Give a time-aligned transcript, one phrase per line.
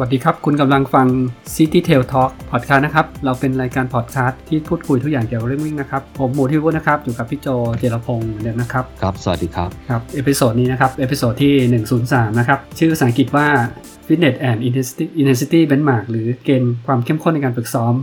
[0.00, 1.06] สวัสดีครับ คุณกำลังฟัง
[1.54, 7.48] City Trail Talk Podcast นะครับ เราเป็นรายการพอดคาสต์ที่พูดคุยทุกอย่างเกี่ยวกับเรื่องวิ่งนะครับ ผมหมูที่วุฒินะครับ อยู่กับพี่โจ
[7.78, 13.46] เจรพงศ์เนี่ยนะครับ ครับ สวัสดีครับ ครับ episode นี้นะครับ episode ที่ 103 นะครับ ชื่อภาษาอังกฤษว่า
[14.06, 17.94] Fitness and Intensity Intensity Benchmark หรือเกณฑ์ความเข้มข้นในการฝึกซ้อม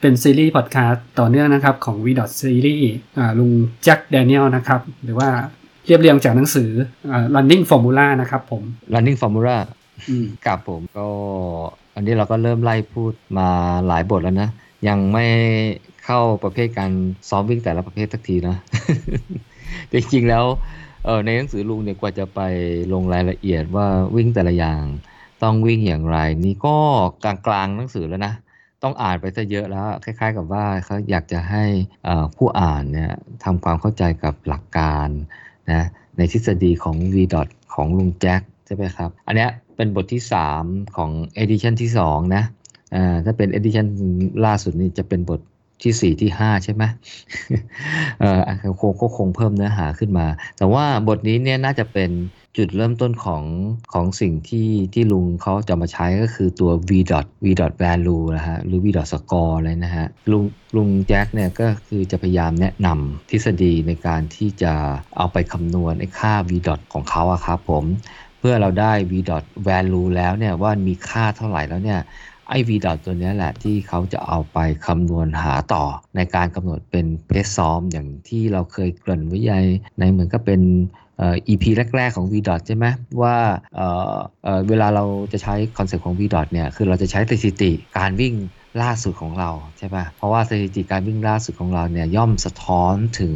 [0.00, 2.06] เป็นซีรีส์พอดคาสต์ต่อเนื่องนะครับของ V.
[2.40, 2.86] Series
[3.18, 3.50] อ่าลุง
[3.84, 5.28] แจ็คแดเนียลนะครับหรือว่า
[5.86, 6.70] เรียบเรียงจากหนังสือ
[7.10, 8.62] อ่า Running Formula นะครับผม
[8.94, 9.56] running formula
[10.08, 11.06] อืมกับผมก็
[11.94, 13.48] อันนี้เราก็เริ่มไล่พูดมา
[13.88, 14.48] หลายบทแล้วนะ
[14.88, 15.26] ยังไม่
[16.04, 16.90] เข้าประเภทการ
[17.28, 18.56] ซ้อมวิ่งแต่ละประเภทสักทีนะ
[19.92, 20.44] จริงๆแล้ว
[21.04, 22.40] เออในหนังสือลุงเนี่ยกว่าจะไป
[22.92, 23.86] ลงรายละเอียดว่า
[24.16, 24.82] วิ่งแต่ละอย่าง
[25.42, 26.76] ต้องวิ่งอย่างไร นี่ก็
[27.24, 28.34] กลางๆหนังสือแล้วนะ
[28.82, 31.64] ต้องอ่านไปซะเยอะแล้ว คล้าย ๆ กับว่าเขาอยากจะให้
[32.36, 33.12] ผู้อ่านเนี่ย
[33.44, 35.08] ทำความเข้าใจกับหลักการ
[35.72, 35.82] นะ
[36.16, 37.16] ในทฤษฎีของ V.
[37.74, 40.22] ของลุงแจ็คใช่ไหมครับ อันเนี้ย เป็นบทที่
[40.58, 41.10] 3 ของ
[41.42, 42.44] edition ที่ 2 นะ
[42.94, 43.86] อ่าถ้าเป็น edition
[44.46, 45.40] ล่าสุดนี่จะเป็นบท
[45.82, 46.82] ที่ 4 ที่ 5 ใช่ไหม
[48.20, 48.40] เอ่อ
[48.80, 52.10] คงก็คงเพิ่มเนื้อหาขึ้นมา แต่ว่าบทนี้เนี่ยน่าจะเป็น
[52.56, 53.44] จุดเริ่มต้นของ
[53.92, 60.44] ของสิ่งที่ที่ลุงเขาจะมาใช้ก็คือตัว v dot v dot value นะฮะหรือ v dot score เลยนะฮะ ลุง
[60.76, 64.72] ลุงแจ็คเนี่ยก็คือจะพยายามแนะนำทฤษฎีในการที่จะ
[65.16, 67.84] เอาไปคำนวณไอ้ค่า v dot ของเขาอะครับผม
[68.38, 72.00] เพื่อเราได้ v dot value แล้วเนี่ยว่ามีค่าเท่าไหร่แล้วเนี่ย
[72.48, 75.84] ไอ้ v dot ตัวนี้แหละที่เขาจะเอาไปคำนวณหาต่อ
[76.16, 79.52] ในการกำหนดเป็น pace ซ้อมอย่างที่เราเคยเกริ่นไว้ใย
[79.98, 80.60] ในเหมือนก็เป็น
[81.18, 81.64] เอ่อ EP
[81.96, 82.86] แรก ๆ ของ v dot ใช่ไหม
[83.22, 83.36] ว่า
[83.74, 88.34] เอ่อเอ่อเวลาเราจะใช้ concept ของ v dot เนี่ยคือเราจะใช้สถิติการวิ่ง
[88.82, 93.34] ล่าสุดของเราใช่ปะเพราะว่าสถิติการวิ่งล่าสุดของเราเนี่ยย่อมสะท้อนถึง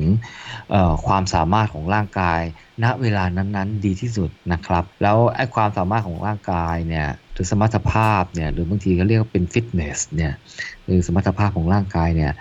[1.06, 2.40] ความสามารถของร่างกาย
[2.84, 10.32] ณเวลานั้นๆ ดีที่สุดนะครับ แล้วไอ้ความสามารถของร่างกายเนี่ยหรือสมรรถภาพเนี่ยหรือบางทีก็เรียกว่าเป็นฟิตเนสเนี่ย
[10.84, 12.32] หรือสมรรถภาพของร่างกายเนี่ย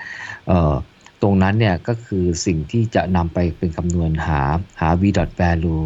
[1.22, 4.42] ตรงนั้นเนี่ยก็คือสิ่งที่จะนำไปเป็นคำนวณหา
[4.80, 5.04] หา v
[5.42, 5.86] value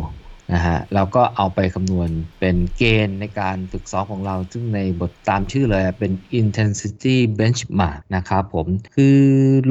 [0.53, 2.09] นะฮะแล้วก็เอาไปคำนวณ
[2.39, 9.19] เป็นเกณฑ์ในการฝึกซ้อมของเรา ซึ่งในบทตามชื่อเลยเป็น intensity benchmark นะครับผม คือ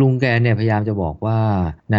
[0.00, 1.38] ลุงแกเนี่ยพยายามจะบอกว่า
[1.92, 1.98] ใน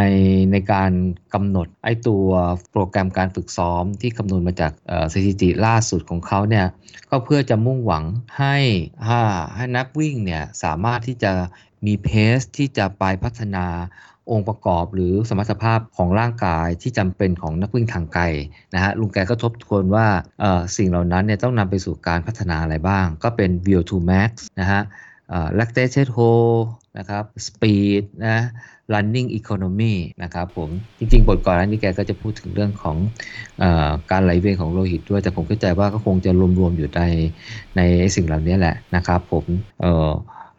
[0.51, 0.91] ในการ
[1.33, 2.27] กำหนดไอตัว
[2.71, 4.71] โปรแกรมการฝึกซ้อมที่คำนวณมาจาก
[5.13, 6.65] สถิติล่าสุดของเขาเนี่ย
[7.09, 8.03] ก็เพื่อจะมุ่งหวัง
[8.37, 8.57] ให้
[9.05, 9.19] ให้
[9.55, 11.33] ให้นักวิ่งเนี่ยสามารถที่จะ
[11.85, 13.65] มีเพสที่จะไปพัฒนา
[14.31, 18.23] องค์ประกอบหรือสมรรถภาพของร่างกายที่จำเป็นของนักวิ่งทางไกล
[18.73, 20.05] นะฮะลุงแกก็ทบทวนว่า
[20.77, 24.81] สิ่งเหล่านั้นเนี่ยต้องนำไปสู่การพัฒนาอะไรบ้าง ก็เป็น VO2 max นะฮะ
[25.57, 26.61] lactate hold
[26.97, 28.39] นะครับ speed นะ
[28.93, 32.97] running economy นะครับผม จริงๆ บทก่อนน้านี้แกก็จะพูดถึงเรื่องของ
[33.61, 33.63] อ
[34.11, 37.01] การไหลเวียนของโลหิตด้วย แต่ผมเข้าใจว่าก็คงจะรวมๆ อยู่ใน
[37.77, 37.81] ใน
[38.15, 39.45] สิ่งเหล่านี้แหละนะครับผม
[39.81, 40.09] เออ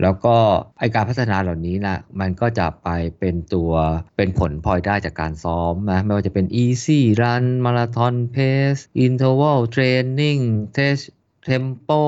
[0.03, 0.37] แล้วก็
[0.79, 2.89] ไอการพัฒนาเหล่านี้นะมันก็จะไป
[3.19, 3.73] เป็นตัว
[4.17, 10.43] เป็นผลพลอยได้จากการซ้อมนะไม่ว่าจะเป็น easy run marathon pace interval training
[10.77, 11.03] test
[11.49, 12.03] tempo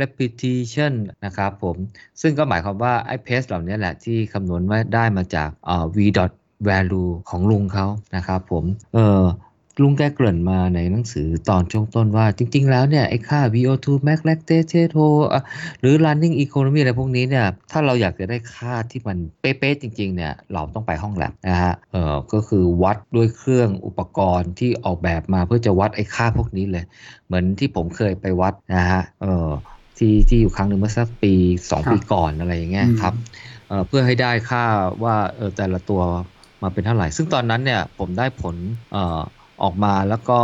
[0.00, 0.92] repetition
[1.24, 1.76] นะครับผม
[2.20, 5.98] ซึ่งก็หมายความว่าไอ้ pace เหล่านี้แหละที่คำนวณว่าได้มาจากอ่อ v
[6.68, 7.86] value ของลุงเขา
[8.16, 8.64] นะครับผม
[8.94, 9.22] เออ
[9.82, 15.42] ลุงแกเกริ่นมาในหนังสือตอนช่วงต้นว่า จริง ๆ แล้วเนี่ยไอ้ค่า VO2 max lactate hold อะ
[15.80, 26.84] หรือ running economy อะไรพวกนี้เนี่ยถ้าเราอยากจะได้ค่าที่มันเป๊ะๆจริง ๆ เนี่ยเราต้องไปห้องแลบนะฮะเออก็คือวัดด้วยเครื่องอุปกรณ์ที่ออกแบบมาเพื่อจะวัดไอ้ค่าพวกนี้เลย
[27.26, 29.48] เหมือนที่ผมเคยไปวัดนะฮะเออ
[29.98, 31.34] ที่ที่อยู่ครั้งหนึ่งเมื่อสักปี
[31.70, 33.14] สองครับปีก่อนอะไรอย่างเงี้ยครับ
[33.68, 34.64] เอ่อเพื่อให้ได้ค่า
[35.02, 36.02] ว่าเออแต่ละตัว
[36.62, 38.56] มาเป็นเท่าไหร่ ซึ่งตอนนั้นเนี่ยผมได้ผล
[38.92, 40.40] เอ่อออกมาแล้วก็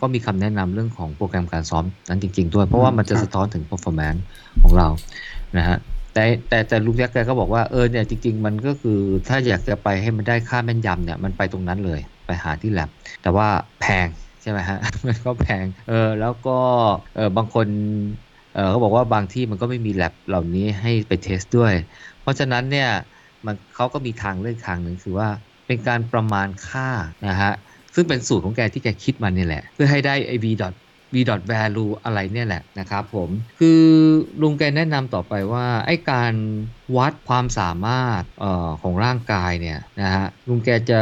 [0.00, 4.20] ก็มีคำแนะนำเรื่องของโปรแกรมการซ้อมนั้นจริง ๆ ด้วย เพราะว่ามันจะครับสะท้อนถึง performance
[4.62, 4.88] ของเรา
[5.56, 5.78] นะฮะ
[6.14, 12.88] แต่แต่แต่ลุงแจ็คแกก็บอกว่าเออเนี่ยจริง ๆ มันก็คือถ้าอยากจะไปให้มันได้ค่าแม่นยำเนี่ยมันไปตรงนั้นเลยไปหาที่ lab
[13.22, 13.48] แต่ว่า
[13.80, 14.06] แพง
[14.42, 16.58] ใช่ไหมฮะมันก็แพงเออแล้วก็
[17.16, 17.66] เออบางคน
[18.54, 21.74] เออเขาบอกว่าบางที่มันก็ไม่มีแ a บเหล่านี้ให้ไปเทสด้วย
[22.20, 22.90] เพราะฉะนั้นเนี่ย
[23.46, 25.28] มันเขาก็มีทางเลือกทางหนึ่งคือว่า
[25.66, 26.88] เป็นการประมาณค่า
[27.28, 27.52] นะฮะ
[27.94, 30.46] ซึ่งเป็นสูตรของแกที่แกคิดมาเนี่ยแหละ เพื่อให้ได้ไอ้ v
[31.14, 31.16] v
[31.52, 33.82] value อะไรเนี่ยแหละนะครับผม คือ
[34.42, 36.34] ลุงแกแนะนำต่อไปว่า ไอ้การ
[36.96, 41.00] วัดความสามารถออของร่างกายเนี่ยนะฮะลุงแกจะ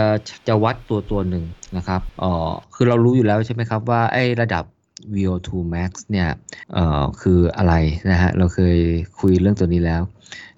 [0.49, 1.45] จะวัดตัวตัวหนึ่ง
[1.77, 4.65] นะครับอ่อคือเรารู้อยู่แล้วใช่ไหมครับว่าไอ้ระดับ
[5.17, 6.29] VO2 max เนี่ย
[6.73, 7.75] เอ่อคืออะไร
[8.11, 8.79] นะฮะ เราเคย
[9.21, 10.03] คุยเรื่องตัวนี้แล้ว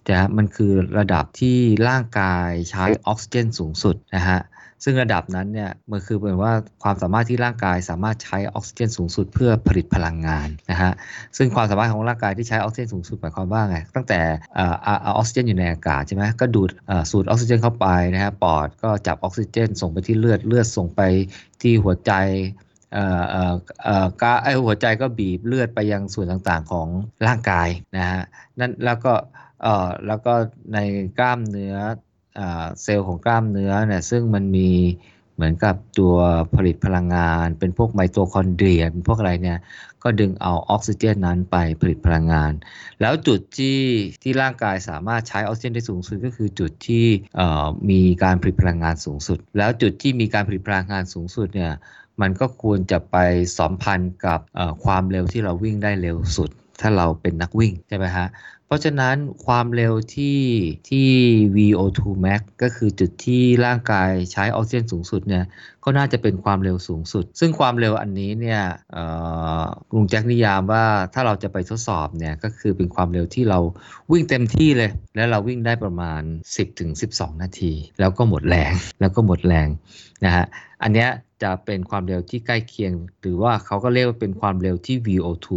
[0.04, 4.38] แต่มันคือระดับที่ร่างกายใช้ออกซิเจนสูงสุดนะฮะ
[4.84, 10.92] ซึ่งระดับนั้นเนี่ยมันคือเหมือนว่าความสามารถที่ร่างกายสามารถใช้ออกซิเจนสูงสุดเพื่อผลิตพลังงานนะฮะ
[11.36, 14.20] ซึ่งความสามารถของร่างกายที่ใช้ออกซิเจนสูงสุดหมายความว่าไงตั้งแต่
[14.56, 16.70] อออกซิเจนอยู่ในอากาศใช่ไหมก็ดูด
[17.10, 21.00] สูดออกซิเจนเข้าไปนะฮะปอดก็จับออกซิเจน ส่งไปที่เลือดเลือดส่งไป
[21.62, 22.12] ที่หัวใจ
[22.94, 23.54] เออเออ
[23.84, 26.88] เออกาไอหัวใจก็บีบเลือดไปยังส่วนต่างๆของ
[27.26, 28.22] ร่างกายนะฮะ
[28.58, 29.12] นั่นแล้วก็
[29.62, 30.32] เออแล้วก็
[30.72, 30.78] ใน
[31.18, 31.76] กล้ามเนื้อ
[32.82, 34.70] เซลล์ของกล้ามเนื้อเนี่ยซึ่งมันมี
[35.34, 36.14] เหมือนกับตัว
[36.54, 39.58] ผลิตพลังงาน เป็นพวกไมโตคอนเดรียเป็นพวกอะไรเนี่ย
[40.02, 42.52] ก็ดึงเอาออกซิเจนนั้นไปผลิตพลังงาน
[43.00, 43.78] แล้วจุดที่
[44.22, 47.06] ที่ร่างกายสามารถใช้ออกซิเจนได้สูงสุดก็คือจุดที่
[47.90, 51.72] มีการผลิตพลังงานสูงสุด แล้วจุดที่มีการผลิตพลังงานสูงสุดเนี่ย
[52.20, 53.16] มันก็ควรจะไป
[53.58, 54.40] สัมพันธ์กับ
[54.84, 56.50] ความเร็วที่เราวิ่งได้เร็วสุด
[56.80, 58.26] ถ้าเราเป็นนักวิ่งใช่ไหมฮะ
[58.70, 60.40] เพราะฉะนั้นความเร็วที่
[60.90, 61.08] ที่
[61.56, 65.44] VO2 max ก็คือจุดที่ร่างกายใช้ออกซิเจนสูงสุดเนี่ย
[65.84, 68.62] ก็น่าจะเป็นความเร็วสูงสุด ซึ่งความเร็วอันนี้เนี่ย
[69.94, 70.84] ลุงแจ็คนิยามว่า
[71.14, 73.58] ถ้าเราจะไปทดสอบเนี่ยก็คือเป็นความเร็วที่เรา
[74.12, 76.22] วิ่งเต็มที่เลย แล้วเราวิ่งได้ประมาณ
[76.82, 79.68] 10-12 นาที แล้วก็หมดแรงแล้วก็หมดแรง
[80.24, 80.44] นะฮะ
[80.82, 81.10] อันเนี้ย
[81.42, 85.48] จะเป็นความเร็วที่ใกล้เคียง หรือว่าเขาก็เรียกว่าเป็นความเร็วที่ VO2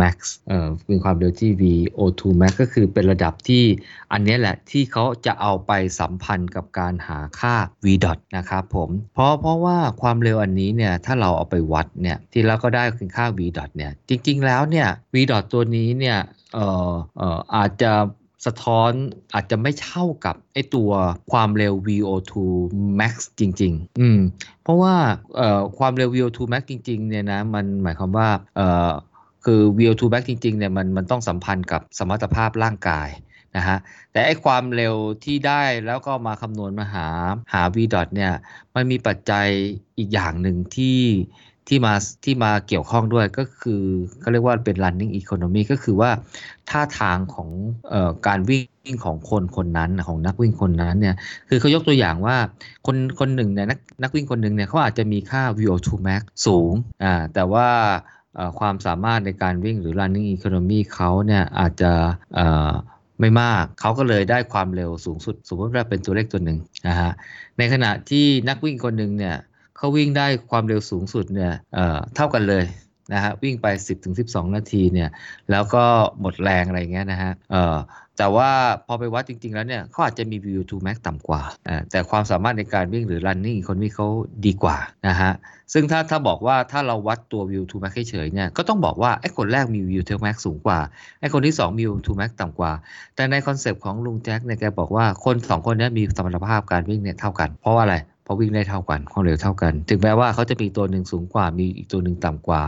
[0.00, 0.16] max
[0.48, 3.64] เอ่อเป็นความเร็วที่ VO2 max ก็คือเป็นระดับที่
[4.12, 16.18] อันนี้แหละที่เขาจะเอาไปสัมพันธ์กับการหาค่า v dot นะครับผมเพราะเพราะว่าความเร็วอันนี้เนี่ยถ้าเราเอาไปวัดเนี่ยที่เราก็ได้คือค่า v dot เนี่ยจริงๆแล้วเนี่ย v dot ตัวนี้เนี่ย
[16.54, 17.92] เอ่อเอ่ออาจจะ
[18.46, 18.92] สะท้อน
[19.34, 20.90] อาจจะไม่เท่ากับไอตัว
[21.32, 22.32] ความเร็ว VO2
[23.00, 24.20] max จริง ๆ อืม
[24.62, 24.94] เพราะว่า
[25.78, 28.90] ความเร็ว VO2 max จริง ๆ เนี่ยนะ มันหมายความว่าเอ่อ
[29.44, 33.08] คือ VO2 max จริง ๆ เนี่ยมันมันต้องสัมพันธ์กับสมรรถภาพร่างกาย
[33.56, 33.78] นะฮะ
[34.12, 34.94] แต่ไอความเร็ว
[35.24, 37.06] ที่ได้แล้วก็มาคำนวณมาหา
[37.52, 38.32] หา v dot เนี่ย
[38.74, 39.46] มันมีปัจจัย
[39.98, 40.98] อีกอย่างหนึ่งที่
[41.68, 43.82] ที่มาที่มาเกี่ยวข้องด้วยก็คือ
[44.20, 46.10] เขาเรียกว่าเป็น running economy ก็คือว่า
[46.70, 47.48] ท่าทางของ
[47.92, 48.62] ออการวิ่
[48.92, 51.16] งของคนคนนั้นของนักวิ่งคนนั้นเนี่ย
[51.48, 52.36] คือเขายกตัวอย่างว่า
[52.86, 56.72] คนคนหนึ่งเนี่ยนักนักวิ่งคนหนึ่งเนี่ยเขาอาจจะมีค่า VO2 max สูง
[57.04, 57.68] อ่าแต่ว่า
[58.58, 61.92] ความสามารถในการวิ่งหรือ running economy เขาเนี่ยอาจจะ
[63.20, 66.58] ไม่มาก เขาก็เลยได้ความเร็วสูงสุด สมมติว่าเป็นตัวเลขตัวหนึ่ง
[66.88, 67.10] นะฮะ
[67.58, 69.36] ในขณะที่นักวิ่งคนหนึ่งเนี่ย
[69.80, 72.64] เขาวิ่งได้ความเร็วสูงสุดเนี่ยเท่ากันเลย
[73.12, 73.66] นะฮะวิ่งไป
[74.10, 75.10] 10-12 นาทีเนี่ย
[75.50, 75.84] แล้วก็
[76.20, 77.32] หมดแรงอะไรเงี้ยนะฮะ
[78.18, 78.50] แต่ว่า
[78.86, 81.42] พอไปวัดจริง ๆ แล้วเนี่ยเขาอาจจะมี VO2 max ต่ำกว่า
[81.90, 84.08] แต่ความสามารถในการวิ่งหรือ running คนวิ่งเขา
[84.46, 84.76] ดีกว่า
[85.08, 85.32] นะฮะ
[85.72, 90.78] ซึ่งถ้าถ้าบอกว่าถ้าเราวัดตัว VO2 max เฉยๆเนี่ยก็ต้องบอกว่าไอ้คนแรกมี VO2 max สูงกว่า
[91.20, 92.72] ไอ้คนที่ 2 มี VO2 max ต่ำกว่า
[93.16, 97.96] แต่ใน concept ของลุงแจ็คเนี่ยแกบอกว่าคน 2 คนนี้มีสมรรถภาพการวิ่งเนี่ยเท่ากัน เพราะว่าอะไร
[98.30, 102.62] ราะวิ่งได้เท่ากันความเร็วเท่ากัน ถึงแม้ว่าเขาจะมีตัวหนึ่งสูงกว่า มีอีกตัวหนึ่งต่ำกว่า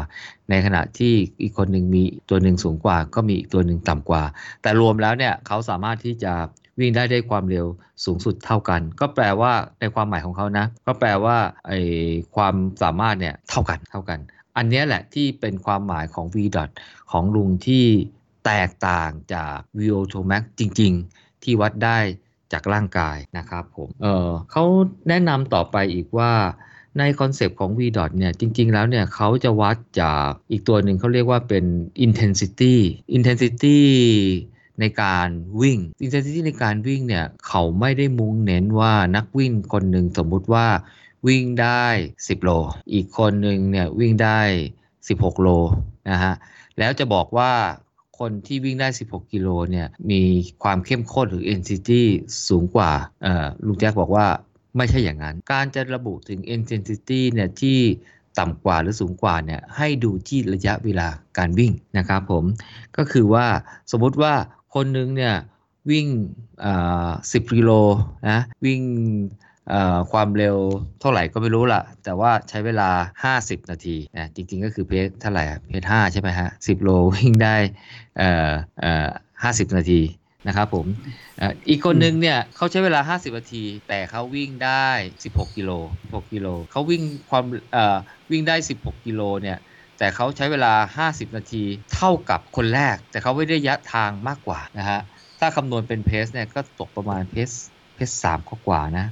[0.51, 4.23] ในขณะที่อีกคนหนึ่งมีตัวหนึ่งสูงกว่า ก็มีอีกตัวหนึ่งต่ำกว่า
[4.63, 6.33] แต่รวมแล้วเนี่ยเขาสามารถที่จะ
[6.81, 7.67] วิ่งได้ได้ความเร็ว
[8.05, 11.37] สูงสุดเท่ากัน ก็แปลว่าในความหมายของเขานะ ก็แปลว่า
[11.67, 11.73] ไอ
[12.37, 14.19] ความสามารถเนี่ยเท่ากันเท่ากัน
[14.57, 16.71] อันนี้แหละที่เป็นความหมายของ v dot
[17.11, 17.85] ของลุงที่
[18.47, 21.99] แตกต่างจาก VO2 max จริง ๆ ที่วัดได้
[22.53, 24.65] จากร่างกายนะครับผมเออเขา
[25.09, 26.33] แนะนำต่อไปอีกว่า
[26.99, 31.65] ใน concept ของ v dot เนี่ยจริง ๆ แล้วเนี่ยเขาจะวัดจากอีกตัวหนึ่งเขาเรียกว่าเป็น
[32.07, 32.75] intensity
[33.17, 33.81] intensity
[34.81, 35.29] ในการ
[35.61, 40.67] วิ่ง intensity ในการวิ่งเนี่ยเขาไม่ได้มุ่งเน้นว่านักวิ่งคนหนึ่งสมมุติว่า
[41.27, 41.87] วิ่งได้
[42.17, 42.51] 10 โล
[42.93, 44.41] อีกคนหนึ่งเนี่ยวิ่งได้
[44.91, 45.49] 16 โล
[46.11, 46.35] นะฮะ
[46.79, 47.53] แล้วจะบอกว่า
[48.23, 50.23] คนที่วิ่งได้ 16 กิโลเนี่ยมี
[50.63, 52.03] ความเข้มข้นหรือ intensity
[52.49, 52.91] สูงกว่า
[53.67, 54.27] ลุงแจ็คบอกว่า
[54.77, 57.79] ไม่ใช่อย่างนั้น การจะระบุถึง intensity เนี่ยที่
[58.39, 62.45] ต่ำกว่าหรือสูงกว่าเนี่ยให้ดูที่ระยะเวลาการวิ่งนะครับผม
[62.97, 63.47] ก็คือว่า
[63.91, 64.35] สมมติว่า
[64.75, 65.35] คนนึงเนี่ย
[65.91, 66.07] วิ่ง
[66.81, 67.71] 10 กิโล
[68.29, 68.81] นะวิ่ง
[70.13, 70.57] ความเร็ว
[71.01, 77.57] เท่าไหร่ก็ไม่รู้ละแต่ว่าใช้เวลา 50 นาทีนะจริง ๆ ก็คือเพจเท่าไหร่เพจ5ใช่ไหมฮะ10โลวิ่งได้
[78.19, 78.51] เอ่อ
[78.81, 79.09] เอ่อ
[79.45, 80.01] 50นาที
[80.47, 80.87] นะครับผม
[81.69, 84.89] อีกคนนึงเนี่ยเขาใช้เวลา 50 นาที แต่เขาวิ่งได้
[85.23, 85.71] 16 กิโล
[86.03, 87.45] 6กิโลเขาวิ่งความ
[88.31, 89.59] วิ่งได้ 16 กิโลเนี่ย
[89.99, 91.65] แต่เขาใช้เวลา 50 นาที
[91.95, 95.01] เท่ากับคนแรก แต่เขาไม่ได้ยะทางมากกว่านะฮะ
[95.41, 97.51] ถ้าคำนวณเป็นเพสเนี่ยก็ตกประมาณเพส
[98.03, 99.07] เพชรสามกว่านะ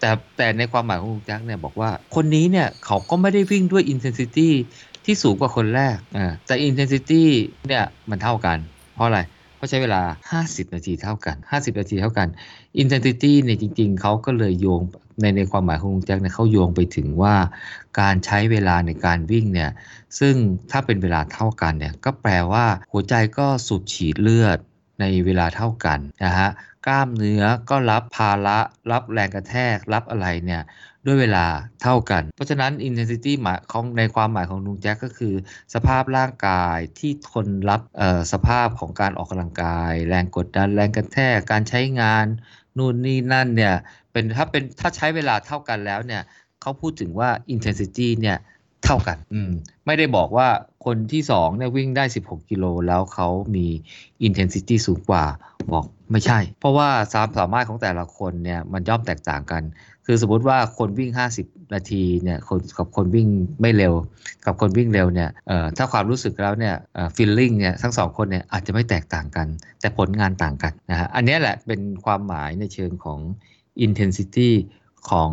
[0.00, 4.52] แต่แต่ในความหมายของลุงแจ็คเนี่ยบอกว่าคนนี้เนี่ยเขาก็ไม่ได้วิ่งด้วย intensity
[5.04, 7.28] ที่สูงกว่าคนแรกอ่าแต่ intensity
[7.68, 8.58] เนี่ยมันเท่ากัน
[8.94, 9.20] เพราะอะไร
[9.56, 10.02] เพราะก็ใช้เวลา
[10.42, 12.28] 50 นาทีเท่ากัน 50 นาทีเท่ากัน
[12.82, 14.80] intensity เนี่ยจริง ๆ เขาก็เลยโยง
[15.20, 17.34] ในในความหมายของลุงแจ็คเนี่ยเขาโยงไปถึงว่า
[18.00, 19.70] การใช้เวลาในการวิ่งเนี่ย
[20.18, 20.34] ซึ่ง
[20.70, 24.58] ถ้าเป็นเวลาเท่ากันเนี่ยก็แปลว่าหัวใจก็สูบฉีดเลือด
[25.00, 26.48] ในเวลาเท่ากันนะฮะ
[26.88, 28.58] กล้ามเนื้อก็รับภาระ
[28.90, 30.62] รับแรงกระแทก รับอะไรเนี่ย
[31.06, 31.46] ด้วยเวลา
[31.82, 35.34] เท่ากัน เพราะฉะนั้น intensity หมายของในความหมายของลุงแจ็คก็คือ
[35.74, 37.80] สภาพร่างกายที่ทนรับ
[38.32, 42.26] สภาพของการออกกำลังกาย แรงกดดันแรงกระแทกการใช้งาน
[42.76, 43.74] นู่นนี่นั่นเนี่ย
[44.12, 46.22] เป็นถ้าเป็นถ้าใช้เวลาเท่ากันแล้วเนี่ย
[46.60, 48.38] เขาพูดถึงว่า intensity เนี่ย
[48.84, 49.50] เท่ากัน อืม
[49.86, 50.48] ไม่ได้บอกว่า
[50.84, 53.66] คนที่2เนี่ยวิ่งได้ 16 กิโลแล้วเขามี
[54.26, 55.24] intensity สูงกว่า
[55.72, 59.62] บอก ไม่ใช่ เพราะว่าความสามารถของแต่ละคนเนี่ยมันย่อมแตกต่างกัน
[60.06, 61.10] คือสมมติว่าคนวิ่ง
[61.42, 63.28] 50 นาทีเนี่ยคนกับคนวิ่ง
[63.60, 63.94] ไม่เร็ว
[64.44, 65.30] กับคนวิ่งเร็วเนี่ย
[65.76, 69.46] ถ้าความรู้สึกแล้วเนี่ยเอ่อ feeling เนี่ยทั้งสองคนเนี่ยอาจจะไม่แตกต่างกัน
[69.80, 73.20] แต่ผลงานต่างกันนะฮะอันนี้แหละเป็นความหมายในเชิงของ
[73.86, 74.50] intensity
[75.10, 75.30] ของ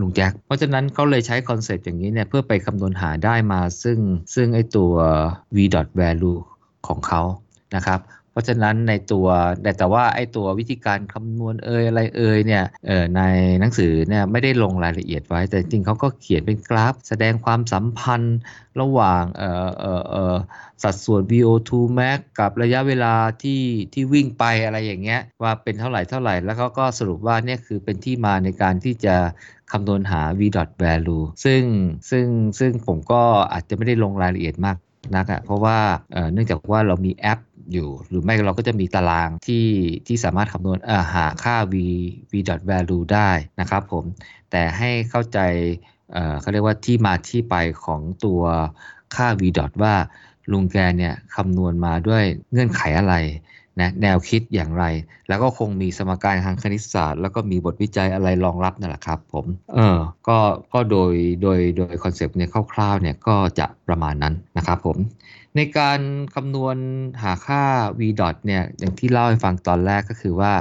[0.00, 3.98] ลุงแจ็ค เพราะฉะนั้นเขาเลยใช้ concept อย่างนี้เนี่ยเพื่อไปคำนวณหาได้มาซึ่ง
[4.34, 4.92] ซึ่งไอตัว
[5.56, 6.38] v dot value
[6.86, 7.22] ของเขา
[7.76, 8.00] นะครับ
[8.32, 9.26] เพราะฉะนั้นในตัว
[9.62, 13.22] แต่แต่ว่าไอตัววิธีการคำนวณเอยอะไรเอยเนี่ยเออใน
[13.60, 18.38] หนังสือเนี่ยไม่ได้ลงรายละเอียดไว้ แต่จริงเขาก็เขียนเป็นกราฟ แสดงความสัมพันธ์
[18.80, 20.36] ระหว่างเออเออเออ
[20.82, 23.62] สัดส่วน VO2 max กับระยะเวลาที่
[23.92, 29.16] ที่วิ่งไปอะไรอย่างเงี้ยว่าเป็นเท่าไหร่เท่าไหร่ แล้วเขาก็สรุปว่าเนี่ยคือเป็นที่มาในการที่จะ
[29.72, 31.62] คำนวณหา v dot value ซึ่ง
[32.10, 32.26] ซึ่ง
[32.58, 33.22] ซึ่งผมก็
[33.52, 34.76] อาจจะไม่ได้ลงรายละเอียดมาก
[35.16, 35.78] นักอะเพราะว่า
[36.32, 37.38] เนื่องจากว่าเรามีแอป
[37.72, 39.66] อยู่ หรือไม่เราก็จะมีตารางที่
[40.06, 40.78] ที่สามารถคำนวณ
[41.14, 41.74] หาค่า v
[42.32, 44.04] v dot value ได้นะครับผม
[44.50, 45.38] แต่ให้เข้าใจ
[46.40, 48.42] เขาเรียกว่าที่มาที่ไปของตัว
[49.14, 49.94] ค่า v dot ว่า
[50.52, 53.16] ลุงแกเนี่ยคำนวณมาด้วยเงื่อนไขอะไร
[53.80, 54.84] นะแนวคิดอย่างไร
[55.28, 60.38] แล้วก็คงมีสมการทางคณิตศาสตร์ แล้วก็มีบทวิจัยอะไรรองรับนั่นแหละครับผมเออก็
[60.72, 64.96] ก็โดยโดยโดยคอนเซปต์เนี่ยคร่าวๆเนี่ยก็จะประมาณนั้นนะครับผม
[65.56, 66.00] ในการ
[66.34, 66.76] คำนวณ
[67.22, 67.62] หาค่า
[67.98, 70.52] v dot เนี่ยอย่างที่เล่าให้ฟังตอนแรกก็คือว่า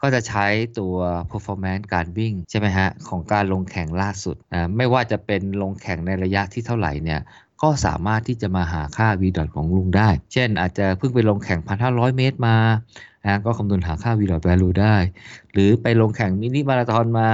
[0.00, 0.46] ก็จะใช้
[0.78, 0.94] ตัว
[1.30, 7.20] performance การวิ่ง ใช่ไหมฮะ ของการลงแข่งล่าสุดนะไม่ว่าจะเป็นลงแข่งในระยะที่เท่าไหร่เนี่ย
[7.62, 12.56] ก็สามารถที่จะมาหาค่า v dot ของลุงได้ เช่นอาจจะเพิ่งไปลงแข่ง 1,500 เมตรมา
[13.26, 14.96] นะก็คำนวณหาค่า v dot value ได้
[15.52, 17.28] หรือไปลงแข่งมินิมาราธอนมา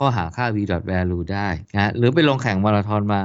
[0.00, 3.20] ก็หาค่า v dot value ได้นะหรือไปลงแข่งมาราธอนมา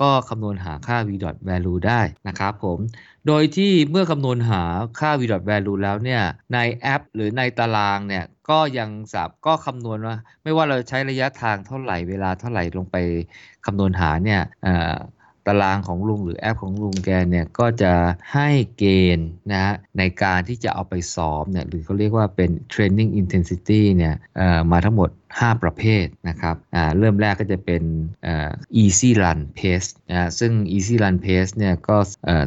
[0.00, 2.78] ก็คำนวณหาค่า v dot value ได้นะครับผม
[3.26, 4.62] โดยที่เมื่อคำนวณหา
[5.00, 6.22] ค่า v dot value แล้วเนี่ย
[6.54, 12.96] ในแอป หรือในตารางเนี่ยก็ยังสับก็คำนวณว่า ไม่ว่าเราใช้ระยะทางเท่าไหร่เวลาเท่าไหร่ลงไป
[13.66, 14.40] คำนวณหาเนี่ย
[15.46, 17.92] ตารางของลุงหรือแอปของลุงแกเนี่ยก็จะ
[18.32, 18.48] ให้
[18.78, 18.84] เก
[19.16, 24.14] ณฑ์นะฮะในการที่จะเอาไปซ้อมเนี่ยหรือเขาเรียกว่าเป็น training intensity เนี่ย
[24.72, 26.56] มาทั้งหมด 5 ประเภทนะครับ
[26.98, 27.82] เริ่มแรกก็จะเป็น
[28.82, 31.96] easy run pace นะซึ่ง easy run pace เนี่ยก็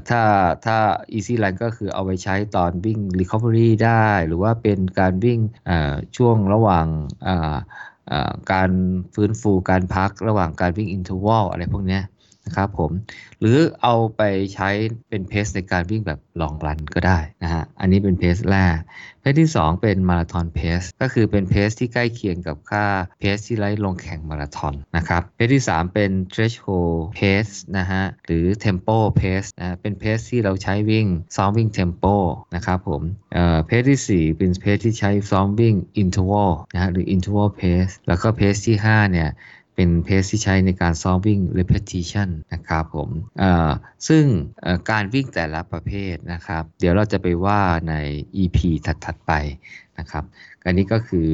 [0.10, 0.22] ถ้า
[0.66, 0.78] ถ้า
[1.18, 5.40] easy run ก็คือเอาไปใช้ตอนวิ่ง recovery ได้ หรือว่าเป็นการวิ่ง
[6.18, 6.88] ช่วงระหว่าง
[8.54, 8.72] การ
[9.14, 12.00] ฟื้นฟูการพักระหว่างการวิ่ง interval อะไรพวกนี้
[12.46, 12.92] นะครับผม
[13.40, 14.22] หรือเอาไป
[14.54, 14.70] ใช้
[15.10, 18.78] เป็นเพสในการวิ่งแบบลองรันก็ได้นะฮะ อันนี้เป็นเพสแรก
[19.22, 22.86] เพสที่ 2 เป็นมาราธอนเพส ก็คือเป็นเพสที่ใกล้เคียงกับค่า
[23.20, 31.06] เพสที่ไล่ลงแข่งมาราธอนนะครับ เพสที่ 3 เป็น threshold pace นะฮะ หรือ tempo pace นะ เป็นเพสที่เราใช้วิ่ง
[31.36, 32.16] ซ้อมวิ่ง tempo
[32.56, 33.02] นะครับผม
[33.34, 39.30] เอ่อเพสที่ 4 เป็นเพสที่ใช้ซ้อมวิ่ง interval นะฮะ หรือ interval pace แล้วก็เพสที่5เนี่ย
[39.82, 43.10] เป็นเพสที่ใช้ในการซ้อมวิ่ง repetition นะครับผม
[44.08, 44.24] ซึ่ง
[44.90, 47.94] การวิ่งแต่ละประเภทนะครับ เดี๋ยวเราจะไปว่าใน
[48.42, 48.58] EP
[49.06, 49.32] ถัดๆไป
[50.00, 50.24] นะครับ
[50.66, 51.30] อันนี้ก็คือ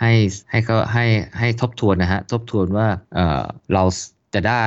[0.00, 0.12] ให้
[0.50, 1.04] ให้เขาให้
[1.38, 3.84] ให้ทบทวนนะฮะทบทวนว่าเเรา
[4.34, 4.64] จะได้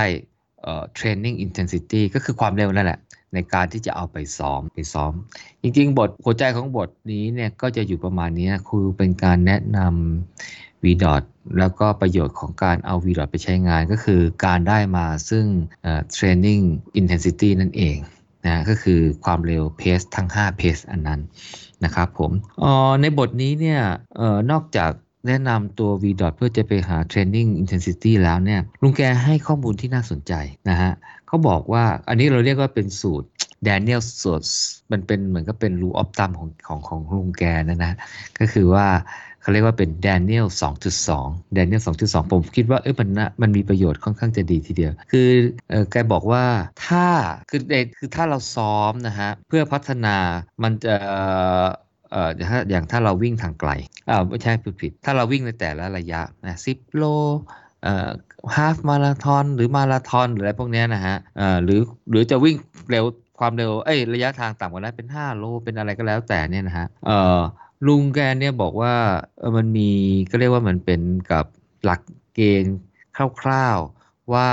[0.97, 2.99] training intensity ก็คือความเร็วนั่นแหละ
[3.33, 5.13] ในการที่จะเอาไปซ้อมไปซ้อม
[5.61, 11.23] จริงๆ บทหัวใจของบทนี้เนี่ยก็จะอยู่ประมาณนี้คือเป็นการแนะนำ VDOT
[11.59, 15.45] แล้วก็ประโยชน์ของการเอา VDOT ไปใช้งานก็คือการได้มาซึ่ง
[16.17, 16.63] training
[16.99, 17.97] intensity นั่นเอง
[18.45, 21.19] นะก็คือความเร็วเพสทั้ง 5 เพสอันนั้น
[21.83, 22.31] นะครับผม
[22.63, 23.81] ออในบทนี้เนี่ย
[24.19, 24.91] ออนอกจาก
[25.27, 30.33] แนะนำตัว VDOT เพื่อจะไปหา training intensity แล้วเนี่ยลุงแกให้ข้อมูลที่น่าสนใจ
[30.69, 30.91] นะฮะ
[31.27, 33.27] เขาบอกว่าอันนี้เราเรียกว่าเป็นสูตร
[33.67, 34.45] Daniel สูตร
[34.91, 37.93] มันเป็นเหมือนกับเป็น rule of thumb ของของของลุงแกนะนะ
[38.39, 38.87] ก็คือว่า
[39.47, 40.45] เขาเรียกว่าเป็น Daniel
[41.01, 45.29] 2.2 Daniel 2.2 ผมคิดว่าเออมันนะมันมีประโยชน์ค่อนข้างจะดีทีเดียว คือ
[45.69, 46.43] เออแกบอกว่า
[46.87, 47.05] ถ้า
[47.49, 47.61] คือ
[47.97, 50.17] คือถ้าเราซ้อมนะฮะ เพื่อพัฒนา
[50.63, 50.95] มันจะ
[52.11, 53.71] เอ่อถ้าอย่างถ้าเราวิ่งทางไกล
[54.09, 57.03] อ่าไม่ใช่ผิดผิด ถ้าเราวิ่งในแต่ละระยะนะสิบโล
[57.83, 58.09] เอ่อ
[58.55, 62.55] ฮาฟมาราธอนหรือมาราธอนหรืออะไรพวกเนี้ยนะฮะเอ่อหรือหรือจะวิ่ง
[62.91, 63.05] เร็ว
[63.39, 67.41] ความเร็วเอ้ยระยะทางต่ำกว่านั้นเป็น 5 โลเป็นอะไรก็แล้วแต่เนี่ยนะฮะเอ่อ
[67.85, 68.95] ลุงแกเนี่ยบอกว่า
[69.37, 69.89] เออมันมี
[70.29, 71.45] ก็เรียกว่ามันเป็นกับ
[71.83, 72.01] หลัก
[72.35, 72.77] เกณฑ์
[73.41, 74.49] คร่าวๆว่า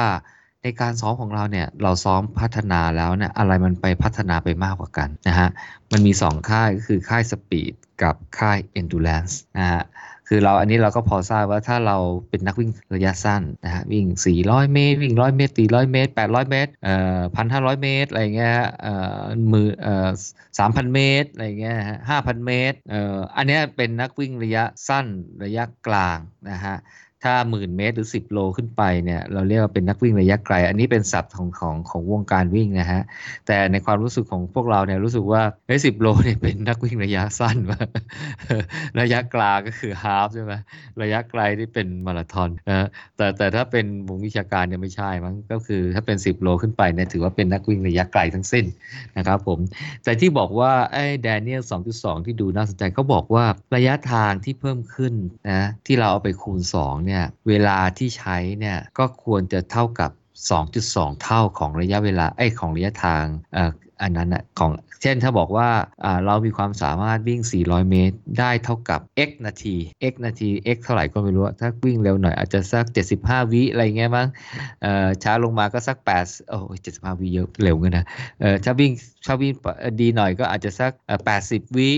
[0.63, 5.49] ในการซ้อมของเราเนี่ยเราซ้อมพัฒนาแล้วเนี่ยอะไรมันไปพัฒนาไปมากกว่ากันนะฮะ
[5.93, 9.83] มันมี 2 ค่ายก็คือค่ายสปีดกับค่าย endurance นะฮะ
[10.29, 11.97] คือเราอันนี้เราก็พอทราบว่าถ้าเรา
[12.29, 14.07] เป็นนักวิ่งระยะสั้นนะฮะวิ่ง
[14.41, 17.21] 400 เมตร วิ่ง 100 เมตร 400 เมตร 800 เมตรเอ่อ
[17.53, 19.21] 1,500 เมตรอะไรเงี้ยเอ่อ
[19.53, 20.09] มือเอ่อ
[20.59, 25.07] 3,000 เมตรอะไรเงี้ยฮะ5,000 เมตรเอ่ออันนี้เป็นนักวิ่งระยะสั้น
[25.45, 26.19] ระยะกลาง
[26.51, 26.77] นะฮะ
[27.25, 33.03] ถ้าหมื่นเมตรหรือ10โลขึ้นไปเนี่ยเราเรียกว่าเป็นนักวิ่งระยะไกล อันนี้เป็นศัพท์ของของของวงการวิ่งนะฮะ
[33.47, 37.81] แต่ในความรู้สึกของพวกเราเนี่ยรู้สึกว่าเฮ้ยสิโลเนี่ยเป็นนักวิ่งระยะสั้นว่ะ
[39.01, 40.53] ระยะกลางก็คือฮาฟใช่ไหม
[41.03, 48.65] ระยะไกลที่เป็นมาราธอนนะแต่แต่ถ้าเป็นวงวิชาการเนี่ยไม่ใช่มั้งก็คือถ้าเป็น10โลขึ้นไปเนี่ยถือว่าเป็นนักวิ่งระยะไกลทั้งสิ้น
[49.17, 49.59] นะครับผม
[50.05, 51.63] แต่ที่บอกว่าไอ้แดเนียล
[51.95, 53.45] 2.2 ที่ดูน่าสนใจเขาบอกว่า
[53.77, 55.15] ระยะทางที่เพิ่มขึ้น
[55.51, 57.14] นะที่เราเอาไปคูณ2เนี่ย
[57.49, 60.11] เวลาที่ใช้เนี่ยก็ควรจะเท่ากับ
[60.67, 63.25] 2.2 เท่าของระยะเวลาไอ้ของระยะทาง
[64.03, 64.71] อันนั้นนะของ
[65.03, 65.69] เช่นถ้าบอกว่า
[66.27, 69.77] เรามีความสามารถวิ่ง 400 เมตร ได้เท่ากับ x นาที
[70.13, 72.87] x นาที x เท่าไหร่ก็ไม่รู้ ถ้าวิ่งเร็วหน่อยอาจจะสัก
[73.19, 74.29] 75 วิอะไรเงี้ยมั้ง
[75.23, 78.07] ช้าลงมาก็สัก 8 โอ้ย75 วิเยอะเร็วเงินนะ
[78.65, 78.93] ถ้าวิ่ง
[79.27, 79.53] ถ้าวิ่ง
[80.01, 80.93] ดีหน่อยก็อาจจะสัก
[81.35, 81.91] 80 วิ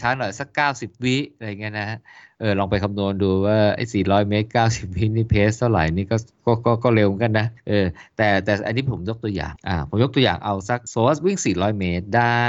[0.00, 1.98] ช้าหน่อยสัก 90 วิอะไรเงี้ยนะฮะ
[2.42, 12.42] เออลองไปคำนวณดูว่าไอ้400 เมตร 90 วินี่เพสเท่าไหร่นี่ก็ก็ก็ก็เร็วกันนะเออแต่แต่อันนี้ผมยกตัวอย่างอ่าผมยกตัวอย่างเอาสักโซสวิ่ง 400 เมตรได้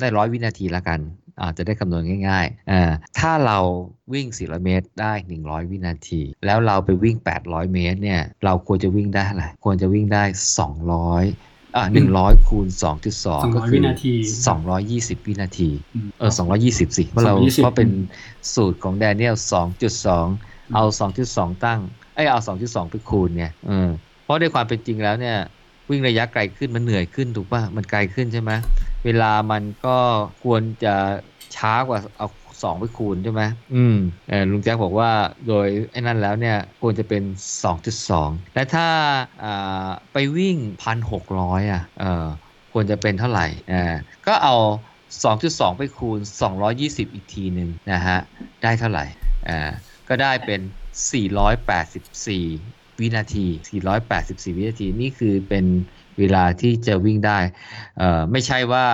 [0.00, 1.00] ได้ 100 วินาทีละกัน
[1.40, 3.58] อ่าจะได้คำนวณง่ายๆอ่าถ้าเรา
[4.12, 10.22] วิ่ง 400 เมตรได้ 100 วินาที แล้วเราไปวิ่ง 800 เมตรเนี่ยเราควรจะวิ่งได้อะไรควรจะวิ่งได้
[11.06, 11.84] 200 อ่า
[12.16, 12.66] 100คูณ
[13.06, 14.14] 2.2ก็200คืวิอนาที
[14.70, 16.32] 220วินาทีอืมเออ
[16.62, 17.90] 220สิเพราะเรา220เพราะเป็น
[18.54, 19.34] สูตรของแดเนียล
[20.04, 20.84] 2.2เอา
[21.24, 21.80] 2.2ตั้ง
[22.14, 23.90] ไอยเอา2.2ไปคูณไงเออ
[24.24, 25.36] เพราะในความเป็นจริงแล้วเนี่ย
[25.88, 28.52] วิ่งระยะไกลขึ้นมันเหนื่อยขึ้นถูกป่ะมันไกลขึ้นใช่ไหม
[29.04, 29.98] เวลามันก็
[30.44, 30.94] ควรจะ
[31.56, 32.28] ช้ากว่าเอา
[32.62, 33.42] สองไปคูณใช่ไหม
[33.74, 33.96] อืม
[34.28, 35.10] เออลุงแจ็คบอกว่า
[35.48, 37.22] โดยไอ้นั่นแล้วเนี่ยควรจะเป็น
[37.88, 38.88] 2.2 และถ้า
[39.44, 40.56] อ่าไปวิ่ง
[41.14, 42.26] 1,600 อะเออ
[42.72, 43.94] ควรจะเป็นเท่าไหร่อ่า
[44.26, 44.56] ก็เอา
[45.16, 46.18] 2.2 ไปคูณ
[46.66, 48.18] 220 อีกทีหนึ่งนะฮะ
[48.62, 49.04] ได้เท่าไหร่
[49.48, 49.70] อ่า
[50.08, 50.60] ก็ได้เป็น
[51.40, 53.46] 484 วินาที
[54.02, 55.64] 484 วินาที นี่คือเป็น
[56.18, 57.38] เวลาที่จะวิ่งได้
[57.98, 58.86] เอ่อไม่ใช่ว่า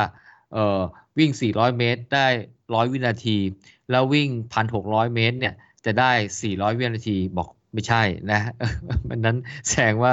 [0.52, 0.80] เอ่อ
[1.18, 2.26] วิ่ง 400 เมตรได้
[2.68, 3.36] 100วินาที
[3.90, 4.28] แล้ววิ่ง
[4.72, 5.54] 1,600เมตรเนี่ย
[5.84, 6.12] จะได้
[6.44, 8.40] 400วินาทีบอกไม่ใช่นะ
[9.08, 9.36] มันนั้น
[9.68, 10.12] แสดงว่า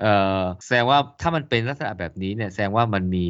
[0.00, 0.06] เอ
[0.40, 3.28] อแสดงว่าถ้ามันเป็นลักษณะแบบนี้เนี่ยแสดงว่ามันมี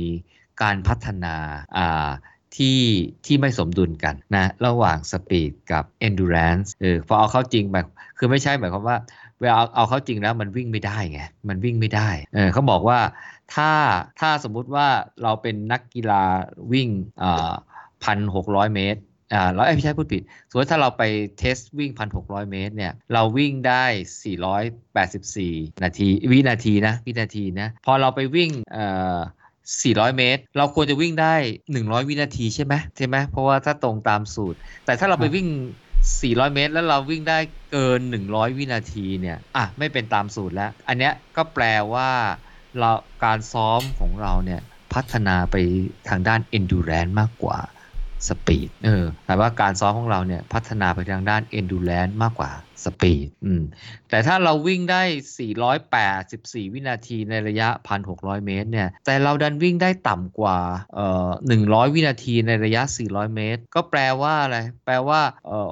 [0.63, 1.35] การพัฒนา
[1.77, 2.11] อ่า
[2.57, 2.81] ที่
[3.27, 7.87] ที่ไม่สมดุลกันนะระหว่างสปีดกับ endurance เออพอเอาเข้าจริงแบบ
[8.19, 8.97] คือไม่ใช่หมายความว่า
[9.41, 12.99] เวลาเอาเอาเข้าจริงแล้วมันวิ่งไม่ได้ไงมันวิ่งไม่ได้เออเขาบอกว่า
[13.55, 13.71] ถ้า
[14.21, 14.87] ถ้าสมมุติว่า
[15.23, 16.25] เราเป็นนักกีฬา
[16.73, 16.89] วิ่ง
[17.23, 17.53] อ่า
[18.05, 19.01] พันหกร้อยเมตร
[19.35, 21.03] อ่าเราไม่ใช่พูดผิดสมมติถ้าเราไป
[21.39, 23.85] เทสวิ่งพันหกร้อยเมตรเนี่ยเราวิ่งได้
[24.23, 24.63] สี่ร้อย
[24.95, 28.87] แปดสิบสี่นาทีวินาทีนะวินาทีนะพอเราไปวิ่งเอ่
[29.17, 29.19] อ
[29.63, 31.35] 400 เมตร เราควรจะวิ่งได้
[31.73, 35.47] 100 วินาทีใช่ไหมใช่ไหมเพราะว่าถ้าตรงตามสูตร แต่ถ้าเราไปวิ่ง
[36.01, 37.39] 400 เมตร แล้วเราวิ่งได้
[37.73, 42.11] เกิน 100 วินาทีเนี่ยอะไม่เป็นตามสูตรแล้ว อันเนี้ยก็แปลว่า
[42.79, 42.91] เรา
[43.25, 44.61] การซ้อมของเราเนี่ย
[44.95, 45.57] พัฒนาไป
[46.09, 47.59] ทางด้าน endurance มากกว่า
[48.29, 52.51] speed เออแต่ว่าการซ้อมของเราเนี่ยพัฒนาไปทางด้าน endurance มากกว่า
[52.85, 53.63] speed อืม
[54.09, 55.03] แต่ถ้าเราวิ่งได้
[55.89, 57.69] 484 วินาทีในระยะ
[58.07, 60.59] 1,600 เมตรเนี่ย แต่เราดันวิ่งได้ต่ำกว่า
[60.95, 61.29] เอ่อ
[61.63, 65.71] 100 วินาทีในระยะ 400 เมตร ก็แปลว่าอะไร แปลว่าเอ่อ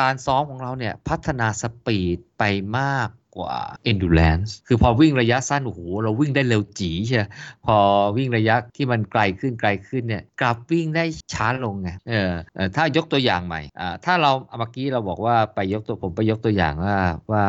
[0.00, 2.44] การซ้อมของเราเนี่ยพัฒนาสปีดไป
[2.78, 3.56] มาก กว่า
[3.90, 7.24] endurance คือพอวิ่งระยะสั้นโอ้โหเราวิ่งได้เร็วจีใช่ไหม
[7.66, 7.76] พอ
[8.16, 16.96] วิ่งระยะที่มันไกลขึ้นไกลขึ้นเนี่ยกลับวิ่งได้ช้าลงไงเออเออถ้ายกตัวอย่างใหม่อ่าถ้าเราเมื่อกี้เราบอกว่าไปยกตัวผมไปยกตัวอย่างว่า
[17.32, 17.44] ว่า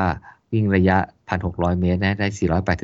[0.53, 0.97] วิ่งระยะ
[1.39, 2.27] 1,600 เมตรนะได้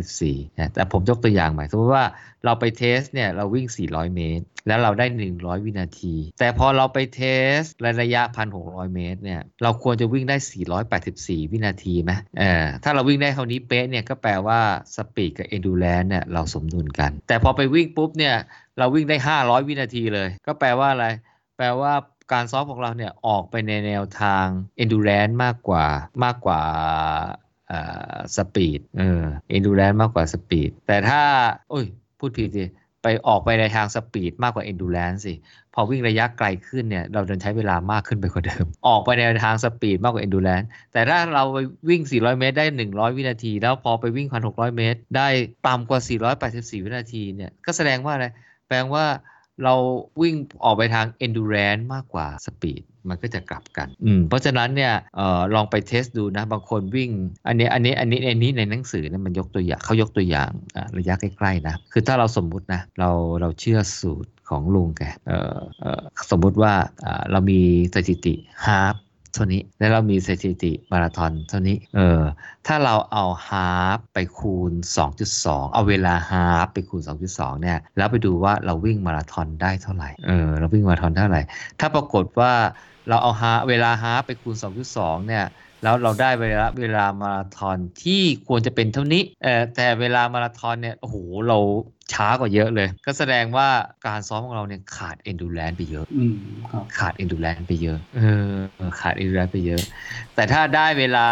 [0.01, 2.05] 484นะแต่ผมยกตัวอย่างใหม่สมมติว่า
[2.45, 7.59] เราไป test เนี่ยเราวิ่ง 400 เมตร แล้วเราได้ 100 วินาที แต่พอเราไป test
[8.01, 8.21] ระยะ
[8.57, 10.37] 1,600 เมตรเนี่ยเราควรจะวิ่งได้
[10.93, 14.59] 484 วินาทีไหมเออถ้าเราวิ่งได้เท่านี้เป๊ะเนี่ยก็แปลว่า
[14.95, 18.35] speed กับ endurance เนี่ยเราสมดุลกัน แต่พอไปวิ่งปุ๊บเนี่ย
[18.77, 21.07] เราวิ่งได้ 500 วินาทีเลย ก็แปลว่าอะไร
[21.57, 21.93] แปลว่า
[22.33, 24.45] การซ้อมของเราเนี่ยออกไปในแนวทาง
[24.83, 25.85] endurance มากกว่า
[26.23, 26.61] มากกว่า
[28.37, 29.23] speed เออ
[29.55, 31.21] endurance มากกว่า speed แต่ถ้า
[31.69, 31.85] โอ้ย
[32.19, 32.65] พูดผิดสิ
[33.03, 35.33] ไปออกไปในทาง speed มากกว่า endurance สิ
[35.73, 41.57] พอวิ่งระยะไกลขึ้นเนี่ยเราจะใช้เวลามากขึ้นไปกว่าเดิม ออกไปในทาง speed มากกว่า endurance แต่ถ้าเราไป
[41.89, 45.27] วิ่ง 400 เมตร ได้ 100 วินาที แล้วพอไปวิ่ง 1,600 เมตร ได้
[45.67, 45.99] ต่ำกว่า
[46.43, 48.27] 484 วินาทีเนี่ยก็แสดงว่าอะไร
[48.67, 49.05] แปลว่า
[49.63, 49.73] เรา
[50.21, 57.11] วิ่งออกไปทาง endurance มากกว่า speed มันก็จะกลับกัน อืม เพราะฉะนั้นเนี่ยเอ่อลองไป test ดูนะ บางคนวิ่ง
[57.47, 60.49] อันนี้ อันนี้ อันนี้ อันนี้ในหนังสือนะมันยกตัวอย่างเขายกตัวอย่าง
[60.97, 63.09] ระยะใกล้ๆนะ คือถ้าเราสมมุตินะ เรา
[63.41, 66.73] เราเชื่อสูตรของลุงแกเอ่อเอ่อสมมุติว่า
[67.31, 67.59] เรามี
[67.95, 68.33] สถิติ
[68.67, 68.95] half
[69.35, 72.21] เท่านี้ แล้วเรามีสถิติมาราธอนเท่านี้ เออ
[72.67, 74.71] ถ้าเราเอา half ไปคูณ
[75.21, 81.41] 2.2 เอาเวลา half ไปคูณ 2.2 เนี่ย แล้วไปดูว่าเราวิ่งมาราธอนได้เท่าไหร่ เออ เราวิ่งมาราธอนเท่าไหร่
[81.79, 82.53] ถ้าปรากฏว่า
[83.07, 84.55] เราเอาฮาเวลาฮาไปคูณ
[84.91, 85.43] 2.2 เนี่ย
[85.83, 91.15] แล้วเราได้เวลาเวลามาราธอนที่ควรจะเป็นเท่านี้เออแต่เวลามาราธอนเนี่ยโอ้โห
[91.47, 91.57] เรา
[92.13, 93.67] ช้ากว่าเยอะเลย ก็แสดงว่า
[94.07, 96.05] การซ้อมของเราเนี่ยขาด endurance ไปเยอะ
[96.97, 98.53] ขาด endurance ไปเยอะเออ
[98.99, 99.81] ขาด endurance ไปเยอะ
[100.35, 101.27] แต่ถ้าได้เวลา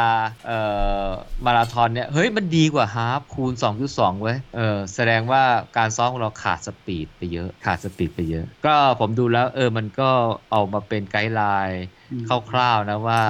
[0.48, 0.60] เอ่
[1.04, 1.06] อ
[1.46, 3.54] มาราธอนเนี่ยเฮ้ยมันดีกว่า half คูณ
[3.88, 5.44] 2.2 เว้ยเออแสดงว่า
[5.78, 10.10] การซ้อมของเราขาด speed ไปเยอะ ขาด speed ไปเยอะ ก็ผมดูแล้วเออมันก็
[10.52, 11.84] เอามาเป็น guideline
[12.50, 13.22] คร่าวๆนะว่า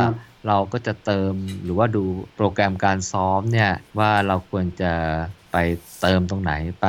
[0.47, 2.03] เราก็จะเติมหรือว่าดู
[2.35, 4.93] โปรแกรมการซ้อมเนี่ยว่าเราควรจะ
[5.51, 5.57] ไป
[6.01, 6.87] เติมตรงไหนไป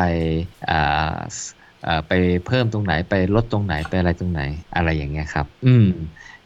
[0.71, 1.17] อ่า
[2.09, 2.13] ไป
[2.47, 4.43] เพิ่มตรงไหนไปลดตรงไหนไปอะไรตรงไหน
[4.77, 5.87] อะไรอย่างเงี้ยครับ อืม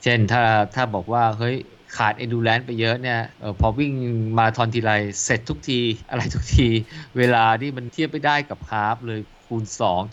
[0.02, 0.42] เช่นถ้า
[0.74, 1.56] ถ้าบอกว่าเฮ้ย
[1.96, 3.92] ขาด endurance ไปเยอะเนี่ยออพอวิ่ง
[4.38, 4.92] มาราธอนทีไร
[5.24, 6.68] เสร็จทุกทีอะไรทุกที
[7.18, 9.64] เวลาที่มันเทียบไม่ได้กับ half เลยคูณ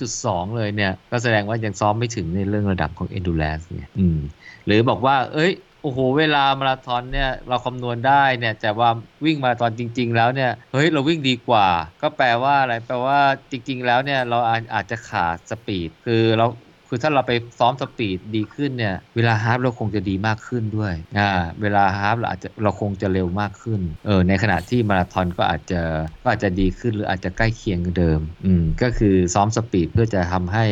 [0.03, 4.19] 2.2 เลยเนี่ย ก็แสดงว่ายังซ้อมไม่ถึงในเรื่องระดับของ endurance เนี่ยอืม
[4.65, 5.51] หรือบอกว่า เอ้ย
[5.83, 8.89] โอ้โหเวลามาราธอนเนี่ยเราคำนวณได้เนี่ยแต่ว่า
[9.25, 11.67] วิ่งมาราธอนจริง ๆ แล้วเนี่ยเฮ้ยเราวิ่งดีกว่า
[12.01, 13.19] ก็แปลว่าอะไรแปลว่า
[13.51, 14.39] จริง ๆ แล้วเนี่ยเรา
[14.73, 16.45] อาจจะขาด speed คือเรา
[16.87, 21.29] คือถ้าเราไปซ้อม speed ดีขึ้นเนี่ยเวลา half เราคงจะดีมากขึ้นด้วยอ่า
[21.61, 25.81] เวลา half เราอาจจะเราคงจะเร็วมากขึ้นเออในขณะที่มาราธอนก็อาจจะ
[26.23, 30.65] ก็อาจจะดีขึ้นหรืออาจจะใกล้เคียงเดิมอืมก็คือซ้อม speed เพื่อจะทำให้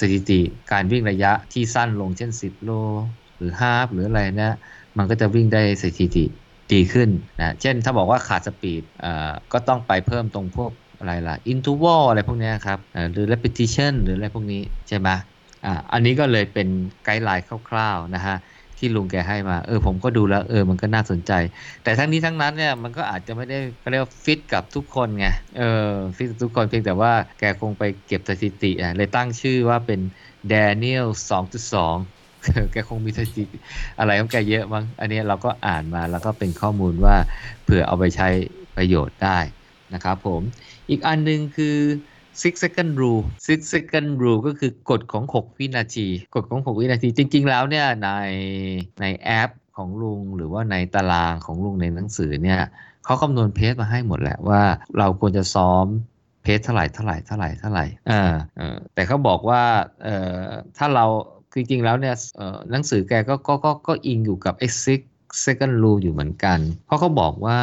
[0.00, 0.40] สถิติ
[0.72, 2.72] การวิ่งระยะที่สั้นลงเช่น 10 โล
[3.38, 4.46] หรือ half หรืออะไรนะ
[4.98, 6.20] มันก็จะวิ่งได้สถิติ
[6.70, 9.08] ดีขึ้นนะเช่นถ้าบอกว่าขาด speed อ่า
[9.52, 12.78] ก็ต้องไปเพิ่มตรงพวกอะไรล่ะ interval อะไรพวกนี้ครับ
[13.12, 15.08] หรือ repetition หรืออะไรพวกนี้ใช่ไหม
[15.64, 16.68] อ่าอันนี้ก็เลยเป็น
[17.02, 18.34] guideline คร่าวๆนะฮะ
[18.78, 21.32] ที่ลุงแกให้มา เออผมก็ดูแล้ว เออ มันก็น่าสนใจ
[21.82, 23.56] แต่ทั้งนี้ทั้งนั้นเนี่ยมันก็อาจจะไม่ได้
[23.90, 25.24] เรียกว่าฟิตกับทุกคนไง
[25.54, 25.62] เออ
[26.16, 30.00] ฟิตกับทุกคนเพียงแต่ว่าแกคงไปเก็บสถิติอะเลยตั้งชื่อว่าเป็น
[30.52, 32.17] Daniel 2.2
[32.72, 33.58] แกคงมีสถิติ
[33.98, 37.16] อะไรของแกเยอะมั้งอันนี้เราก็อ่านมาแล้วก็เป็นข้อมูลว่า
[37.64, 38.28] เผื่อเอาไปใช้
[38.76, 39.38] ประโยชน์ได้
[39.94, 40.42] นะครับผม
[40.90, 41.76] อีกอันนึงคือ
[42.42, 48.10] six second rule six second rule ก็คือกฎของ 6 วินาที กฎของ 6 วินาที จริง ๆ แล้วเนี่ยใน
[49.00, 52.60] ในแอปของลุงหรือว่าในตารางของลุงในหนังสือเนี่ย
[53.04, 54.62] เขาคำนวณเพจมาให้หมดแหละว่า
[54.98, 55.86] เราควรจะซ้อม
[56.42, 58.32] เพจเท่าไหร่เท่าไหร่เท่าไหร่เท่าไหร่อ่า
[58.94, 59.62] แต่เขาบอกว่า
[60.02, 61.06] เอ่อถ้าเรา
[61.54, 62.14] จริงๆแล้วเนี่ย
[62.70, 65.02] หนังสือแกก็ก็ก็ก็อิงอยู่กับ e x i t
[65.46, 67.60] second rule อยู่เหมือนกัน เพราะเขาบอกว่า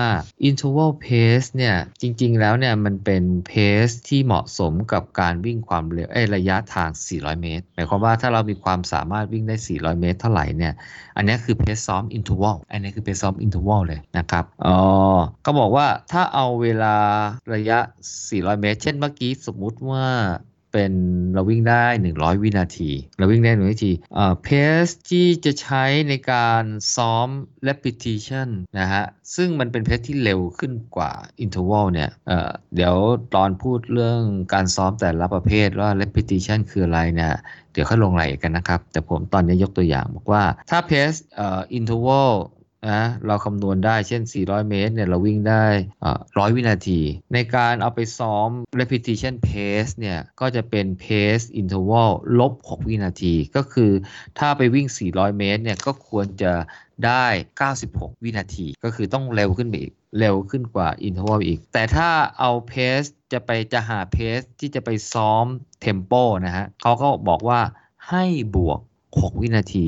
[0.50, 10.74] interval pace เนี่ยจริงๆ แล้วเนี่ยมันเป็น pace ที่เหมาะสมกับการวิ่งความเร็วเอ้ระยะทาง 400 เมตร หมายความว่าถ้าเรามีความสามารถวิ่งได้ 400 เมตรเท่าไหร่เนี่ย
[11.18, 14.78] อันนี้คือ pace ซ้อม interval อันนี้คือ pace ซ้อม interval เลยนะครับ อ๋อ
[15.46, 16.96] ก็บอกว่าถ้าเอาเวลา
[17.54, 17.80] ระยะ
[18.20, 20.06] 400 เมตร เช่นเมื่อกี้สมมุติว่า
[20.76, 20.94] เป็น
[21.34, 21.86] เราวิ่งได้
[22.16, 23.92] 100 วินาที เราวิ่งได้100วินาที
[24.44, 24.48] เพ
[24.84, 26.64] สที่จะใช้ในการ
[26.96, 27.28] ซ้อม
[27.68, 28.48] repetition
[28.80, 29.04] นะฮะ
[29.36, 31.12] ซึ่งมันเป็นเพสที่เร็วขึ้นกว่า
[31.44, 32.96] interval เนี่ยเเดี๋ยว
[33.36, 34.20] ตอนพูดเรื่อง
[34.54, 37.34] การซ้อมแต่ละประเภทว่า repetition คืออะไรเนี่ย
[37.74, 42.32] เดี๋ยวค่อยลงรายละเอียดกันนะครับ แต่ผมตอนนี้ยกตัวอย่างบอกว่าถ้าเพสเอ่อ interval
[42.90, 45.66] นะเราคำนวณได้เช่น 400 เมตรเนี่ยเราวิ่งได้
[46.38, 47.02] ร้อยวินาที
[47.34, 53.92] ในการเอาไปซ้อม repetition pace เนี่ยก็จะเป็น pace interval ลบ 6 วินาที ก็คือ
[54.40, 56.54] ถ้าไปวิ่ง 400 เมตรเนี่ยก็ควรจะ
[57.06, 57.26] ได้
[57.76, 65.46] 96 วินาที ก็คือต้องเร็วขึ้นไปอีก เร็วขึ้นกว่า interval อีก แต่ถ้าเอา pace จะไปจะหา pace ที่จะไปซ้อม
[65.86, 67.62] tempo นะฮะเขาก็บอกว่า
[68.10, 68.80] ให้บวก
[69.22, 69.88] 6 วินาที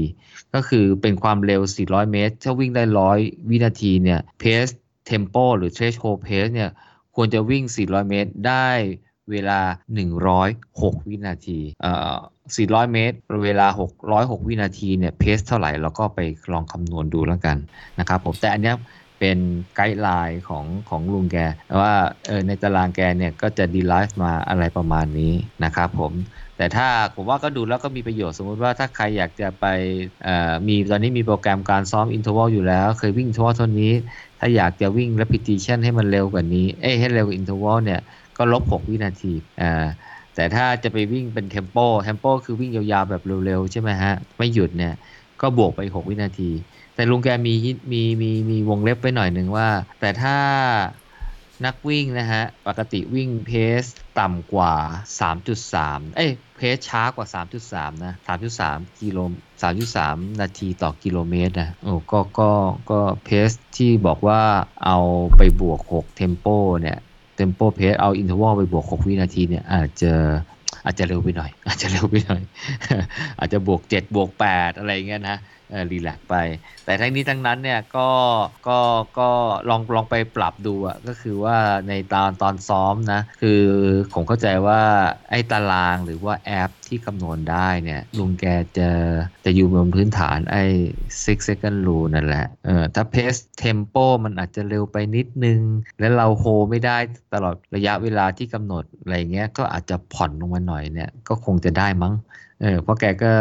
[0.53, 2.83] ก็คือเป็นความเร็ว 400 เมตร ถ้าวิ่งได้
[3.17, 4.65] 100 วินาทีเนี่ย pace
[5.05, 6.69] tempo หรือ threshold pace เนี่ย
[7.15, 8.67] ควรจะวิ่ง 400 เมตรได้
[9.31, 9.59] เวลา
[10.35, 12.15] 106 วินาทีเอ่อ
[12.55, 13.67] 400 เมตร เวลา
[14.07, 16.19] 106 วินาทีเนี่ย pace เท่าไหร่เราก็ไป
[16.51, 17.57] ลองคำนวณดูแล้วกัน
[17.99, 18.73] นะครับผมแต่อันนี้
[19.19, 19.37] เป็น
[19.75, 21.37] guideline ของของลุงแก
[21.81, 21.93] ว่า
[22.27, 26.13] เออในตารางแกเนี่ยก็จะ derive มาอะไรประมาณนี้นะครับผม
[26.57, 29.65] แต่ถ้าผมว่าก็ดูแล้วก็มีประโยชน์สมมุติว่าถ้าใครอยากจะไป
[30.67, 33.93] มีตอนนี้มีโปรแกรมการซ้อม interval อยู่แล้ว เคยวิ่ง interval เท่านี้
[34.39, 38.01] ถ้าอยากจะวิ่ง repetition ให้มันเร็วกว่านี้เอ้ให้เร็วกว่า interval เนี่ย
[38.37, 39.85] ก็ลบ 6 วินาทีอ่า
[40.35, 44.93] แต่ถ้าจะไปวิ่งเป็น tempo tempo คือวิ่งยาวๆแบบเร็วๆ ใช่ไหมฮะ ไม่หยุดเนี่ย
[45.41, 46.51] ก็บวกไป 6 วินาที
[46.95, 47.53] แต่ลุงแกมี
[47.91, 49.67] มีมีมีวงเล็บไว้หน่อยหนึ่งว่า
[49.99, 50.35] แต่ถ้า
[51.65, 53.83] นักวิ่งนะฮะ ปกติวิ่ง pace
[54.19, 54.73] ต่ำกว่า
[55.45, 57.27] 3.3 เอ้ย pace ช้ากว่า
[57.65, 58.13] 3.3 นะ
[58.57, 59.17] 3.3 กิโล
[59.81, 62.51] 3.3 นาทีต่อกิโลเมตรนะโอ้ก็ก็
[62.91, 64.41] ก็ pace ที่บอกว่า
[64.85, 64.97] เอา
[65.37, 66.47] ไปบวก 6 tempo
[66.81, 66.97] เนี่ย
[67.35, 70.13] tempo pace เอา interval ไปบวก 6 วินาทีเนี่ยอาจจะ
[70.85, 72.41] อาจจะเร็วไปหน่อย อาจจะเร็วไปหน่อย
[73.39, 75.37] อาจจะบวก 7 บวก 8 อะไรเงี้ยนะ
[75.91, 76.35] relax ไป
[76.85, 78.09] แต่ทั้งนี้ทั้งนั้นเนี่ยก็
[78.67, 78.79] ก็
[79.19, 79.29] ก็
[79.69, 83.61] ลองลองไปปรับดูอะก็คือว่าในตอนตอนซ้อมนะ คือ
[84.13, 84.81] ผมเข้าใจว่า
[85.29, 88.45] ไอ้ตารางหรือว่าแอปที่คำนวณได้เนี่ย ลุงแก
[88.77, 88.89] จะ
[89.45, 90.63] จะอยู่บนพื้นฐานไอ้
[91.23, 95.61] six second rule นั่นแหละเออถ้า pace tempo มันอาจจะเร็วไปนิดนึง
[95.99, 96.97] แล้วเราโฮไม่ได้
[97.33, 102.13] ตลอดระยะเวลาที่กำหนดอะไรเงี้ยก็อาจจะผ่อนลงมาหน่อยเนี่ย ก็คงจะได้มั้ง
[102.61, 103.33] เออเพราะแกก็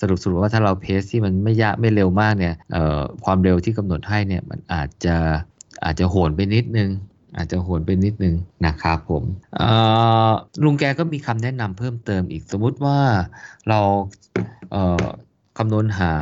[0.00, 2.54] สรุปสรุปว่าถ้าเราเพสที่มันไม่ยากไม่เร็วมากเนี่ย
[3.24, 5.16] ความเร็วที่กำหนดให้เนี่ยมันอาจจะ
[5.84, 6.90] อาจจะโหนไปนิดนึง
[7.36, 8.34] อาจจะโหนไปนิดนึง
[8.66, 9.24] นะครับผม
[10.64, 12.98] ลุงแกก็มีคำแนะนำเพิ่มเติมอีกสมมุติว่า
[13.68, 13.80] เรา
[15.58, 16.14] คำนวณหา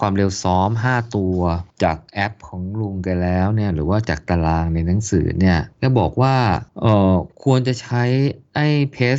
[0.00, 1.38] ความเร็วซ้อม 5 ตัว
[1.84, 6.34] จากแอปของลุงแกแล้วเนี่ยหรือว่าจากตารางในหนังสือเนี่ยก็บอกว่า
[7.44, 8.02] ควรจะใช้
[8.54, 9.18] ไอ้เพส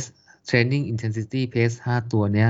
[0.50, 2.48] Training Intensity Pace 5 ตัวเนี้ย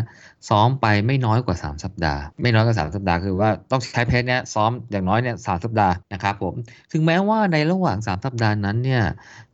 [0.48, 6.54] ซ้อมไปไม่น้อยกว่า 3 สัปดาห์ ไม่น้อยกว่า 3 สัปดาห์คือว่าต้องใช้เพสเนี้ยซ้อมอย่างน้อยเนี่ยสสัปดาห์นะครับผม
[6.92, 9.02] ถึงแม้ว่าในระหว่าง 3 สัปดาห์นั้นเนี่ย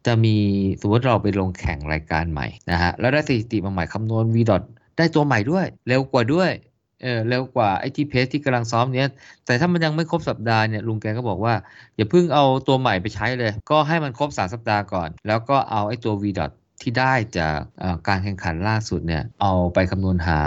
[0.07, 0.37] จะมี
[0.81, 4.63] สมมติเราไปลงแข่งรายการใหม่นะฮะแล้วได้สถิติมาใหม่คำนวณ v ด
[4.99, 6.51] ได้ตัวใหม่ด้วย เร็วกว่าด้วย
[7.03, 9.09] เออเร็วกว่าไอ้ที่เพสที่กำลังซ้อมเนี้ย
[9.47, 11.55] แต่ถ้ามันยังไม่ครบสัปดาห์เนี่ยลุงแกก็บอกว่า
[11.97, 16.35] อย่าเพิ่งเอาตัวใหม่ไปใช้เลย ก็ให้มันครบ3สัปดาห์ก่อน แล้วก็เอาไอ้ตัว v ที่
[16.81, 17.57] ที่ได้จาก
[18.09, 20.41] การแข่งขันล่าสุดเนี่ยเอาไปคำนวณหา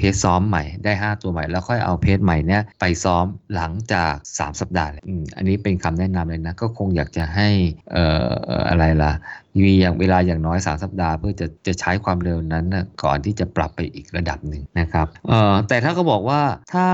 [0.00, 7.48] เพจซ้อมใหม่ได้ 5 ตัวใหม่ แล้วค่อยเอาเพจใหม่เนี่ยไปซ้อมหลังจาก 3 สัปดาห์อืมอันนี้เป็นคำแนะนำเลยนะ ก็คงอยากจะให้
[7.92, 8.26] เอ่อ
[8.68, 9.12] อะไรล่ะ
[9.56, 16.40] มีอย่างเวลาอย่างน้อย 3 สัปดาห์เพื่อจะจะใช้ความเร็วนั้นนะก่อนที่จะปรับไปอีกระดับหนึ่งนะครับเอ่อแต่ถ้าก็บอกว่า
[16.74, 16.88] ถ้า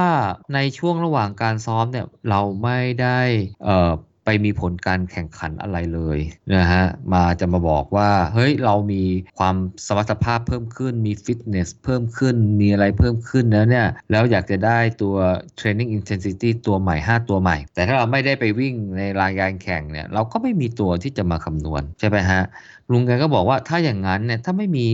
[0.55, 3.21] ในช่วงระหว่างการซ้อมเนี่ยเราไม่ได้
[3.65, 3.93] เอ่อ
[4.25, 6.19] ไปมีผลการแข่งขันอะไรเลย
[6.55, 9.03] นะฮะมาจะมาบอกว่าเฮ้ยเรามี
[9.39, 9.57] ความ
[9.87, 15.15] สมรรถภาพเพิ่มขึ้นมีฟิตเนสเพิ่มขึ้นมีอะไรเพิ่มขึ้นแล้วเนี่ยแล้วอยากจะได้ตัว
[15.59, 22.43] training intensity ตัวใหม่ 5 ตัวใหม่ แต่ถ้าเราไม่ได้ไปวิ่งในรายการแข่งเนี่ยเราก็ไม่มีตัวที่จะมาคำนวณใช่ไหมฮะ
[22.91, 24.89] ลุงแกก็บอกว่าถ้าอย่างนั้นเนี่ยถ้าไม่มี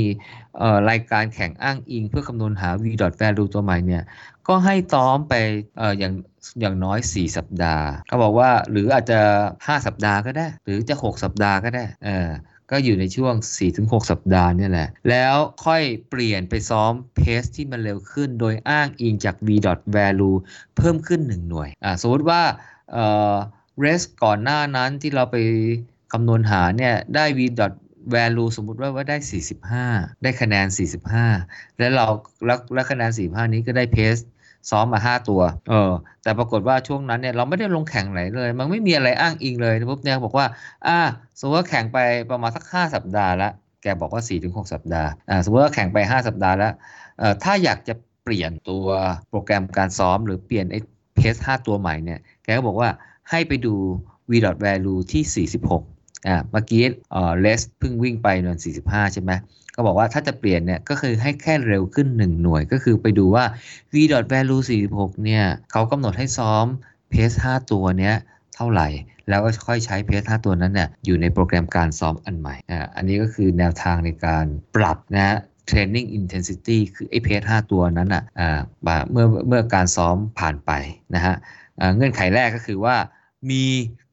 [0.91, 2.85] รายการแข่งอ้างอิงเพื่อคำนวณหา v
[3.21, 4.03] value ตัวใหม่เนี่ย
[4.49, 5.35] ก็ให้ซ้อมไป
[5.81, 6.13] ออย่าง
[6.61, 9.21] อย่างน้อย 4 สัปดาห์เขาบอกว่าหรืออาจจะ
[9.57, 12.31] 5 สัปดาห์ก็ได้ หรือจะ 6 สัปดาห์ก็ได้เออ
[12.71, 13.35] ก็อยู่ในช่วง
[13.73, 19.49] 4-6 สัปดาห์นี่แหละ แล้วค่อยเปลี่ยนไปซ้อมเพสที่มันเร็วขึ้น โดยอ้างอิงจาก v
[19.97, 20.37] value
[20.77, 22.43] เพิ่มขึ้น 1 หน่วยอ่าสมมติว่า
[22.93, 23.35] เอ่อ
[23.85, 25.37] rest ก่อนหน้านั้นที่เราไป
[26.13, 27.41] คำนวณหาเนี่ยได้ v
[28.15, 29.17] value สมมุติว่าว่าได้
[29.71, 30.67] 45 ได้คะแนน
[31.23, 32.07] 45 แล้วเรา
[32.47, 34.17] แล้วแล้วคะแนน 45 นี้ก็ได้เพส
[34.71, 40.47] ซ้อมมา5ตัว เออ แต่ปรากฏว่าช่วงนั้นเนี่ยเราไม่ได้ลงแข่งไหนเลย มันไม่มีอะไรอ้างอิงเลยปุ๊บเนี่ยบอกว่า
[40.87, 40.99] อ่า
[41.39, 41.99] สมมติว่าแข่งไป
[42.31, 46.73] ประมาณสัก5สัปดาห์แล้วแกบอกว่า4-6สัปดาห์ อ่า สมมติว่าแข่งไป 5 สัปดาห์แล้ว
[47.19, 48.87] เอ่อ ถ้าอยากจะเปลี่ยนตัว
[49.31, 50.79] โปรแกรมการซ้อมหรือเปลี่ยนไอ้
[51.17, 52.89] เพส5ตัวใหม่เนี่ย แกก็บอกว่า
[53.31, 53.75] ให้ไปดู
[54.31, 54.33] v
[54.65, 59.33] value ที่ 46 อ่าเมื่อกี้เอ่อเลสเพิ่งวิ่งไปนวน45 ใช่ไหม
[59.75, 63.45] ก็บอกว่าถ้าจะเปลี่ยนเนี่ยก็คือให้แค่เร็วขึ้น 1 หน่วย ก็คือไปดูว่า
[63.93, 63.95] v
[64.33, 66.67] value 46 เนี่ยเขากำหนดให้ซ้อม
[67.11, 68.15] เพส5ตัวเนี้ย
[68.55, 68.89] เท่าไหร่
[69.29, 75.39] แล้วก็ค่อยใช้เพส5ตัวนั้นเนี่ยอยู่ในโปรแกรมการซ้อมอันใหม่อ่าอันนี้ก็คือแนวทางในการปรับนะ
[75.71, 78.61] training intensity คือไอ้เพส5ตัวนั้นอะอ่า
[79.11, 80.73] เมื่อเมื่อการซ้อมผ่านไป
[81.15, 81.35] นะฮะ
[81.97, 82.97] เงื่อนไขแรกก็คือว่า
[83.51, 83.65] มี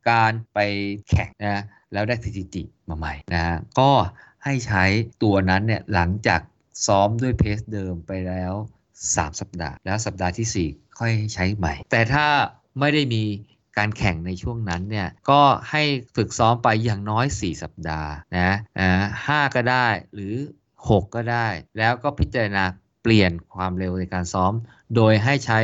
[0.09, 0.59] การไป
[1.09, 3.91] แข่งนะ แล้วได้สถิติมาใหม่นะฮะก็
[4.43, 4.83] ให้ใช้
[5.23, 6.41] ตัวนั้นเนี่ยหลังจาก
[6.87, 8.53] ซ้อมด้วยเพสเดิมไปแล้ว
[8.95, 12.25] 3 สัปดาห์ แล้วสัปดาห์ที่ 4 ค่อยใช้ใหม่ แต่ถ้า
[12.79, 13.23] ไม่ได้มี
[13.77, 15.83] การแข่งในช่วงนั้นเนี่ยก็ให้
[16.15, 18.89] ฝึกซ้อมไปอย่างน้อย 4 สัปดาห์นะอ่า
[19.27, 20.35] ห้าก็ได้หรือ
[20.79, 21.47] 6 ก็ได้
[21.77, 22.63] แล้วก็พิจารณา
[23.03, 24.53] เปลี่ยนความเร็วในการซ้อม
[24.95, 25.59] โดยให้ใช้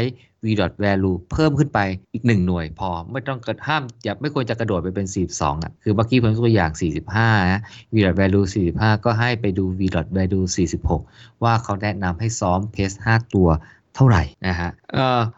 [0.45, 0.47] v
[0.83, 1.79] value เพิ่มขึ้นไป
[2.13, 6.71] อีก 1 หน่วยพอไม่ต้องกระห้ามอย่าไม่ควรจะกระโดดไปเป็น 42อะคือเมื่อกี้ผมยกตัวอย่าง
[7.11, 7.61] 45นะ
[7.93, 9.81] v value 45 ก็ให้ไปดู v
[10.17, 10.45] value
[10.95, 13.49] 46 ว่าเขาแนะนำให้ซ้อมเพส5ตัว
[13.95, 14.71] เท่าไหร่นะฮะ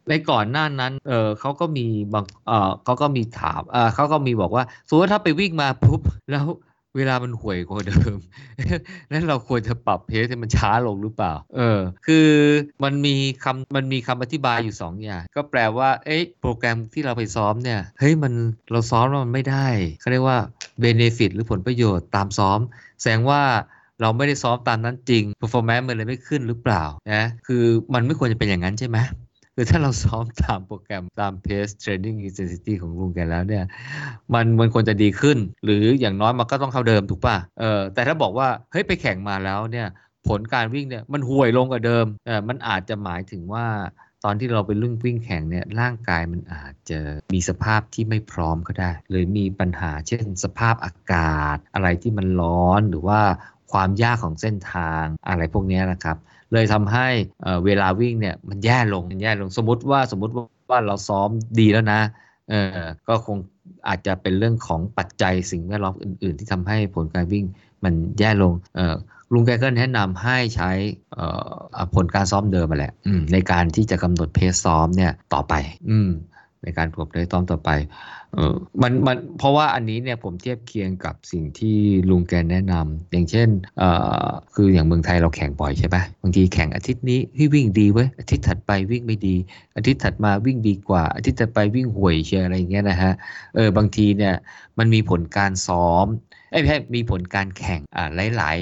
[0.10, 6.46] ในก่อนหน้านั้นเเขาก็มีบางเเขาก็มีถามเเขาก็มีบอกว่าสมมติถ้าไปวิ่งมาปุ๊บแล้ว
[6.95, 8.17] เวลามันห่วยกว่าเดิม
[9.10, 12.29] แล้วเราควรจะปรับเพสให้มันช้าลงหรือเปล่า เออ คือ
[12.84, 18.34] มันมีคำมันมีคำอธิบายอยู่ 2 อย่าง ก็แปลว่า เอ๊ะ โปรแกรมที่เราไปซ้อมเนี่ย เฮ้ย มัน
[18.71, 19.67] เราซ้อมแล้วมันไม่ได้
[19.99, 20.39] เขาเรียกว่า
[20.79, 22.60] เบเนฟิตหรือผลประโยชน์ตามซ้อม
[23.01, 23.41] แสดงว่า
[24.01, 28.97] เราไม่ได้ซ้อมตามนั้นจริง performance มันเลยไม่ขึ้นหรือเปล่า นะ คือมันไม่ควรจะเป็นอย่างนั้นใช่ไหม
[29.58, 33.63] คือถ้าเราซ้อมตามโปรแกรมตาม pace training intensity ของลุงแกแล้วเนี่ย
[34.34, 39.88] มันมันควรจะดีขึ้น หรืออย่างน้อยมันก็ต้องเท่าเดิมถูกป่ะเออแต่ถ้าบอกว่าเฮ้ยไปแข่งมาแล้วเนี่ย
[40.28, 43.68] ผลการวิ่งเนี่ยมันห่วยลงกว่าเดิมเออมันอาจจะหมายถึงว่า
[44.24, 47.00] ตอนที่เราไปลุ่งวิ่งแข่งเนี่ยร่างกายมันอาจจะ
[47.34, 53.22] มีสภาพที่ไม่พร้อมก็ได้ หรือมีปัญหาเช่นสภาพอากาศ อะไรที่มันร้อนหรือว่า
[53.72, 56.18] ความยากของเส้นทางอะไรพวกนี้นะครับ
[56.56, 57.08] เลยทำให้
[57.65, 60.34] เวลาวิ่งเนี่ยมันแย่ลงมันแย่ลงสมมติว่าสมมติ
[60.70, 62.02] ว่าเราซ้อมดีแล้วนะ
[62.50, 63.38] เออก็คง
[63.88, 67.46] อาจจะเป็นเรื่องของปัจจัยสิ่งแวดล้อมอื่น ๆ ที่ทำให้ผลการวิ่ง
[67.84, 68.96] มันแย่ลงเออ
[69.34, 70.72] ลุงแกก็แนะนำให้ใช้
[71.96, 72.94] ผลการซ้อมเดิมมาแหละ
[73.34, 75.54] ในการที่จะกำหนดเพสซ้อมเนี่ยต่อไป
[75.89, 76.00] อื
[76.63, 77.70] ในการกอบได้ต้อมต่อไป
[78.36, 81.78] เออมันมันเพราะว่าอันนี้เนี่ยผมเทียบเคียงกับสิ่งที่
[82.10, 83.89] ลุงแกแนะนำอย่างเช่นเอ่
[84.26, 89.36] อคืออย่างเมืองไทยเราแข่งบ่อยใช่ปะบางทีแข่งอาทิตย์นี้ที่วิ่งดีเว้ยอาทิตย์ถัดไปวิ่งไม่ดี
[89.76, 93.13] อาทิตย์ถัดมาวิ่งดีกว่า อาทิตย์ถัดไปวิ่งห่วยเชียอะไรอย่างเงี้ยนะฮะ
[93.56, 94.34] เออบางทีเนี่ย
[94.78, 96.08] มันมีผลการซ้อม
[96.52, 98.58] ไอ้ไม่ใช่มีผลการแข่งอ่าหลายหลาย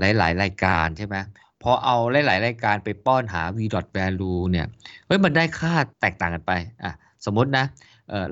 [0.00, 1.16] หลายหลายรายการใช่ไหม
[1.62, 3.58] พอเอาหลาย ๆ รายการไปป้อนหา v
[3.96, 4.66] value เนี่ย
[5.06, 6.52] เฮ้ยมันได้ค่าแตกต่างกันไป
[6.84, 6.92] อะ
[7.26, 7.64] สมมตินะ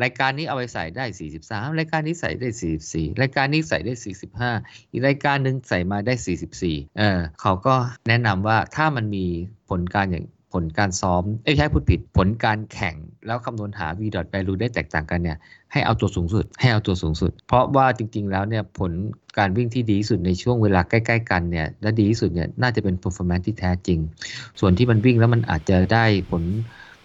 [0.03, 1.05] รายการนี้เอาไปใส่ได้
[1.41, 2.49] 43 รายการนี้ใส่ได้
[2.85, 3.95] 44 รายการนี้ใส่ได้
[4.45, 6.15] 45 อีกรายการหนึ่งใส่มาได้
[6.57, 7.75] 44เออเขาก็
[8.09, 9.25] แนะนำว่าถ้ามันมี
[9.69, 14.01] ผลการอย่างผลการซ้อมไม่ใช่พูดผิดผลการแข่งแล้วคำนวณหา v
[14.33, 15.39] value ได้แตกต่างกันเนี่ย
[15.73, 18.93] ให้เอาตัวสูงสุด ให้เอาตัวสูงสุด เพราะว่าจริง ๆ แล้วเนี่ยผล
[19.39, 23.99] การวิ่งที่ดีที่สุดในช่วงเวลาใกล้ ๆ กันเนี่ยและดีที่สุดเนี่ยน่าจะเป็น performance ที่แท้จริง
[24.61, 26.43] ส่วนที่มันวิ่งแล้วมันอาจจะได้ผล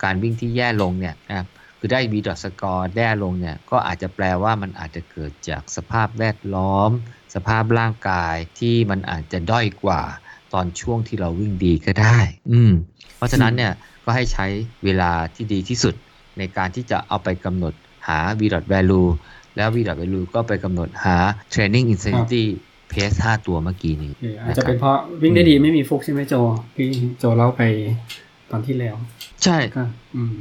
[0.04, 1.46] การวิ่งที่แย่ลงเนี่ยนะ
[1.84, 6.90] ครับคือได้ v ดอทสกอร์แย่ลงเนี่ยก็อาจจะแปลว่ามันอาจจะเกิดจากสภาพแวดล้อม
[7.36, 10.02] สภาพร่างกายที่มันอาจจะด้อยกว่า
[10.54, 12.18] ตอนช่วงที่เราวิ่งดีก็ได้
[12.52, 12.72] อืม
[13.18, 13.74] เพราะฉะนั้นเนี่ย
[14.06, 14.46] ก็ให้ใช้
[14.86, 15.94] เวลาที่ดีที่สุด
[16.38, 17.74] ในการที่จะเอาไปกำหนด
[18.08, 19.10] หา v ดอท value
[19.56, 21.18] แล้ว v ดอท value ก็ไปกำหนดหา
[21.54, 22.44] training intensity
[22.92, 26.34] pace 5ตัวเมื่อกี้นี้อาจจะเป็นเพราะวิ่งได้ดีไม่มีฟุกใช่ไหมโจ
[26.76, 27.62] พี่โจเล่าไป
[28.54, 28.96] ตอนที่แล้ว
[29.44, 29.58] ใช่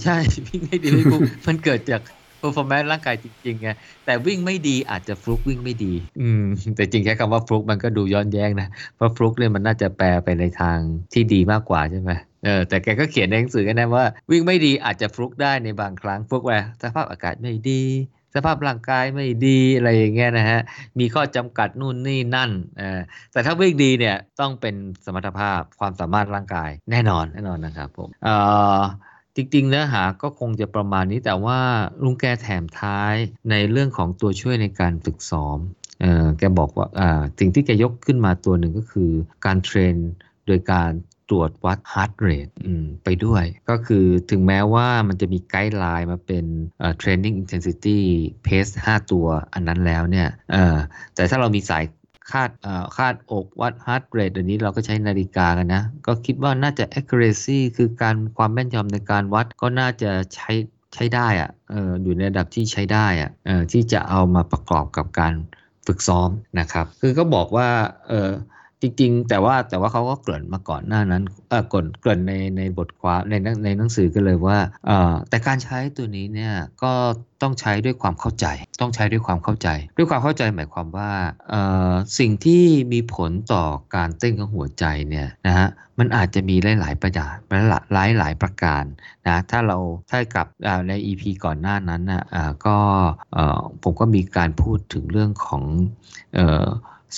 [0.04, 0.16] ใช่
[0.48, 2.02] วิ่งไม่ดีไม่ฟุกมันเกิดจาก
[2.42, 3.68] performance ร่างกายจริงๆไง
[4.04, 6.44] แต่วิ่งไม่ดีอาจจะฟลุกวิ่งไม่ดี อืม
[6.76, 10.78] แต่จริงแค่คำว่าฟลุกมันก็ดูย้อนแย้งนะ เพราะฟลุกเนี่ยมันน่าจะแปลไปในทาง
[11.12, 12.10] ที่ดีมากกว่าใช่ไหม
[12.44, 17.82] เออแต่แกก็เขียนในหนังสือกันนะว่า วิ่งไม่ดีอาจจะฟลุกได้ในบางครั้งฟลุกว่าสภาพอากาศไม่ดี
[18.34, 20.60] สภาพร่างกายไม่ดีอะไรอย่างเงี้ยนะฮะ
[20.98, 22.82] มีข้อจำกัดนู่นนี่นั่นอ
[23.32, 28.08] แต่ถ้าวิ่งดีเนี่ยต้องเป็นสมรรถภาพความสามารถร่างกายแน่นอนแน่นอนนะครับผม
[29.36, 31.58] จริงๆเนื้อหาก็คงจะประมาณนี้แต่ว่า
[32.04, 33.14] ลุงแกแถมท้าย
[33.50, 35.58] ในเรื่องของตัวช่วยในการฝึกซ้อม
[36.38, 36.86] แกบอกว่า
[37.38, 39.10] สิ่งที่แกยกขึ้นมาตัวหนึ่งก็คือ
[39.46, 39.94] การเทรน
[40.46, 40.90] โดยการ
[41.32, 42.52] รวจวัด heart rate
[43.04, 46.44] ไปด้วย ก็คือถึงแม้ว่ามันจะมีไกด์ไลน์มาเป็น
[47.02, 47.98] training intensity
[48.46, 50.28] pace 5ตัวอันนั้นแล้วเนี่ย
[51.14, 51.84] แต่ถ้าเรามีสาย
[52.30, 52.50] คาด
[52.96, 60.50] คาดอกวัด heart rate อันนี้เราก็ใช้นาฬิกากันนะ ก็คิดว่าน่าจะ accuracy คือการความแม่นยำในการวัดก็น่าจะใช้
[60.94, 63.30] ใช้ได้อะอออยู่ในระดับที่ใช้ได้อะ
[63.72, 65.34] ที่จะเอามาประกอบกับการ
[65.86, 67.68] ฝึกซ้อมนะครับ คือก็บอกว่า
[68.08, 68.30] เออ
[68.82, 76.52] จริง ๆ แต่ว่าแต่ว่าเขาก็เกริ่นมาก่อนหน้านั้นเออก่อนเกริ่นในในบทความในในหนังสือกันเลยว่าเออแต่การใช้ตัวนี้เนี่ย
[76.82, 76.92] ก็
[77.42, 78.46] ต้องใช้ด้วยความเข้าใจ
[78.80, 81.12] ต้องใช้ด้วยความเข้าใจ ด้วยความเข้าใจหมายความว่า
[81.50, 81.54] เอ
[81.90, 83.64] อสิ่งที่มีผลต่อ
[83.94, 85.68] การเต้นของหัวใจเนี่ยนะฮะ
[85.98, 87.34] มันอาจจะมีหลายๆประการ
[87.94, 88.84] หลายหลายประการ
[89.28, 89.78] นะถ้าเรา
[90.10, 90.46] ถ้ากับ
[90.88, 92.24] ใน EP ก่อนหน้านั้นนะ
[92.66, 92.76] ก็
[93.82, 95.64] ผมก็มีการพูดถึงเรื่องของ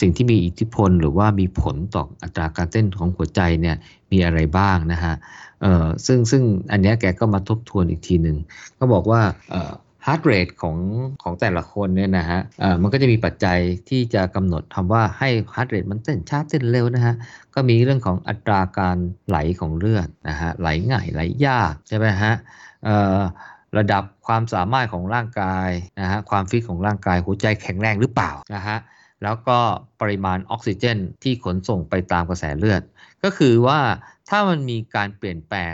[0.01, 3.77] สิ่งที่มีอิทธิพลหรือว่ามีผลต่ออัตราการเต้นของหัวใจเนี่ย
[4.13, 5.15] มีอะไรบ้างนะฮะ
[5.63, 6.43] เอ่อซึ่งซึ่ง
[6.73, 8.37] อันนี้แกก็มาทบทวนอีกทีหนึ่ง
[8.79, 9.21] ก็บอกว่า
[9.51, 9.73] เอ่อ
[10.07, 10.77] ฮาร์ดเรทของ
[11.23, 17.15] ของแต่ละคนเนี่ยนะฮะเอ่อมันก็จะมีปัจจัยที่จะกำหนดทำว่าให้ฮาร์ดเรทมันเต้นช้าเต้นเร็วนะฮะ
[17.55, 18.97] ก็มีเรื่องของอัตราการ
[19.29, 22.33] ไหลของเลือดนะฮะ ไหลง่ายไหลยากใช่ไหมฮะ
[22.85, 23.21] เอ่อ
[23.79, 25.71] ระดับความสามารถของร่างกาย
[26.01, 28.77] นะฮะ ความฟิตของร่างกายหัวใจแข็งแรงหรือเปล่านะฮะ
[29.23, 29.59] แล้วก็
[30.01, 32.83] ปริมาณออกซิเจนที่ขนส่งไปตามกระแสเลือด
[33.25, 33.81] ก็คือว่า
[34.29, 35.73] ถ้ามันมีการเปลี่ยนแปลง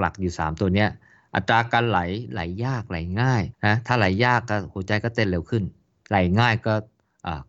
[0.00, 0.90] หลักๆ อยู่ 3 ตัวเนี้ย
[1.34, 1.98] อัตราการไหล
[2.32, 5.64] ไหลยากไหลง่ายนะถ้าไหลยากก็หัวใจก็เต้นเร็วขึ้น
[6.08, 6.74] ไหลง่ายก็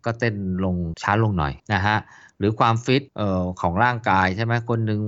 [0.05, 1.97] ก็เต้นลงช้าลงหน่อยนะฮะ
[2.39, 4.99] หรือความฟิตเอ่อของร่างกายใช่ไหมคนหนึ่ง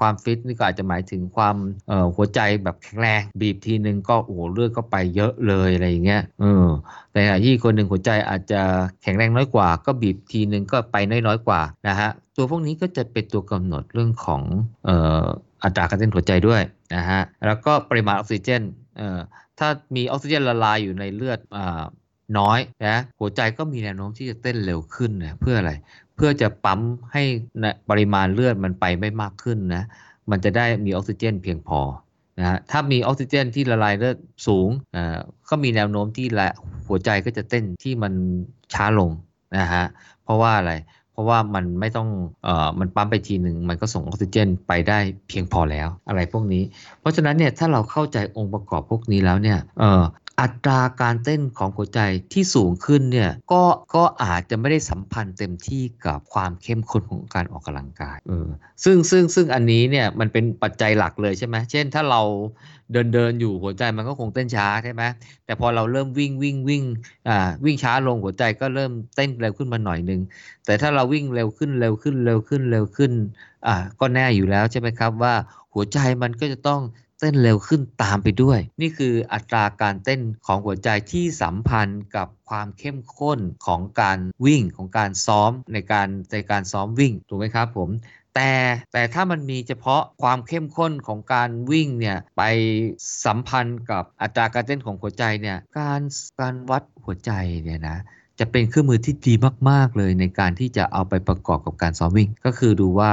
[0.00, 1.56] ความฟิตนี่ก็อาจจะหมายถึงความ
[1.88, 6.66] เอ่อหัวใจแบบแข็งแรง บีบทีนึงก็โอ้โหเลือดก็ไปเยอะเลยอะไรอย่างเงี้ยเออ
[7.12, 8.60] แต่ที่คนหนึ่งหัวใจอาจจะ
[9.02, 14.42] แข็งแรงน้อยกว่า ก็บีบทีนึงก็ไปน้อยๆกว่านะฮะตัวพวกนี้ก็จะเป็นตัวกำหนดเรื่องของ
[14.84, 15.24] เอ่อ
[15.62, 16.62] อัตราการเต้นหัวใจด้วย
[16.94, 18.62] นะฮะแล้วก็ปริมาณออกซิเจน
[18.96, 19.20] เอ่อ
[19.58, 21.84] ถ้ามีออกซิเจนละลายอยู่ในเลือดอ่า
[22.38, 25.72] น้อยนะหัวใจก็มีแนวโน้มที่จะเต้นเร็วขึ้นนะเพื่ออะไร
[26.16, 26.80] เพื่อจะปั๊ม
[27.12, 27.22] ให้
[27.90, 29.84] ปริมาณเลือดมันไปไม่มากขึ้นนะ
[30.30, 31.80] มันจะได้มีออกซิเจนเพียงพอ
[32.38, 36.48] นะฮะถ้ามีออกซิเจนที่ละลายเลือดสูงอ่าก็มีแนวโน้มที่ละ
[36.88, 38.12] หัวใจก็จะเต้นที่มัน
[38.74, 39.10] ช้าลง
[39.58, 39.84] นะฮะ
[40.24, 40.72] เพราะว่าอะไร
[41.12, 42.08] เพราะว่ามันไม่ต้อง
[42.44, 44.98] เอ่อมันปั๊มไปทีหนึ่งมันก็ส่งออกซิเจนไปได้
[45.28, 46.62] เพียงพอแล้วอะไรพวกนี้
[47.00, 50.02] เพราะฉะนั้นเนี่ยถ้าเราเข้าใจองค์ประกอบพวกนี้แล้วเนี่ยเอ่อ
[50.40, 52.00] อัตราการเต้นของหัวใจ
[52.32, 53.62] ที่สูงขึ้นเนี่ยก็
[53.94, 58.48] ก็อาจจะไม่ได้สัมพันธ์เต็มที่กับความเข้มข้นของการออกกำลังกายเออ
[58.84, 62.22] ซึ่งซึ่งซึ่งอันนี้เนี่ยมันเป็นปัจจัยหลักเลยใช่ไหมเช่นถ้าเรา
[62.92, 65.02] เดินเดินอยู่หัวใจมันก็คงเต้นช้าใช่ไหม
[65.44, 66.82] แต่พอเราเริ่มวิ่งวิ่งวิ่ง
[67.28, 70.20] อ่าวิ่งช้าลงหัวใจก็เริ่มเต้นเร็วขึ้นมาหน่อยนึง
[70.66, 73.12] แต่ถ้าเราวิ่งเร็วขึ้นเร็วขึ้นเร็วขึ้นเร็วขึ้น
[73.66, 75.34] อ่าก็แน่อยู่แล้วใช่ไหมครับว่า
[75.74, 76.80] หัวใจมันก็จะต้อง
[77.24, 87.90] ต้นเร็วขึ้นตามไปด้วย นี่คืออัตราการเต้นของหัวใจที่สัมพันธ์กับความเข้มข้นของการวิ่งของการซ้อมในการในการซ้อมวิ่งถูกไหมครับผม
[88.34, 88.52] แต่
[88.92, 92.42] แต่ถ้ามันมีเฉพาะความเข้มข้นของการวิ่งเนี่ยไป
[93.24, 96.02] สัมพันธ์กับอัตราการเต้นของหัวใจเนี่ยการ
[96.40, 97.32] การวัดหัวใจ
[97.64, 97.98] เนี่ยนะ
[98.40, 99.34] จะเป็นเครื่องมือที่ดี
[99.70, 103.12] มาก ๆ เลยในการที่จะเอาไปประกอบกับการซ้อมวิ่ง ก็คือดูว่า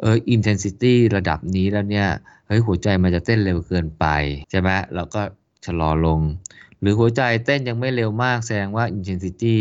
[0.00, 2.08] เออ intensity ระดับนี้แล้วเนี่ย
[2.46, 4.06] เฮ้ยหัวใจมันจะเต้นเร็วเกินไป
[4.50, 5.22] ใช่ไหมเราก็
[5.64, 6.20] ชะลอลง
[6.80, 9.56] หรือหัวใจเต้นยังไม่เร็วมากแสดงว่า intensity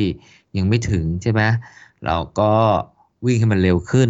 [0.58, 1.42] ยังไม่ถึงใช่ไหม
[2.06, 2.54] เราก็
[3.26, 4.10] วิ่งให้มันเร็วขึ้น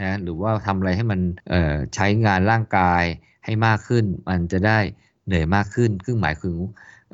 [0.00, 3.04] นะหรือว่าทำอะไรให้มันเอ่อใช้งานร่างกาย
[3.44, 4.78] ให้มากขึ้น มันจะได้
[5.26, 6.56] เหนื่อยมากขึ้นคือหมายถึง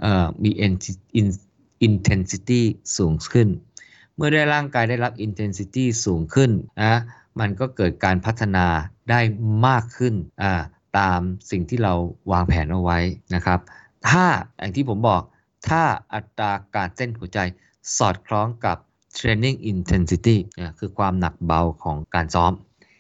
[0.01, 0.51] เอ่อมี
[1.87, 2.61] intensity
[2.97, 3.49] สูงขึ้น
[4.17, 6.51] เมื่อได้ร่างกายได้รับ intensity สูงขึ้น
[6.83, 7.01] นะ
[7.41, 8.67] มันก็เกิดการพัฒนา
[9.11, 9.21] ได้
[9.67, 10.53] มากขึ้นอ่า
[10.99, 11.21] ตาม
[11.51, 11.95] สิ่งที่เรา
[12.33, 12.99] วางแผนเอาไว้
[13.35, 13.59] นะครับ
[14.09, 14.25] ถ้า
[14.59, 15.23] อย่างที่ผมบอก
[15.69, 15.83] ถ้า
[16.15, 17.39] อัตราการเต้นหัวใจ
[17.99, 18.77] สอดคล้องกับ
[19.19, 20.37] training intensity
[20.79, 22.53] คือความหนักเบาของการซ้อม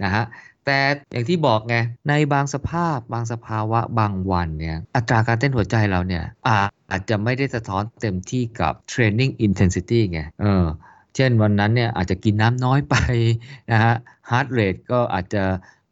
[0.05, 0.25] นะฮะ
[0.65, 0.79] แต่
[1.13, 1.77] อย่างที่บอกไง
[2.09, 6.25] ในบางสภาพบางสภาวะบางวันเนี่ยอัตราการเต้นหัวใจเราเนี่ย
[6.91, 10.65] อาจจะไม่ได้สะท้อนเต็มที่กับ training intensity ไงเออ
[11.15, 12.95] เช่นวันนั้นเนี่ยอาจจะกินน้ำน้อยไป
[13.73, 13.95] นะฮะ
[14.31, 15.45] heart rate ก็อาจจะ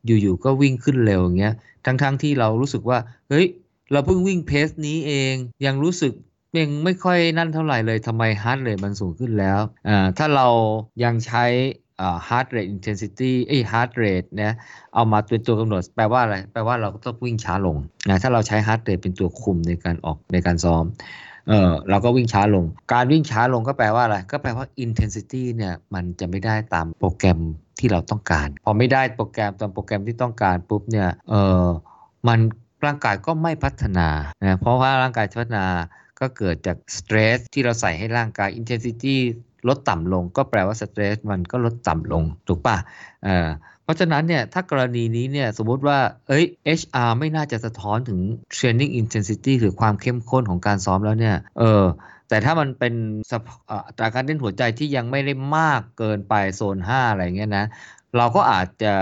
[0.07, 1.55] อยู่ๆก็วิ่งขึ้นเร็วอย่างเงี้ย
[1.85, 3.47] ทั้งๆทที่เรารู้สึกว่า เฮ้ย
[3.93, 5.35] เราเพิ่งวิ่งเพสนี้เอง
[5.67, 6.13] ยังรู้สึก
[6.59, 10.49] ยังไม่ค่อยนั่นเท่าไหร่เลยทำไม heart rate มันสูงขึ้นแล้วอ่าถ้าเรา
[11.05, 11.45] ยังใช้
[12.01, 14.53] อ่า heart rate intensity เอ้ย heart rate นะ
[14.95, 17.77] เอามาเป็นตัวกำหนดแปลว่าอะไร แปลว่าเราก็ต้องวิ่งช้าลง
[18.09, 20.85] นะถ้าเราใช้ heart rate เป็นตัวคุมในการออกในการซ้อม
[21.49, 27.41] เออเราก็วิ่งช้าลง การวิ่งช้าลงก็แปลว่าอะไร ก็แปลว่า intensity เนี่ยมันจะไม่ได้ตามโปรแกรม
[27.79, 31.35] ที่เราต้องการ พอไม่ได้โปรแกรมตามโปรแกรมที่ต้องการปุ๊บเนี่ยเอ
[31.65, 31.67] อ
[32.29, 32.39] มัน
[32.87, 34.09] ร่างกายก็ไม่พัฒนา
[34.45, 35.67] นะเพราะว่าร่างกายพัฒนา
[36.21, 39.15] ก็เกิดจากสเตรสที่เราใส่ให้ร่างกาย intensity
[39.69, 42.77] ลดต่ำลง ก็แปลว่าสเตรสมันก็ลดต่ำลงถูกปะ
[43.25, 43.49] เออ
[43.85, 46.45] เพราะฉะนั้นเนี่ยถ้ากรณีนี้เนี่ยสมมติว่าเอ้ย
[46.81, 48.21] HR ไม่น่าจะสะท้อนถึง
[48.57, 51.85] training intensity หรือความเข้มข้นของการซ้อมแล้วเนี่ยเออ
[52.29, 52.95] แต่ถ้ามันเป็น
[53.87, 57.67] อัตราการเต้นหัวใจที่ยังไม่ได้มากเกินไปโซน 5 อะไรเงี้ยนะ
[58.19, 58.95] เราก็อาจจะ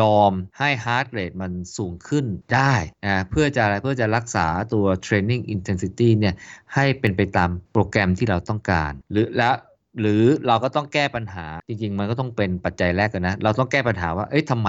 [0.00, 2.24] ยอมให้ heart rate มันสูงขึ้น
[2.54, 2.74] ได้
[3.04, 6.34] นะเพื่อจะอะไรเพื่อจะรักษาตัว training intensity เนี่ย
[6.74, 9.50] ให้เป็นไปตามโปรแกรมที่เราต้องการ หรือและ
[10.00, 14.68] หรือเราก็ต้องแก้ปัญหาจริง ๆ มันก็ต้องเป็นปัจจัยแรกกันนะ เราต้องแก้ปัญหาว่าเอ้ยทำไม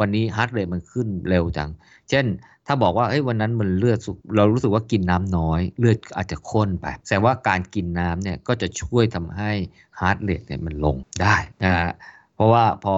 [0.00, 1.70] วันนี้ heart rate มันขึ้นเร็วจัง
[2.10, 2.24] เช่น
[2.66, 3.98] ถ้าบอกว่าเอ้ยวันนั้นมันเลือด
[4.36, 9.50] เรารู้สึกว่ากินน้ำน้อย เลือดอาจจะข้นไปแสดงว่าการกินน้ำเนี่ยก็จะช่วยทำให้
[10.00, 11.90] heart rate เนี่ยมันลงได้นะฮะ
[12.34, 12.96] เพราะว่าพอ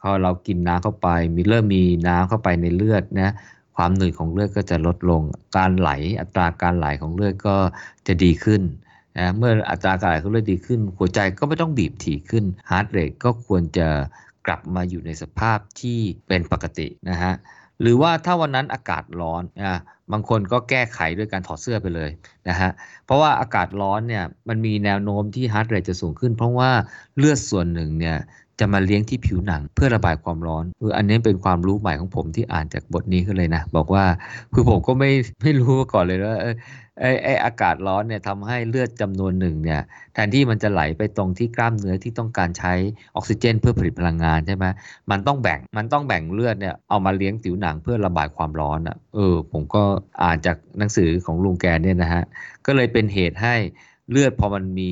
[0.00, 3.32] พอเรากินน้ำเข้าไปมีเริ่มมีน้ำเข้าไปในเลือดนะ
[3.76, 5.22] คความเหนื่อยของเลือดก็จะลดลง
[5.56, 5.90] การไหล
[6.20, 7.56] อัตราการไหลของเลือดก็
[8.06, 8.62] จะดีขึ้น
[9.18, 13.88] นะเมื่ออัตราการไหลของเลือดดีขึ้น หัวใจก็ไม่ต้องบีบถี่ขึ้น heart rate ก็ควรจะ
[14.46, 17.32] กลับมาอยู่ในสภาพที่เป็นปกตินะฮะ
[17.80, 19.78] หรือว่าถ้าวันนั้นอากาศร้อนอะ
[20.12, 22.10] บางคนก็แก้ไขด้วยการถอดเสื้อไปเลย
[22.48, 22.70] นะฮะ
[23.04, 26.70] เพราะว่าอากาศร้อนเนี่ยมันมีแนวโน้มที่ heart rate จะสูงขึ้น เพราะว่า
[27.16, 28.16] เลือดส่วนหนึ่งเนี่ย
[28.60, 34.04] จะมาเลี้ยงที่ผิวหนังเพื่อระบายความร้อนคืออันนี้เป็นความรู้ใหม่ของผมที่อ่านจากบทนี้ขึ้นเลยนะ บอกว่า
[34.52, 35.10] คือผมก็ไม่
[35.42, 36.38] ไม่รู้มาก่อนเลยว่า
[37.00, 39.80] ไอ้ไอ้อากาศร้อนเนี่ยทำให้เลือดจำนวนหนึ่งเนี่ย
[40.14, 42.72] แทนที่มันจะไหลไปตรงที่กล้ามเนื้อที่ต้องการใช้
[43.16, 44.64] ออกซิเจน เพื่อผลิตพลังงานใช่ไหม
[45.10, 49.82] มันต้องแบ่งมันต้องแบ่งเลือดเนี่ยเอามาเลี้ยงผิวหนังเพื่อระบายความร้อนอะเออ ผมก็
[50.22, 52.22] อ่านจากหนังสือของลุงแกเนี่ยนะฮะ
[52.66, 53.54] ก็เลยเป็นเหตุให้
[54.10, 54.90] เลือดพอมันมี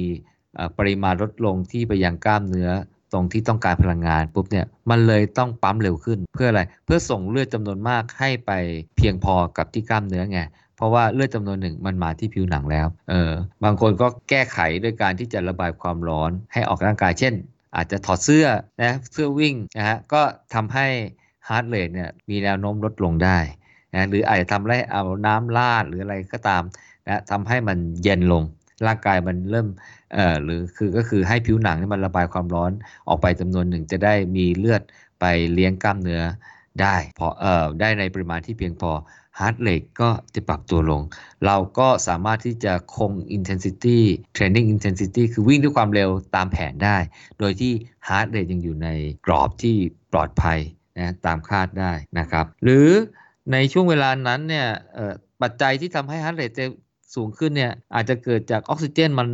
[0.78, 2.70] ปริมาณลดลงที่ไปยังกล้ามเนื้อ
[3.12, 8.52] ตรงที่ต้องการพลังงานปุ๊บเนี่ยมันเลยต้องปั๊มเร็วขึ้น เพื่ออะไรเพื่อส่งเลือดจำนวนมากให้ไป
[8.96, 10.40] เพียงพอกับที่กล้ามเนื้อไง
[10.76, 13.32] เพราะว่าเลือดจำนวนหนึ่งมันมาที่ผิวหนังแล้วเออ
[13.64, 17.34] บางคนก็แก้ไขด้วยการที่จะระบายความร้อนให้ออกร่างกาย เช่น
[17.76, 18.46] อาจจะถอดเสื้อ
[18.82, 20.22] นะเสื้อวิ่งนะฮะก็
[20.54, 20.86] ทำให้
[21.48, 23.38] heart rate เนี่ยมีแนวโน้มลดลงได้
[23.94, 26.62] นะหรืออาจจะทำให้เอาน้ำลาดหรืออะไรก็ตาม
[27.08, 28.42] นะทำให้มันเย็นลง
[28.86, 29.68] ร่างกายมันเริ่ม
[30.14, 32.72] เอ่อหรือคือก็คือให้ผิวหนังนี่มันระบายความร้อน
[33.08, 34.82] ออกไปจำนวนหนึ่งจะได้มีเลือด
[35.20, 35.24] ไป
[35.54, 36.22] เลี้ยงกล้ามเนื้อ
[36.82, 38.92] ได้พอเอ่อได้ในปริมาณที่เพียงพอ
[39.38, 41.02] heart rate ก็จะปรับตัวลง
[41.46, 43.98] เราก็สามารถที่จะคง intensity
[44.36, 46.96] training intensity คือวิ่งด้วยความเร็วตามแผนได้
[47.38, 47.72] โดยที่
[48.08, 48.88] heart rate ยังอยู่ใน
[49.26, 49.76] กรอบที่
[50.12, 50.58] ปลอดภัย
[50.98, 52.88] นะตามคาดได้นะครับ หรือ
[53.52, 54.66] ในช่วงเวลานั้นเนี่ย
[55.42, 56.64] ปัจจัยที่ทำให้ heart rate จะ
[57.14, 59.28] สูงขึ้นเนี่ยอาจจะเกิดจากออกซิเจนมัน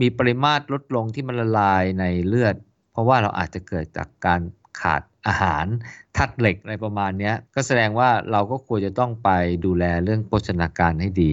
[0.00, 2.54] มีปริมาตรลดลงที่มันละลายในเลือด
[2.92, 4.40] เพราะว่าเราอาจจะเกิดจากการ
[4.80, 5.66] ขาดอาหาร
[6.16, 9.30] ธาตุเหล็กอะไรประมาณนี้ก็แสดงว่าเราก็ควรจะต้องไป
[9.64, 11.32] ดูแลเรื่องโภชนาการให้ดี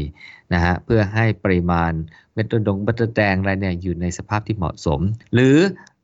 [0.54, 1.92] นะฮะเพื่อให้ปริมาณ
[2.34, 5.02] เม็ดดงเม็ดแดงอะไรเนี่ยอยู่ในสภาพที่เหมาะสม
[5.34, 5.58] หรือ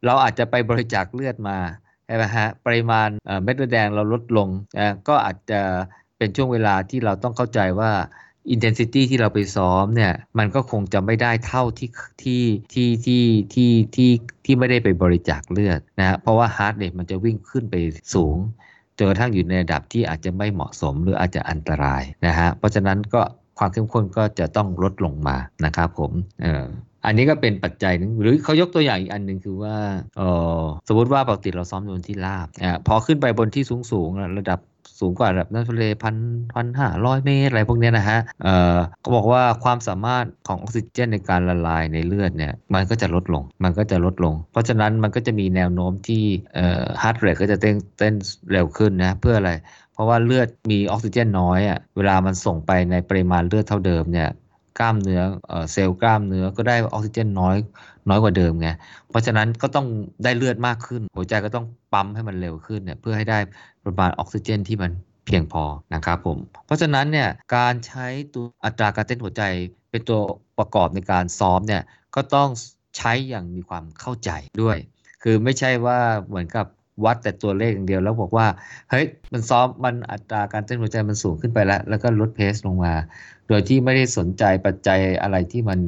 [0.06, 1.58] เราอาจจะไปบริจาคเลือดมา
[2.06, 3.08] ใช่ไหมฮะปริมาณ
[3.44, 4.50] เม็ดแดงเราลดลง
[5.08, 5.62] ก็อาจจะ
[6.18, 7.92] เป็นช่วงเวลาที่เราต้องเข้าใจว่า
[8.50, 11.90] intensity ที่เราไปซ้อมเนี่ยมันก็คงจะไม่ได้เท่าที่
[12.24, 12.44] ที่
[12.74, 13.24] ที่ที่
[13.54, 14.12] ที่ที่
[14.46, 17.76] ที่ไม่ได้ไปบริจาคเลือดนะเพราะว่า heart rate มันจะวิ่งขึ้นไป
[18.14, 18.38] สูง
[18.98, 23.22] จนกระทั่งอยู่ในระดับที่อาจจะไม่เหมาะสมหรืออาจจะอันตรายนะฮะเพราะฉะนั้นก็
[23.60, 26.12] ความเข้มข้นก็จะต้องลดลงมานะครับผม
[26.44, 26.66] เออ
[27.06, 29.76] อันนี้ก็เป็นปัจจัยนึงหรือเขายกตัวอย่างอีกอันหนึ่งคือว่า
[30.18, 30.22] เอ
[30.62, 34.60] อสมมติว่าปกติเราซ้อมบนที่ราบอ่าพอขึ้นไปบนที่สูงสูงระดับ
[35.00, 36.16] สูงกว่าระดับน้ำทะเลพัน
[36.56, 46.24] พันห้าร้อยเมตรอะไรพวกนี้นะฮะเอ่อเขาบอกว่าความสามารถของออกซิเจนในการละลายในเลือดเนี่ยมันก็จะลดลงมันก็จะลดลง เพราะฉะนั้นมันก็จะมีแนวโน้มที่
[46.56, 48.14] เอ่อ heart rate ก็จะเต้นเต้น
[48.52, 49.52] เร็วขึ้นนะเพื่ออะไร
[49.94, 54.30] เพราะว่าเลือดมีออกซิเจนน้อยอะเวลามันส่งไปในปริมาณเลือดเท่าเดิมเนี่ย
[54.80, 55.22] กล้ามเนื้อ
[55.72, 57.56] เซลล์กล้ามเนื้อก็ได้ออกซิเจนน้อย
[58.10, 58.70] น้อยกว่าเดิมไง
[59.10, 59.88] เพราะฉะนั้นก็ต้อง
[60.24, 63.40] ได้เลือดมากขึ้น หัวใจก็ต้องปั๊มให้มันเร็วขึ้นเนี่ยเพื่อให้ได้
[63.84, 64.92] ปริมาณออกซิเจนที่มัน
[65.26, 65.64] เพียงพอ
[65.94, 69.44] นะครับผม เพราะฉะนั้นเนี่ยการใช้ตัวอัตราการเต้นหัวใจ
[69.92, 70.20] เป็นตัว
[70.58, 71.84] ประกอบในการซ้อมเนี่ย
[72.16, 72.50] ก็ต้อง
[72.98, 74.78] ใช้อย่างมีความเข้าใจด้วย
[75.24, 76.66] คือไม่ใช่ว่าเหมือนกับ
[77.06, 78.48] วัดแต่ตัวเลขอย่างเดียวแล้วบอกว่า
[78.90, 82.94] เฮ้ยมันซ้อมมันอัตราการเต้นหัวใจมันสูงขึ้นไปแล้ว แล้วก็ลดเพสลงมา
[83.48, 85.80] โดยที่ไม่ได้สนใจปัจจัยอะไรที่มัน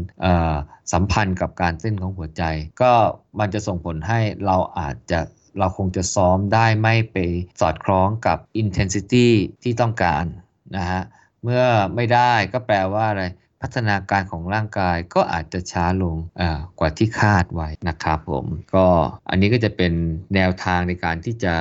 [0.94, 2.44] สัมพันธ์กับการเต้นของหัวใจ
[2.82, 2.94] ก็
[3.40, 5.20] มันจะส่งผลให้เราอาจจะ
[5.60, 7.18] เราคงจะซ้อมได้ไม่ไป
[7.62, 9.28] สอดคล้องกับ intensity
[9.64, 10.26] ที่ต้องการ
[10.76, 11.02] นะฮะ
[11.44, 11.64] เมื่อ
[11.96, 13.24] ไม่ได้ก็แปลว่าอะไร
[13.62, 16.16] พัฒนาการของร่างกายก็อาจจะช้าลง
[16.80, 18.46] กว่าที่คาดไว้นะครับผม
[18.76, 18.86] ก็
[19.30, 19.94] อันนี้ก็จะเป็น
[20.36, 21.54] แนวทางในการที่จะ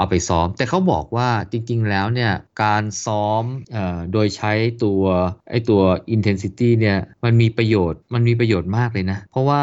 [0.00, 2.32] เอาไปซ้อม แต่เขาบอกว่าจริง ๆ แล้วเนี่ย
[2.62, 3.44] การซ้อม
[3.76, 3.78] อ
[4.12, 4.52] โดยใช้
[4.84, 5.02] ตัว
[5.50, 5.80] ไอตัว
[6.14, 9.62] intensity เนี่ยมันมีประโยชน์มันมีประโยชน์มากเลยนะ เพราะว่า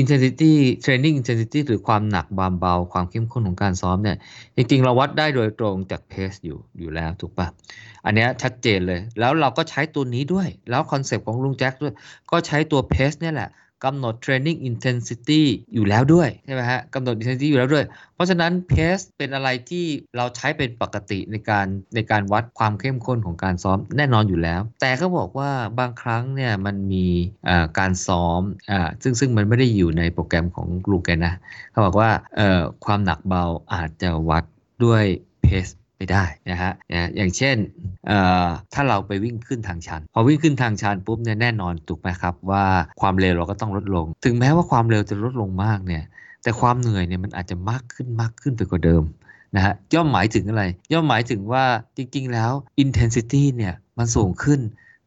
[0.00, 0.52] intensity
[0.84, 4.16] training intensity หรือความหนักความเบาความเข้มข้นของการซ้อมเนี่ย
[4.56, 7.46] จริง ๆ เราวัดได้โดยตรงจาก pace อยู่อยู่แล้วถูกปะ
[8.04, 11.92] อันนี้ชัดเจนเลยแล้วเราก็ใช้ตัวนี้ด้วย แล้ว concept ของลุงแจ็คด้วย
[12.30, 13.50] ก็ใช้ตัว pace เนี่ยแหละ
[13.84, 15.42] กำหนด training intensity
[15.74, 19.84] อยู่แล้วด้วยใช่ไหมฮะกำหนด intensity อยู่แล้วด้วย เพราะฉะนั้น pace เป็นอะไรที่
[20.16, 25.50] เราใช้เป็นปกติในการในการวัดความเข้มข้นของการซ้อมแน่นอนอยู่แล้ว แต่เขาบอกว่า
[25.80, 27.06] บางครั้งเนี่ยมันมี
[27.78, 28.42] การซ้อม
[29.02, 31.34] ซึ่งซึ่งมันไม่ได้อยู่ในโปรแกรมของลูกแกนะ
[31.70, 32.10] เขาบอกว่า
[32.84, 34.44] ความหนักเบาอาจจะวัด
[34.84, 35.04] ด้วย
[35.44, 36.72] pace ไม่ได้นะฮะ
[37.16, 37.56] อย่างเช่น
[38.74, 42.64] ถ้าเราไปวิ่งขึ้นทางชัน พอวิ่งขึ้นทางชันปุ๊บเนี่ยแน่นอนถูกไหมครับว่า
[43.00, 46.04] ความเร็วเราก็ต้องลดลง ถึงแม้ว่าความเร็วจะลดลงมากเนี่ย
[46.42, 49.02] แต่ความเหนื่อยเนี่ยมันอาจจะมากขึ้นมากขึ้นไปกว่าเดิม
[49.56, 51.64] นะฮะย่อมหมายถึงอะไร ย่อมหมายถึงว่า
[51.96, 54.60] จริงๆแล้ว intensity เนี่ยมันสูงขึ้น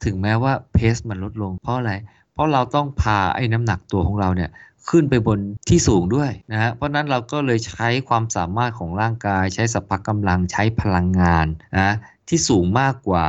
[0.05, 1.93] ถึงแม้ว่า pace มันลดลงเพราะอะไร
[2.39, 4.49] ราะเราต้องพาไอ้น้ำหนักตัวของเราเนี่ย
[4.89, 11.95] ขึ้นไปบนที่สูงด้วยนะฮะเพราะนั้นเราก็เลยใช้ความสามารถของร่างกาย ใช้สัพพะกำลังใช้พลังงานนะ
[12.29, 13.25] ที่สูงมากกว่า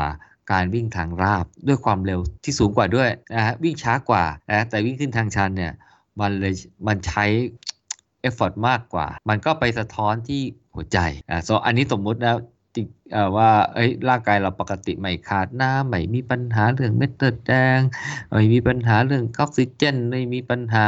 [0.52, 5.72] การวิ่งทางราบด้วยความเร็วที่สูงกว่าด้วยนะฮะวิ่งช้ากว่านะแต่วิ่งขึ้นทางชันเนี่ย
[6.20, 6.54] มันเลย
[6.86, 7.24] มันใช้
[8.20, 10.40] effort มากกว่า มันก็ไปสะท้อนที่
[10.74, 10.98] หัวใจ
[11.30, 12.36] อ่า so อันนี้สมมุติแล้ว
[12.74, 12.82] ติ
[13.36, 17.80] ว่าเอ้ยร่างกายเราปกติไม่ขาดน้ำไม่มีปัญหาเรื่องเม็ดเลือดแดง
[18.30, 20.86] ไม่มีปัญหาเรื่องออกซิเจนไม่มีปัญหา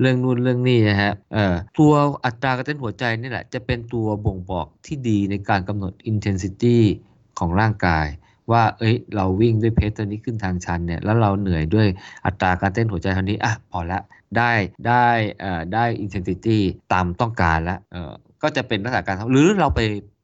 [0.00, 1.92] เรื่องนู่นเรื่องนี้นะฮะเอ่อตัว
[2.24, 6.78] อัตราการเต้นหัวใจนี่แหละ จะเป็นตัวบ่งบอกที่ดีในการกำหนด intensity
[7.38, 8.06] ของร่างกาย
[8.52, 11.86] ว่าเอ้ยเราวิ่งด้วยเพสตัวนี้ขึ้นทางชันเนี่ยแล้วเราเหนื่อยด้วย
[12.26, 14.00] อัตราการเต้นหัวใจเท่านี้อะพอละ
[14.36, 14.52] ได้
[14.88, 15.06] ได้
[15.40, 16.58] เอ่อได้ intensity
[16.92, 18.12] ตามต้องการแล้วเอ่อ
[18.42, 19.80] ก็จะเป็นลักษณะการหรือเราไป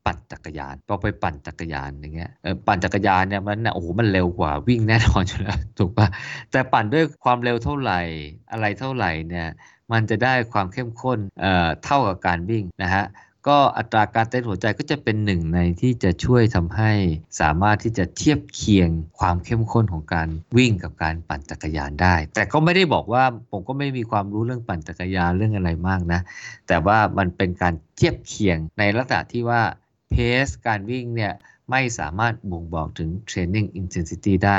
[0.08, 2.30] ปั่นจักรยานพอไปปั่นจักรยานอย่างเงี้ย
[2.66, 6.06] ปั่นจักรยานเนี่ยมันโอ้โหมันเร็วกว่าวิ่งแน่นอนอยู่แล้วถูกปะ
[6.50, 8.00] แต่ปั่นด้วยความเร็วเท่าไหร่
[8.52, 9.48] อะไรเท่าไหร่เนี่ย
[9.92, 13.04] มันจะได้ความเข้มข้นเอ่อเท่ากับการวิ่งนะฮะ
[13.48, 16.92] ก็อัตราการเต้นหัวใจก็จะเป็นหนึ่งในที่จะช่วยทำให้
[17.40, 18.88] สามารถที่จะเทียบเคียง
[19.18, 26.20] ความเข้มข้นของการวิ่งกับการปั่นจักรยานได้ แต่ก็ไม่ได้บอกว่าผมก็ไม่มีความรู้เรื่องปั่นจักรยานเรื่องอะไรมากนะ
[26.68, 29.60] แต่ว่ามันเป็นการเทียบเคียงในลักษณะที่ว่า
[30.10, 31.34] เพสการวิ่งเนี่ย
[31.70, 34.58] ไม่สามารถบ่งบอกถึง training intensity ได้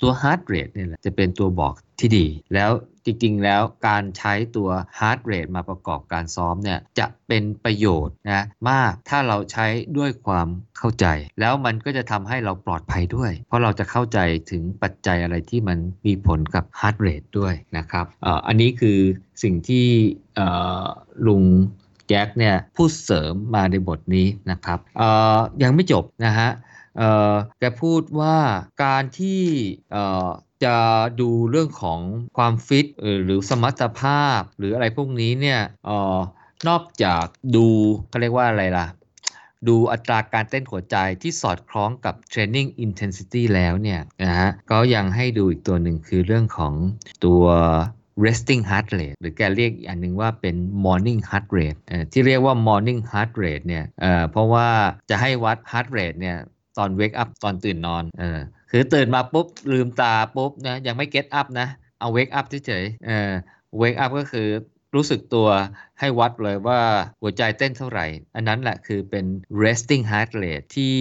[0.00, 2.70] ตัว heart rate เนี่ยแหละจะเป็นตัวบอกที่ดี แล้ว
[3.04, 4.68] จริงๆ แล้วการใช้ตัว
[4.98, 9.66] heart rate มาประกอบการซ้อมเนี่ยจะเป็นประโยชน์นะมากถ้าเราใช้
[9.98, 11.06] ด้วยความเข้าใจ
[11.40, 14.18] แล้วมันก็จะทำให้เราปลอดภัยด้วย เพราะเราจะเข้าใจ
[14.50, 18.98] ถึงปัจจัยอะไรที่มันมีผลกับ heart rate ด้วยนะครับออันนี้คือ
[19.42, 19.86] สิ่งที่
[21.26, 21.42] ลุง
[22.08, 24.78] แจ็คเนี่ยพูดเสริมมาในบทนี้นะครับ
[25.62, 26.50] ยังไม่จบนะฮะ
[27.60, 28.36] แกพูดว่า
[28.84, 29.42] การที่
[30.64, 30.76] จะ
[31.20, 32.00] ดูเรื่องของ
[32.36, 32.86] ความฟิต
[33.24, 35.60] หรือสมรรถภาพ หรืออะไรพวกนี้เนี่ย
[36.68, 37.24] นอกจาก
[37.56, 37.66] ดู
[38.08, 38.86] เขาเรียกว่าอะไรล่ะ
[39.68, 46.74] ดูอัตราการเต้นหัวใจที่สอดคล้องกับ training intensity แล้วเนี่ยนะฮะก็ยังให้ดูอีกตัวหนึ่งคือเรื่องของ
[47.24, 47.44] ตัว
[48.24, 51.80] resting heart rate หรือแกเรียกอีกอันหนึ่งว่าเป็น morning heart rate
[52.12, 53.84] ที่เรียกว่า morning heart rate เนี่ย
[54.30, 54.68] เพราะว่า
[55.10, 56.36] จะให้วัด heart rate เนี่ย
[56.78, 58.38] ตอน wake up ตอนตื่นนอนเออ
[58.70, 61.68] คือตื่นมาปุ๊บ ลืมตาปุ๊บนะยังไม่ get up นะ
[62.00, 63.30] เอา wake up เฉยๆเออ
[63.80, 64.48] wake up ก็คือ
[64.94, 65.48] รู้สึกตัว
[66.00, 66.80] ให้วัดเลยว่า
[67.20, 69.24] หัวใจเต้นเท่าไหร่ อันนั้นแหละคือเป็น
[69.62, 70.96] resting heart rate ที่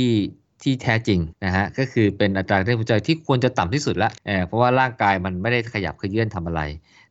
[0.63, 6.61] ที่แท้จริงนะฮะก็คือเป็นอัตราเต้นหัวใจที่ควรจะต่ำที่สุดละเเพราะว่าร่างกายมันไม่ได้ขยับเขยื่อนทำอะไร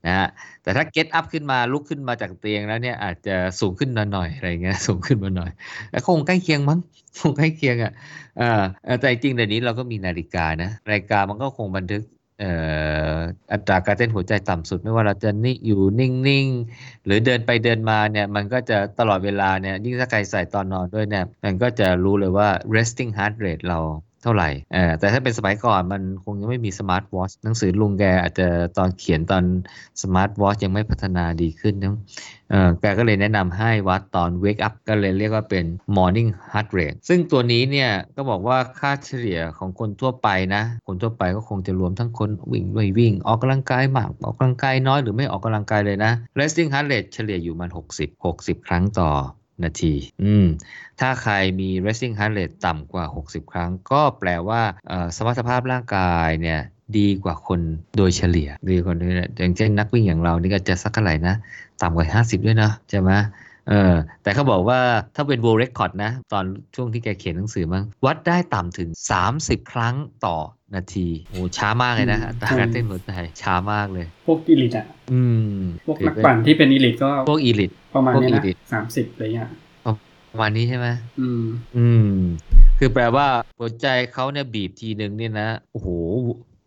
[0.07, 0.29] นะฮะ
[0.63, 5.51] แต่ถ้า get up ขึ้นมาลุกขึ้นมาจากเตียงแล้วเนี่ยอาจจะสูงขึ้นมาหน่อยอะไรเงี้ยสูงขึ้นมาหน่อย
[5.91, 6.79] แต่คงใกล้เคียงมั้ง
[7.19, 7.93] คงใกล้เคียงอะ
[9.01, 12.03] แต่จริงเดี๋ยวนี้เราก็มีนาฬิกานะนาฬิกามันก็คงบันทึก
[13.53, 23.79] อัตราการเต้นหัวใจต่ำสุดไม่ว่าเราจะนิ่อยู่นิ่งๆ หรือเดินไปเดินมาเนี่ยมันก็จะตลอดเวลาเนี่ยยิ่งถ้าใครใส่ตอนนอนด้วยเนี่ยมันก็จะรู้เลยว่า resting heart rate เรา
[24.27, 24.51] เท่าไหร่
[24.99, 28.49] แต่ถ้าเป็นสมัยก่อนมันคงยังไม่มี smart watch หนังสือลุงแกอาจจะ
[28.79, 29.45] ตอนเขียนตอน
[30.03, 31.95] smart watch ยังไม่พัฒนาดีขึ้นนะ
[32.81, 35.65] แกก็เลยแนะนำให้วัดตอน wake up ก็เลยเรียกว่าเป็น
[35.97, 49.11] morning heart rate ซึ่งตัวนี้เนี่ยก็บอกว่าค่าเฉลี่ยของคนทั่วไปนะ คนทั่วไปก็คงจะรวมทั้งคนวิ่งไม่วิ่ง ออกกำลังกายมาก ออกกำลังกายน้อยหรือไม่ออกกำลังกายเลยนะ resting heart rate เฉลี่ยอยู่มัน 60 60 ครั้งต่อ
[49.65, 49.95] นาที
[50.25, 50.47] อืม
[51.01, 54.63] ถ้าใครมี resting heart rate ต่ำกว่า 60 ครั้ง ก็แปลว่า
[55.17, 56.61] สมรรถภาพร่างกายเนี่ย
[56.99, 57.61] ดีกว่าคน
[57.99, 58.97] โดยเฉลี่ย ดีกว่าคน
[59.39, 61.35] อย่างเช่นนักวิ่งอย่างเรานี่ก็จะสักเท่าไหร่นะ
[61.83, 63.13] ต่ำกว่า 50 ด้วยนะใช่ไหม
[63.69, 64.81] เออแต่เขาบอกว่า
[65.15, 66.45] ถ้าเป็น world record นะ ตอน
[66.75, 68.89] ช่วงที่แกเขียนหนังสือมั้งวัดได้ต่ำถึง
[69.31, 69.95] 30 ครั้ง
[70.27, 70.37] ต่อ
[70.75, 73.11] นาทีโอ้ช้ามากเลยนะตาการเต้นหัวใจ
[73.43, 75.23] ช้ามากเลย พวกอีลิตอะ อื
[75.57, 78.43] ม พวกนักปั่นที่เป็นอีลิตก็ พวกอีลิต ประมาณนี้นะ
[78.73, 79.51] สามสิบอะไรเงี้ย
[80.31, 80.87] ประมาณนี้ใช่ไหม
[81.21, 81.45] อืม
[81.77, 82.11] อืม
[82.79, 83.27] คือแปลว่า
[83.59, 85.89] หัวใจเขาเนี่ยบีบทีหนึ่งเนี่ยนะ โอ้โห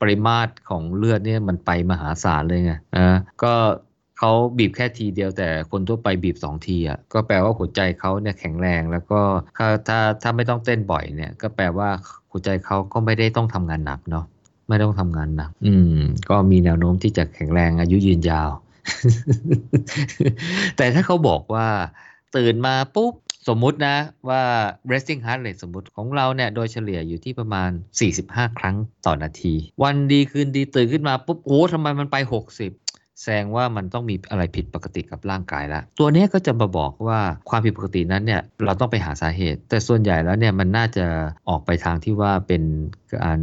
[0.01, 3.53] ปริมาตรของเลือดเนี่ยมันไปมหาศาลเลยไงอ่าก็
[4.17, 9.19] เขาบีบแค่ทีเดียวแต่คนทั่วไปบีบสองทีอะก็แปลว่าหัวใจเขาเนี่ยแข็งแรงแล้วก็
[9.57, 11.89] ถ้าถ้าถ้าไม่ต้องเต้นบ่อยเนี่ย ก็แปลว่า
[12.31, 14.25] หัวใจเขาก็ไม่ได้ต้องทำงานหนักเนาะ
[14.69, 15.99] ไม่ต้องทำงานหนักอืม
[16.29, 18.49] ก็มีแนวโน้มที่จะแข็งแรงอายุยืนยาว
[20.77, 21.67] แต่ถ้าเขาบอกว่า
[22.37, 23.13] ตื่นมาปุ๊บ
[23.47, 23.95] สมมุตินะ
[24.29, 24.41] ว่า
[24.91, 27.69] resting heart rate สมมุติของเราเนี่ยโดยเฉลี่ยอยู่ที่ประมาณ
[28.13, 28.75] 45 ครั้ง
[29.05, 32.17] ต่อนาที วันดีคืนดีตื่นขึ้นมาปุ๊บโอ้ทำไมมันไป
[32.55, 32.88] 60
[33.21, 41.05] แสดงว่ามันต้องมีอะไรผิดปกติกับร่างกายแล้ว ตัวนี้ก็จะมาบอกว่าความผิดปกตินั้นเนี่ยเราต้องไปหาสาเหตุ แต่ส่วนใหญ่แล้วเนี่ยมันน่าจะ
[41.49, 42.63] ออกไปทางที่ว่าเป็น
[43.13, 43.41] การ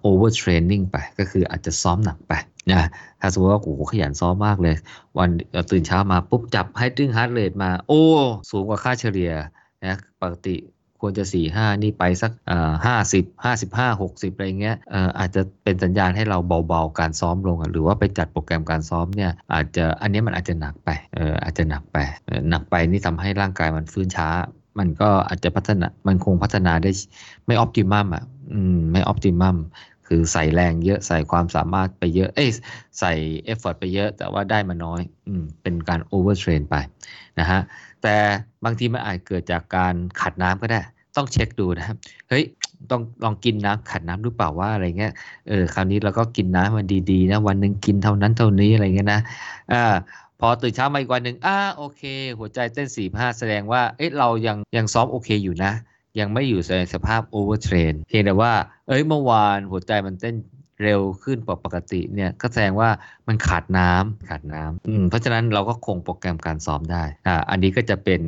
[0.00, 2.32] overtraining ไป ก็คืออาจจะซ้อมหนักไป
[2.72, 2.88] นะ
[3.20, 4.76] ถ้าสมมติว่าโอ้โหขยันซ้อมมากเลย
[5.18, 5.30] วัน
[5.70, 8.02] ตื่นเช้ามาปุ๊บจับ resting heart rate มา โอ้
[8.50, 9.32] สูงกว่าค่าเฉลี่ย
[9.86, 10.54] นะปกติ
[11.04, 12.32] ควรจะสี่ห้านี่ไปสัก
[12.86, 14.76] ห้าสิบห้าสิบห้าหกสิบอะไรเงี้ย
[15.18, 16.38] อาจจะเป็นสัญญาณให้เรา
[16.68, 21.98] เบาๆการซ้อมลง หรือว่าไปจัดโปรแกรมการซ้อมเนี่ยอาจจะอันนี้มันอาจจะหนักไปเอออาจจะหนักไป
[22.50, 24.28] หนักไปนี่ทำให้ร่างกายมันฟื้นช้า
[24.78, 26.90] มันก็อาจจะพัฒนามันคงพัฒนาได้
[27.46, 29.56] ไม่ optimum อะอืมไม่ optimum
[30.08, 32.46] คือใส่แรงเยอะใส่ความสามารถไปเยอะ เอ้
[33.00, 33.12] ใส่
[33.44, 36.76] effort ไปเยอะ แต่ว่าได้มาน้อยอืมเป็นการ overtrain ไป
[37.40, 37.60] นะฮะ
[38.02, 38.16] แต่
[38.64, 40.80] บางทีมันอาจเกิดจากการขาดน้ำก็ได้
[41.16, 41.96] ต้องเช็คดูนะครับ
[42.28, 42.44] เฮ้ย
[42.90, 45.12] ต้องลองกินน้ำขาดน้ำหรือเปล่าว่าอะไรเงี้ย
[45.48, 49.20] เออ คราวนี้เราก็กินน้ำมาดีๆนะ วันหนึ่งกินเท่านั้นเท่านี้อะไรเงี้ยนะ
[49.72, 49.84] อ่า
[50.40, 52.02] พอตื่นเช้ามาอีกวันหนึ่งอ่า โอเค
[52.38, 55.72] หัวใจเต้นสี่ห้าแสดงว่า เอ๊ะ เรายังยังซ้อมโอเคอยู่นะ
[56.18, 58.52] ยังไม่อยู่ในสภาพ overtrain เพียงแต่ว่า
[58.88, 60.34] เอ้ย เมื่อวานหัวใจมันเต้น
[60.82, 62.88] เร็วขึ้นกว่าปกติเนี่ยก็แสดงว่า
[63.28, 68.22] มันขาดน้ำขาดน้ำอืมเพราะฉะนั้นเราก็คงโปรแกรมการซ้อมได้อ่าอันนี้ก็จะเป็น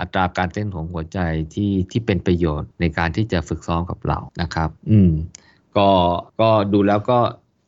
[0.00, 1.18] อัตราการเต้นของหัวใจ
[1.54, 5.10] ที่ที่เป็นประโยชน์ในการที่จะฝึกซ้อมกับเรานะครับ อืม
[5.76, 5.88] ก็
[6.40, 7.18] ก็ดูแล้วก็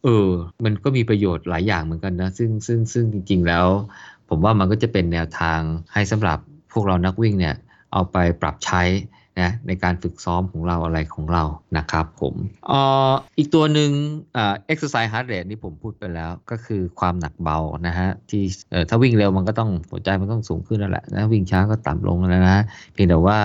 [0.05, 0.29] เออ
[0.65, 3.67] มันก็มีประโยชน์หลายอย่างเหมือนกันนะ ซึ่งซึ่งซึ่งจริง ๆ แล้ว
[4.29, 5.61] ผมว่ามันก็จะเป็นแนวทาง
[5.93, 6.39] ให้สำหรับ
[6.73, 7.57] พวกเรานักวิ่งเนี่ย
[7.93, 8.83] เอาไปปรับใช้
[9.41, 11.45] นะในการฝึกซ้อมของเราอะไรของเรา
[11.77, 12.35] นะครับผม
[12.71, 12.73] อ
[13.11, 13.91] ออีกตัวหนึ่ง
[14.35, 18.43] เอ่า exercise heart rate นี่ผมพูดไปแล้วก็คือความหนักเบานะฮะที่
[18.89, 22.59] ถ้าวิ่งเร็วมันก็ต้องหัวใจมันต้องสูงขึ้นนั่นแหละนะวิ่งช้าก็ต่ำลงแล้วนะ
[22.93, 23.39] เพียงแต่ว่า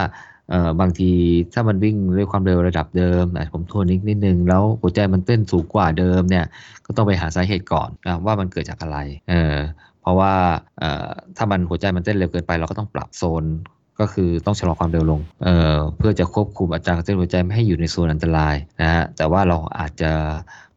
[0.81, 1.11] บางที
[1.53, 6.45] ถ้ามันวิ่งด้วยความเร็วระดับเดิมผมทวนนิดนิดนึง แล้วหัวใจมันเต้นสูงกว่าเดิมเนี่ย
[6.85, 8.97] ก็ต้องไปหาสาเหตุก่อนนะว่ามันเกิดจากอะไร
[9.29, 9.55] เออ
[10.01, 10.33] เพราะว่า
[11.37, 13.43] ถ้ามันหัวใจมันเต้นเร็วเกินไป เราก็ต้องปรับโซน
[13.99, 20.11] ก็คือต้องชะลอความเร็วลงเเพื่อจะควบคุมอัตราการเต้นหัวใจไม่ให้อยู่ในโซนอันตรายนะฮะแต่ว่าเราอาจจะ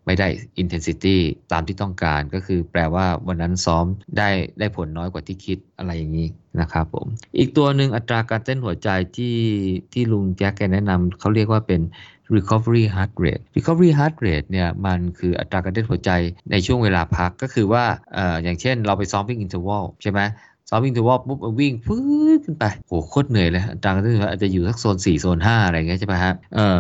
[0.07, 0.29] ไม่ได้
[0.62, 1.16] intensity
[1.53, 3.85] ตามที่ต้องการก็คือแปลว่าวันนั้นซ้อม
[4.19, 6.29] ได้ได้ผลน้อยกว่าที่คิดอะไรอย่างนี้
[6.61, 7.07] นะครับผม
[7.39, 9.39] อีกตัวหนึ่งอัตราการเต้นหัวใจที่
[9.93, 11.81] ที่ลุงแจ็คแกแนะนำเขาเรียกว่าเป็น
[12.37, 16.11] recovery heart rate recovery heart rate เนี่ยมันคืออัตราการเต้นหัวใจ
[16.51, 17.85] ในช่วงเวลาพักก็คือว่า
[18.16, 20.21] ออย่างเช่นเราไปซ้อมวิ่ง interval ใช่ไหม
[20.69, 22.03] ซ้อมวิ่งถือว่าปุ๊บวิ่งฟื้
[22.37, 26.79] นขึ้นไปโหโคตรเหนื่อยเลยอาจารย์ก็จะอาจจะอยู่สักโซนสี่โซนห้าอะไรเงี้ยใช่ไหมฮะเออ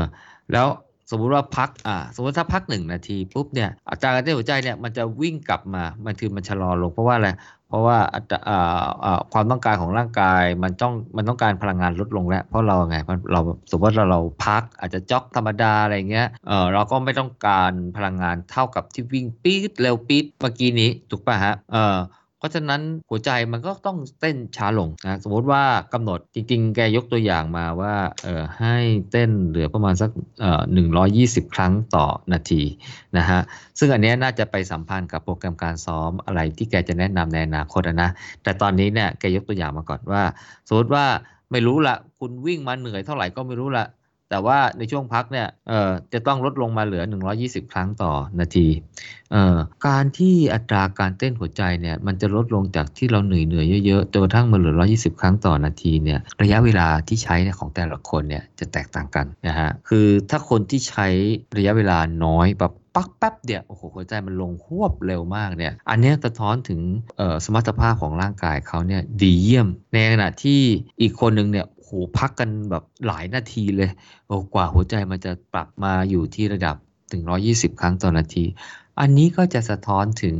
[0.52, 0.66] แล้ว
[1.10, 7.30] สมมุติว่าพักอ่าสมมติถ้าพักหนึ่งนาทีปุ๊บเนี่ยอาการการเต้นหัวใจเนี่ยมันจะวิ่งกลับมามันคือมันชะลอลงเพราะว่าอะไร
[7.68, 7.98] เพราะว่า
[8.48, 12.96] อ่าอ่าความต้องการของร่างกายมันต้องมันต้องการพลังงานลดลงแล้ว เพราะเราไง
[13.32, 21.96] เราสมมติว่าเราพักอาจจะจ็อกธรรมดาอะไรเงี้ยเออเราก็ไม่ต้องการพลังงานเท่ากับที่วิ่งปี๊ดเร็วปี๊ดเมื่อกี้นี้ถูกป่ะฮะเออ
[22.38, 22.80] เพราะฉะนั้น
[23.10, 25.62] หัวใจมันก็ต้องเต้นช้าลงนะสมมติว่า
[25.94, 28.76] กำหนดจริงๆ แกยกตัวอย่างมาว่าเออให้
[29.10, 30.10] เต้นเหลือประมาณสัก
[30.40, 32.62] เอ่อหนึ่งร้อยี่สิบครั้งต่อนาที
[33.16, 33.40] นะฮะ
[33.78, 38.10] ซึ่งอันนี้น่าจะไปสัมพันธ์กับโปรแกรมการซ้อมอะไรที่แกจะแนะนำในอนาคตนะ
[38.42, 40.22] แต่ตอนนี้เนี่ยแกยกตัวอย่างมาก่อนว่า
[40.68, 41.04] สมมติว่า
[41.52, 43.84] ไม่รู้ละคุณวิ่งมาเหนื่อยเท่าไหร่ก็ไม่รู้ละ
[44.30, 47.02] แต่ว่าในช่วงพักเนี่ยเอ่อจะต้องลดลงมาเหลือ
[47.38, 48.66] 120 ครั้งต่อนาที
[49.32, 49.56] เอ่อ
[49.86, 61.06] การที่อัตราการเต้นหัวใจเนี่ยมันจะลดลงจากที่เราเหนื่อยเหนื่อยเยอะๆจนกระทั่งมาเหลือ 120 ครั้งต่อนาทีเนี่ยระยะเวลาที่ใช้ของแต่ละคนเนี่ยจะแตกต่างกันนะฮะคือถ้าคนที่ใช้
[61.56, 66.80] ระยะเวลาน้อยแบบปักแป๊บเดียวโอ้โหหัวใจมันลงหวบเร็วมากเนี่ยอันนี้สะท้อนถึง
[67.44, 70.60] สมรรถภาพของร่างกายเขาเนี่ยดีเยี่ยม ในขณะที่
[71.00, 73.90] อีกคนหนึ่งเนี่ย โหพักกันแบบหลายนาทีเลย
[74.54, 76.76] กว่าหัวใจมันจะปรับมาอยู่ที่ระดับ
[77.12, 77.22] ถึง
[77.52, 78.44] 120 ครั้งต่อนาที
[79.00, 80.36] อันนี้ก็จะสะท้อนถึง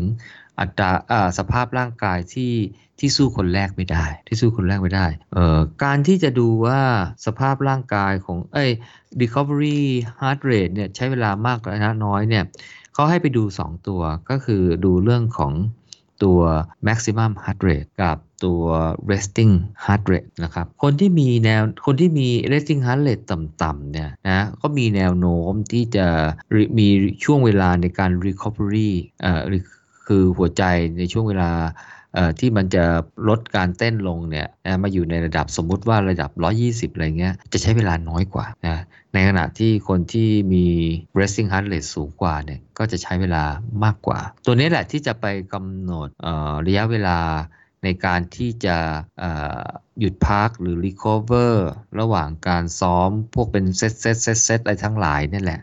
[0.61, 0.91] อัตรา
[1.39, 2.53] สภาพร่างกายที่
[2.99, 6.81] ที่สู้คนแรกไม่ได้ ที่สู้คนแรกไม่ได้เอ่อการที่จะดูว่า
[7.27, 8.71] สภาพร่างกายของเอ้ย
[9.21, 9.81] recovery
[10.21, 12.45] heart rate เนี่ยใช้เวลามากหรือน้อยเนี่ย
[12.95, 15.53] เขาให้ไปดู 2 ตัวก็คือดูเรื่องของ
[16.23, 16.41] ตัว
[16.87, 18.63] maximum heart rate กับตัว
[19.11, 19.53] resting
[19.85, 26.07] heart rate นะครับ คนที่มีแนว คนที่มี resting heart rate ต่ำๆเนี่ยนะ ก็มีแนวโน้มที่จะ
[26.79, 26.89] มี
[27.25, 28.91] ช่วงเวลาในการ recovery
[29.23, 29.43] เอ่อ
[30.07, 30.63] คือหัวใจ
[30.99, 31.51] ในช่วงเวลา
[32.41, 32.85] ที่มันจะ
[33.29, 34.49] ลดการเต้นลงเนี่ย
[34.83, 36.31] มาอยู่ในระดับสมมุติว่าระดับ
[36.63, 38.83] 120 อะไรเงี้ย จะใช้เวลาน้อยกว่านะ
[39.15, 40.67] ในขณะที่คนที่มี
[41.19, 43.45] resting heart rate สูงกว่าเนี่ยก็จะใช้เวลา
[43.85, 46.09] มากกว่า ตัวนี้แหละที่จะไปกำหนด
[46.67, 47.19] ระยะเวลา
[47.85, 48.77] ในการที่จะ
[49.99, 51.55] หยุดพักหรือ recover
[52.01, 55.61] ระหว่างการซ้อมพวกเป็นเซตเซตเซตเซตอะไรทั้งหลายนี่แหละ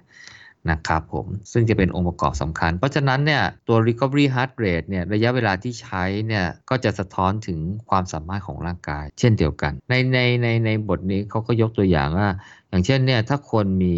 [0.71, 7.59] นะครับผมซึ่งจะเป็นองค์ประกอบสำคัญ เพราะฉะนั้นเนี่ยตัว recovery heart rate เนี่ยระยะเวลาที่ใช้เนี่ยก็จะสะท้อนถึง
[7.89, 12.29] ความสามารถของร่างกาย เช่นเดียวกัน ในในในในบทนี้เขาก็ยกตัวอย่างว่า
[12.69, 13.97] อย่างเช่นเนี่ยถ้าคนมี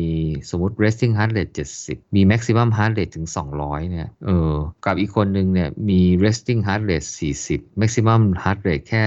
[0.49, 1.53] สมมติ resting heart rate
[1.83, 3.27] 70 มี maximum heart rate ถึง
[3.59, 4.53] 200เนี่ยเออ
[4.85, 7.09] กับอีกคนหนึ่งเนี่ยมี resting heart rate
[7.43, 9.05] 40 maximum heart rate แค่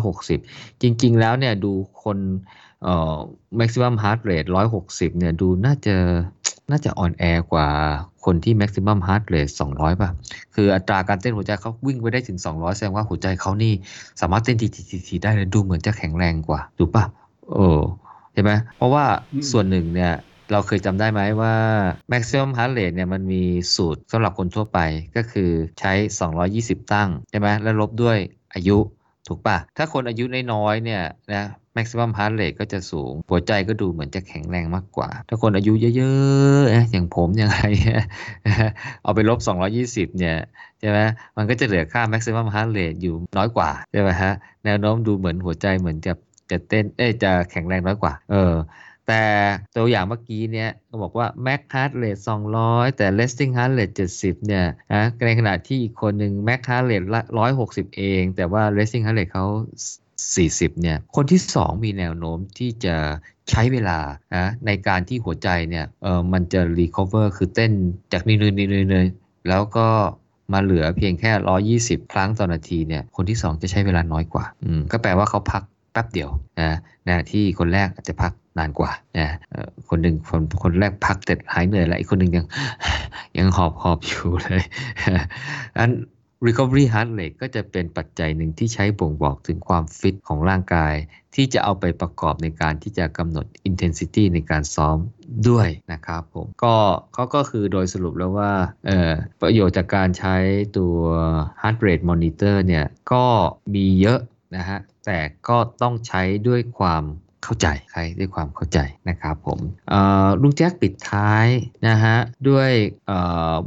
[0.00, 1.72] 160 จริง ๆ แล้วเนี่ยดู
[2.02, 2.18] คน
[2.82, 3.18] เอ่อ
[3.60, 4.48] maximum heart rate
[4.82, 5.96] 160 เนี่ย ดูน่าจะ
[6.70, 7.68] น่าจะอ่อนแอกว่า
[8.24, 10.10] คนที่ maximum heart rate 200 ป่ะ
[10.54, 13.72] คืออัตราการเต้นหัวใจเขาวิ่งไปได้ถึง 200 แสดงว่าหัวใจเขานี่
[14.20, 17.04] สามารถเต้นทีๆๆได้เลยดูเหมือนจะแข็งแรงกว่าถูกป่ะ
[17.54, 17.80] เออ
[18.32, 19.04] ใช่ไหมเพราะว่า
[19.50, 20.12] ส่วนหนึ่งเนี่ย
[20.52, 21.54] เราเคยจำได้ไหมว่า
[22.12, 23.42] maximum heart rate เนี่ยมันมี
[23.74, 24.78] สูตรสำหรับคนทั่วไป
[25.16, 25.92] ก็คือใช้
[26.42, 28.16] 220 ตั้งใช่ไหมแล้วลบด้วย
[28.54, 28.78] อายุ
[29.28, 31.02] ถูกปะถ้าคนอายุน้อยๆเนี่ย
[31.32, 31.44] นะ
[31.76, 37.60] maximum heart rate ก็จะสูง หัวใจก็ดูเหมือนจะแข็งแรงมากกว่า ถ้าคนอายุเยอะๆอย่างผมอย่างไร
[39.02, 39.38] เอาไปลบ
[39.78, 40.38] 220 เนี่ย
[40.80, 40.98] ใช่ไหม
[41.36, 44.32] มันก็จะเหลือค่า maximum heart rate อยู่น้อยกว่าใช่ไหมฮะ
[44.64, 46.12] แนวโน้มดูเหมือนหัวใจเหมือนจะ
[46.50, 48.54] จะเต้นเอ้จะแข็งแรงน้อยกว่า เออ
[49.08, 49.24] แต่
[49.76, 52.22] ตัวอย่างเมื่อกี้เนี่ยเขาบอกว่า max heart rate
[52.58, 57.06] 200 แต่ resting heart rate 70 เนี่ยนะในขณะที่อีกคนหนึ่ง max heart rate
[57.50, 59.46] 160 เอง แต่ว่า resting heart rate เขา
[60.30, 62.96] 40เนี่ยคนที่ 2 มีแนวโน้มที่จะ
[63.50, 63.98] ใช้เวลา
[64.36, 67.72] นะในการที่หัวใจเนี่ยเออมันจะ recover คือเต้น
[68.12, 69.06] จากนี่เลยนี่เลย
[69.48, 69.86] แล้วก็
[70.52, 75.62] มาเหลือเพียงแค่ 120 ครั้งต่อนาทีเนี่ยคนที่ 2 จะใช้เวลาน้อยกว่าอืมก็แปลว่าเขาพัก
[75.92, 79.28] แป๊บเดียวนะนะที่คนแรกอาจจะพักนานกว่านะ
[79.88, 82.46] คนหนึ่งคนคนแรกพักเสร็จหายเหนื่อยแล้วอีกคนหนึ่งยัง
[83.38, 84.62] ยังหอบหอบอยู่เลย
[85.78, 85.90] อัน
[86.46, 90.94] recovery heart rate ก็จะเป็นปัจจัยหนึ่งที่ใช้บ่งบอกถึงความฟิตของร่างกาย
[91.34, 94.98] ที่จะเอาไปประกอบในการที่จะกำหนด intensity ในการซ้อม
[95.48, 96.76] ด้วยนะครับผมก็
[97.14, 98.52] เขาก็คือโดยสรุปแล้วว่า
[99.40, 100.36] ประโยชน์จากการใช้
[100.76, 100.96] ตัว
[101.60, 103.24] heart rate monitor เนี่ยก็
[103.74, 104.20] มีเยอะ
[104.56, 105.18] นะฮะแต่
[105.48, 107.04] ก็ต้องใช้ด้วยความ
[107.44, 108.78] เข้าใจใครด้วยความเข้าใจ
[109.08, 109.58] นะครับผม
[110.42, 111.46] ลุงแจ็คปิดท้าย
[111.88, 112.16] นะฮะ
[112.48, 112.70] ด้วย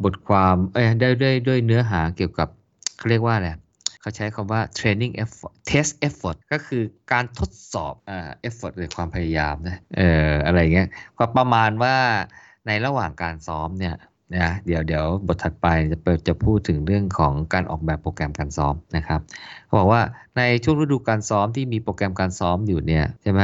[0.04, 2.50] บทความเอ้ยได้ด้วยด้วยเนื้อหาเกี่ยวกับ
[2.98, 3.50] เขาเรียกว่าอะไร
[4.02, 10.88] เขาใช้คำว่า training effort test effort ก็คือการทดสอบอ่า effort หรือความพยายามนะเอออะไรเงี้ย
[11.18, 11.96] ก็ประมาณว่า
[12.68, 13.96] ในระหว่างการซ้อมเนี่ย
[14.38, 19.22] นะเดี๋ยวเดี๋ยวบทถัดไปจะเปิดจะพูดถึงเรื่องของการออกแบบโปรแกรมการซ้อมนะครับ
[19.66, 20.02] เขาบอกว่า
[20.38, 23.40] ในช่วงฤดูการซ้อมที่มีโปรแกรมการซ้อมอยู่เนี่ยใช่ไหม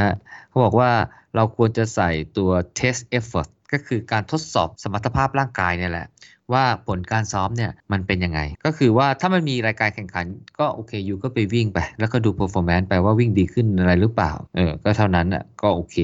[0.48, 0.90] เขาบอกว่า
[1.34, 6.06] เราควรจะใส่ตัว test effort ก็คือการทดสอบสมรรถภาพร่างกายเนี่ยแหละ
[6.52, 10.24] ว่าผลการซ้อมเนี่ยมันเป็นยังไง ก็คือว่าถ้ามันมีรายการแข่งขัน
[10.58, 15.96] ก็โอเคอยู่ก็ไปวิ่งไป แล้วก็ดู performance ไปว่าวิ่งดีขึ้นอะไรหรือเปล่าเออก็เท่านั้นอะก็โอเค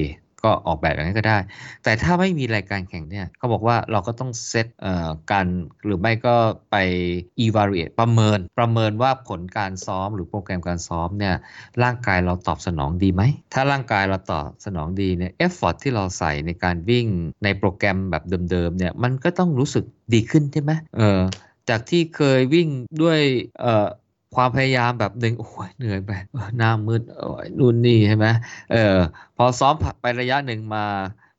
[0.43, 1.37] ก็ออกแบบอย่างนั้นก็ได้
[1.83, 4.67] แต่ถ้าไม่มีรายการแข่งเนี่ยเขาบอกว่าเราก็ต้องเซต
[5.31, 5.45] การ
[5.85, 6.35] หรือไม่ก็
[6.71, 6.75] ไป
[7.45, 11.35] evaluate ประเมิน ประเมินว่าผลการซ้อมหรือโปรแกรมการซ้อมเนี่ย
[11.83, 13.23] ร่างกายเราตอบสนองดีไหม
[13.53, 17.07] ถ้าร่างกายเราตอบสนองดีเนี่ย effort ที่เราใส่ในการวิ่ง
[17.43, 19.83] ในโปรแกรมแบบเดิมๆเนี่ยมันก็ต้องรู้สึก
[20.13, 21.21] ดีขึ้นใช่ไหมเออ
[21.69, 22.69] จากที่เคยวิ่ง
[23.01, 23.19] ด้วย
[23.59, 23.87] เอ่อ
[24.35, 26.11] ความพยายามแบบหนึ่งโอ้ยเหนื่อยไป
[26.57, 28.27] หน้ามืดโอ้ยนู่นนี่ใช่ไหม
[28.71, 28.95] เออ
[29.37, 30.85] พอซ้อมไประยะหนึ่งมา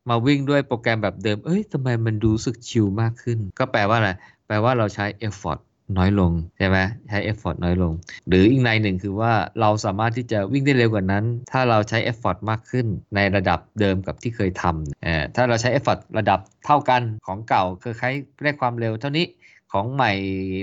[0.08, 4.10] มาวิ่งด้วยโปรแกรมแบบเดิม เอ้ยทำไมมันรู้สึกชิลมากขึ้น ก็แปลว่าอะไร
[4.46, 5.58] แปลว่าเราใช้ effort
[5.98, 6.78] น้อยลงใช่ไหม
[7.08, 7.92] ใช้ effort น้อยลง
[8.28, 12.86] หรืออีกนัยหนึ่งคือว่าเราสามารถที่จะวิ่งได้เร็วกว่านั้น ถ้าเราใช้ effort มากขึ้น
[13.16, 18.10] ในระดับเดิมกับที่เคยทำเออถ้าเราใช้ effort ระดับเท่ากันของเก่าคือใช้
[18.42, 19.26] ได้ความเร็วเท่านี้
[19.72, 20.12] ของใหม่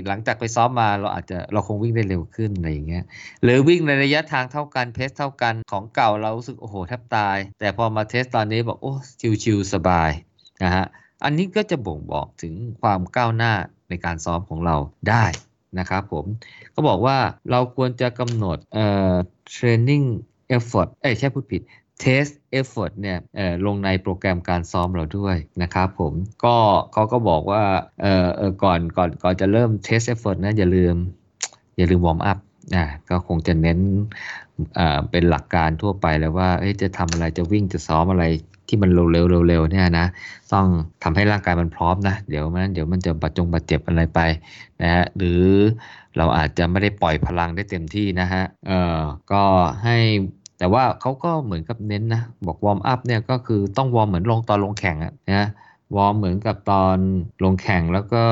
[0.06, 3.04] หลังจากไปซ้อมมาเราอาจจะเราคงวิ่งได้เร็วขึ้นอะไรอย่างเงี้ย
[3.42, 8.92] หรือวิ่งในระยะทางเท่ากันเพสเท่ากันของเก่าเรารู้สึกโอ้โหแทบตาย แต่พอมาเทสตอนนี้บอกโอ้
[9.42, 10.10] ชิวๆสบาย
[10.62, 10.86] นะฮะ
[11.24, 13.52] อันนี้ก็จะบ่งบอกถึงความก้าวหน้า
[13.88, 14.76] ในการซ้อมของเรา
[15.08, 15.24] ได้
[15.78, 16.24] นะครับผม
[16.74, 17.16] ก็บอกว่า
[17.50, 19.14] เราควรจะกำหนดเอ่อ
[19.54, 20.06] training
[20.56, 21.62] effort เอ้ยใช่พูดผิด
[22.04, 23.18] test effort เนี่ย
[23.66, 26.12] ลงในโปรแกรมการซ้อมเราด้วยนะครับผม
[26.44, 26.56] ก็
[26.92, 27.62] เขาก็บอกว่า
[28.02, 30.96] เออเออก่อนก่อนก่อนจะเริ่ม test effort นะอย่าลืม
[31.76, 32.38] อย่าลืม warm up
[32.74, 33.78] นะก็คงจะเน้น
[35.10, 36.48] เป็นหลักการทั่วไปแล้วว่า
[36.82, 38.24] จะทำอะไรจะวิ่งจะซ้อมอะไร
[38.68, 40.06] ที่มันเร็วๆเร็วๆเนี่ยนะ
[40.52, 40.66] ต้อง
[41.02, 44.20] ทำให้ร่างกายมันพร้อมนะ เดี๋ยวมันเดี๋ยวมันจะบาดจงบาดเจ็บอะไรไป
[44.82, 45.42] นะฮะหรือ
[46.16, 49.00] เราอาจจะไม่ได้ปล่อยพลังได้เต็มที่นะฮะเออ
[49.32, 49.42] ก็
[49.84, 49.96] ให้
[50.58, 55.48] แต่ว่าเขาก็เหมือนกับเน้นนะบอก warm up เนี่ยก็คือต้อง warm เหมือนลงตอนลงแข่งอะนะ
[55.96, 56.96] warm เหมือนกับตอน
[57.44, 58.22] ลงแข่งแล้วก็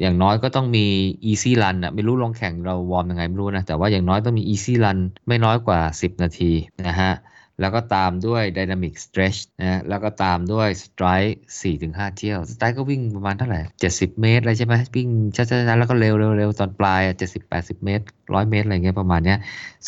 [0.00, 0.86] อย่างน้อยก็ต้องมี
[1.24, 4.98] easy run อะไม่รู้ลงแข่งเรา warm ยังไงไม่รู้นะ แต่ว่าอย่างน้อยต้องมี easy run
[5.28, 6.52] ไม่น้อยกว่า 10 นาที
[6.88, 7.12] นะฮะ
[7.60, 11.34] แล้วก็ตามด้วย Dynamic Stretch นะแล้วก็ตามด้วย Stride
[11.72, 17.00] 4-5 เที่ยว Stride ก็วิ่งประมาณเท่าไหร่ 70 เมตรอะไรใช่ไหมวิ่งช้าๆแล้วก็เร็วๆตอนปลาย
[17.42, 19.38] 70-80 เมตร 100 เมตร อะไรเงี้ยประมาณเนี้ย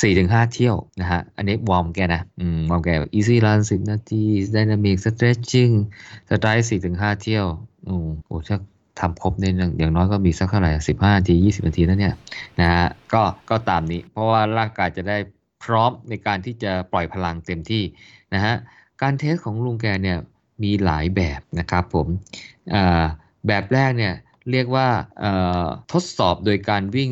[0.01, 4.23] 4-5 เที่ยวนะฮะ อันนี้ warm แกนะอืม warm แก Easy Run 10 นาที
[4.55, 5.73] Dynamic Stretching
[6.29, 7.45] Strike 4-5 เที่ยว
[7.85, 7.97] โอ้
[8.27, 8.59] โหถ้า
[9.01, 12.14] ทำครบเนี่ยอย่างน้อยก็มีสักเท่าไหร่สิบห้านาทียี่สิบนาทีแล้วเนี่ย
[12.61, 15.18] นะฮะก็ก็ตามนี้ เพราะว่าร่างกายจะได้
[15.65, 17.83] พร้อมในการที่จะปล่อยพลังเต็มที่
[18.35, 18.55] นะฮะ
[19.03, 20.19] การเทสของลุงแกเนี่ย
[20.63, 22.07] มีหลายแบบนะครับผม
[23.47, 24.15] แบบแรกเนี่ย
[24.51, 24.89] เรียกว่า
[25.93, 27.11] ทดสอบโดยการวิ่ง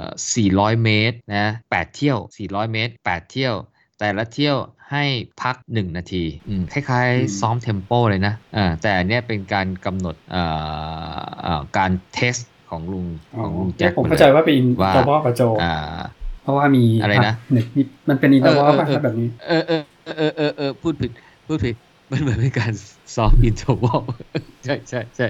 [0.00, 3.54] 400 เมตรนะ8เที่ยว 400 เมตร 8 เที่ยว
[3.98, 4.56] แต่ละเที่ยว
[4.92, 5.04] ให้
[5.42, 6.24] พัก 1 นาที
[6.72, 8.34] คล้ายๆ ซ้อม tempo เลยนะ
[8.82, 10.16] แต่อันนี้เป็นการกำหนด
[11.76, 12.36] การ test
[12.70, 13.06] ของลุง
[13.42, 15.42] ของลุงแจ็คผมเข้าใจว่าเป็น intervalลกระโจ
[16.42, 17.66] เพราะว่ามีอะไรนะหนึ่ง
[18.08, 21.10] มันเป็น interval ป่ะแบบนี้ เออเออเออเออเออพูดผิด
[21.46, 21.76] พูดผิด
[22.10, 22.72] มันเหมือนเป็นการ
[23.14, 24.02] ซ้อม interval
[24.64, 25.26] ใช่ใช่ใช่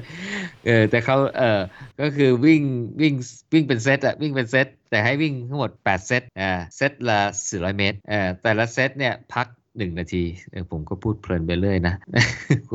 [0.67, 1.61] เออแต่เขาเออ
[2.01, 2.63] ก็คือวิ่ง
[3.01, 3.15] วิ่ง
[3.53, 9.47] วิ่งเป็นเซตอะวิ่งเป็นเซตแต่ให้วิ่งทั้งหมด 8 เซตอ่าเซตละ 400 เมตรเออแต่ละเซตเนี่ยพัก
[9.77, 11.95] หนึ่งนาทีเออผมก็พูดเพลินไปเรื่อยนะ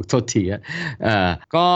[0.09, 0.61] โทษทีอะ
[1.03, 1.67] เออก็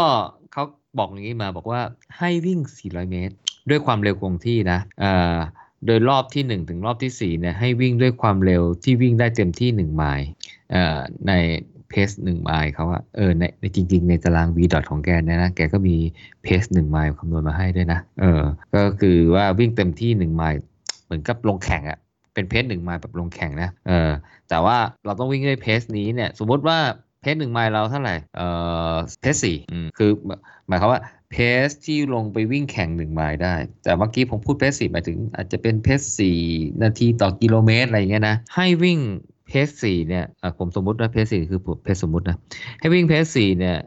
[0.53, 0.64] เขา
[0.97, 1.82] บอกอย่างนี้มาบอกว่า
[2.18, 3.36] ให้วิ่ง 400 เมตร
[3.70, 5.05] ด้วยความเร็วคงที่นะเอ
[5.36, 5.38] อ
[5.86, 10.28] โดยรอบที่ 1 ถึงรอบที่4เนี่ยให้วิ่งด้วยความเร็วที่วิ่งได้เต็มที่ 1 ไมล์
[11.28, 11.34] ใน
[11.89, 15.96] pace หนึ่งไมล์เขาอะเออในในจริง ๆ ในตาราง v ดอทของแกเนี่ยนะแกก็มี
[16.44, 18.42] เพสหนึ่งไมล์คำนวณมาให้ด้วยนะเออ
[18.74, 20.58] ก็คือว่าวิ่งเต็มที่หนึ่งไมล์
[21.06, 21.98] เหมือนกับลงแข่งอะ
[22.34, 24.10] เป็นเพสหนึ่งไมล์แบบลงแข่งนะเออ
[24.50, 26.78] แต่ว่าเราต้องวิ่งด้วยเพสนี้เนี่ยสมมติว่า
[27.22, 28.47] เพสหนึ่งไมล์เราเท่าไหร่ เอ่
[28.93, 29.57] อเพสสี่
[29.97, 30.11] คือ
[30.67, 31.01] หมายความว่า
[31.32, 36.39] เพสที่ลงไปวิ่งแข่งหนึ่งไมล์ได้ แต่เมื่อกี้ผมพูดเพสสี่หมายถึง อาจจะเป็นเพสสี่
[36.84, 38.99] นาทีต่อกิโลเมตรอะไรเงี้ยนะ ให้วิ่ง
[39.47, 40.26] เพสสี่เนี่ย
[40.57, 42.38] ผมสมมติว่าเพสสี่คือเพสสมมตินะ
[42.80, 43.78] ให้วิ่งเพสสี่เนี่ย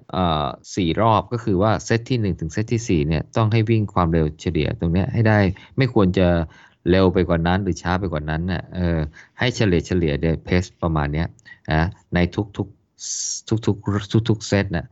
[0.77, 5.39] สี่รอบก็คือว่าเซตที่หนึ่งถึงเซตที่สี่เนี่ยต้องให้วิ่งความเร็วเฉลี่ยตรงเนี้ยให้ได้
[5.77, 6.29] ไม่ควรจะ
[6.91, 8.99] เร็วไปกว่านั้นหรือช้าไปกว่านั้นน่ะเออ
[9.39, 11.27] ให้เฉลี่ยเฉลี่ยเดเพสประมาณเนี้ย
[11.73, 11.83] นะ
[12.15, 12.67] ในทุกทุก
[13.49, 14.87] ทุกๆทุกทุกเซตนะ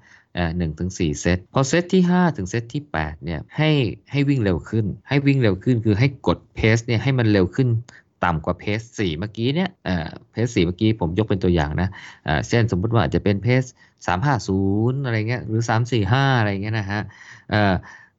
[0.59, 3.71] หนึ่งถึงสี่เซต พอเซตที่ห้าถึงเซตที่แปดเนี่ยให้
[4.13, 7.69] ให้วิ่งเร็วขึ้น ให้วิ่งเร็วขึ้นคือให้กดเพสเนี่ยให้มันเร็วขึ้น
[8.25, 9.71] ต่ำกว่าเพสสี่เมื่อกี้เนี่ย
[10.33, 11.89] เพสสี่เมื่อกี้ผมยกเป็นตัวอย่างนะ
[12.49, 13.63] เช่นสมมุติว่าจะเป็นเพส
[14.07, 14.61] สามห้าศู
[14.93, 17.03] นย์อะไรเงี้ยหรือสามสี่ห้าอะไรเงี้ยนะฮะ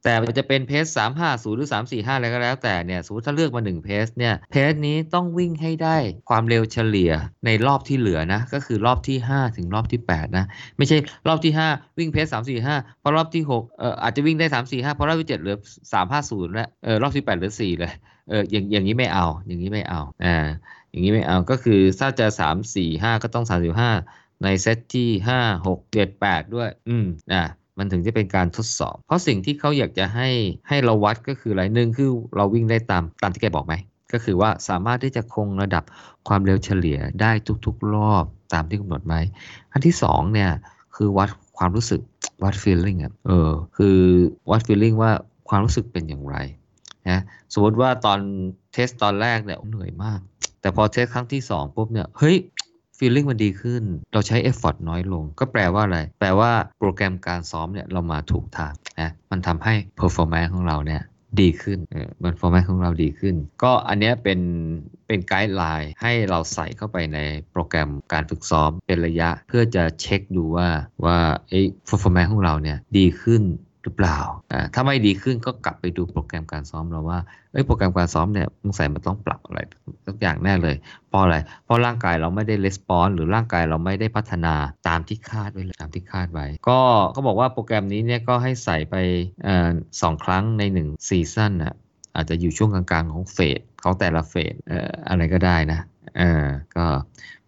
[0.03, 5.97] แต่จะเป็นเพสสามห้าศูนย์หรือสามสี่ห้าอะไรก็แล้วแต่เนี่ยสมมติถ้าเลือกมาหนึ่งเพสเนี่ยเพสนี้ต้องวิ่งให้ได้
[6.29, 7.11] ความเร็วเฉลี่ย
[7.45, 10.45] ในรอบที่เหลือนะก็คือรอบที่5ถึงรอบที่8นะ
[10.77, 10.97] ไม่ใช่
[11.27, 15.55] รอบที่5วิ่งเพสสามสี่ห้าพอรอบที่6เอ่ออาจจะวิ่งได้สามสี่ห้าพอรอบที่เจ็ดเหลือ
[15.93, 17.91] สามห้าศูนย์แล้วเออรอบที่แปดเหลือสี่เลย
[18.29, 20.47] เอออย่างอย่างนี้ไม่เอาอย่างนี้ไม่เอาอ่า
[20.91, 23.91] อย่างนี้ไม่เอาก็คือถ้าจะสามสี่ห้าก็ต้องสามสิบห้า
[24.43, 27.43] ในเซตที่ห้าหกเจ็ดแปดด้วย อืมอ่า
[27.77, 30.29] มันถึงจะเป็นการทดสอบ เพราะสิ่งที่เขาอยากจะให้
[30.67, 33.73] ให้เราวัดก็คืออะไรหนึ่งคือเราวิ่งได้ตามตามที่แกบอกไหม
[34.13, 35.83] ก็คือว่าสามารถที่จะคงระดับ
[36.27, 37.31] ความเร็วเฉลี่ยได้
[37.65, 39.15] ทุกๆ รอบตามที่กำหนดไหม
[39.71, 40.51] อันที่สองเนี่ย
[40.95, 42.01] คือวัดความรู้สึก
[42.43, 43.97] วัด feeling อะเออคือ
[44.51, 45.11] วัด feeling ว่า
[45.49, 46.37] ความรู้สึกเป็นอย่างไร
[47.09, 47.21] นะ
[47.53, 48.19] สมมติว่าตอน
[48.73, 50.19] test ตอนแรกเนี่ยเหนื่อยมาก
[50.61, 52.35] แต่พอ test ครั้งที่2ปุ๊บเนี่ยเฮ้ย
[53.03, 53.83] feeling มันดีขึ้น
[54.13, 61.01] เราใช้ effort น้อยลง ก็แปลว่าอะไร แปลว่าโปรแกรมการซ้อมเนี่ยเรามาถูกทางนะมันทำให้ performance ของเราเนี่ย
[61.41, 64.39] ดีขึ้นเออมัน performance ของเราดีขึ้น ก็อันนี้เป็น
[65.07, 67.19] เป็น guideline ให้เราใส่เข้าไปใน
[67.51, 70.69] โปรแกรมการฝึกซ้อมเป็นระยะ เพื่อจะเช็คดูว่า
[71.05, 71.17] ว่า
[71.49, 73.41] ไอ้ performance ของเราเนี่ยดีขึ้น
[73.83, 74.17] หรือเปล่า
[74.73, 77.19] ถ้าไม่ดีขึ้นก็กลับไปดูโปรแกรมการซ้อมเราว่า
[77.51, 79.59] เอ้ยโปรแกรมการซ้อมเนี่ยสงสัยมันต้องปรับอะไร
[80.07, 80.75] สักอย่างแน่เลย
[81.09, 84.55] เพราะอะไร เพราะร่างกายเราไม่ได้ respond หรือร่างกายเราไม่ได้พัฒนา
[84.87, 86.79] ตามที่คาดไว้เลยตามที่คาดไว้ ก็
[87.15, 88.95] ก็บอกว่าโปรแกรมนี้เนี่ยก็ให้ใส่ไป
[90.01, 91.75] สองครั้งในหนึ่ง season นะ
[92.15, 94.53] อาจจะอยู่ช่วงกลางๆของ phase ของแต่ละ phase
[95.09, 95.79] อะไรก็ได้นะ
[96.17, 96.85] เออก็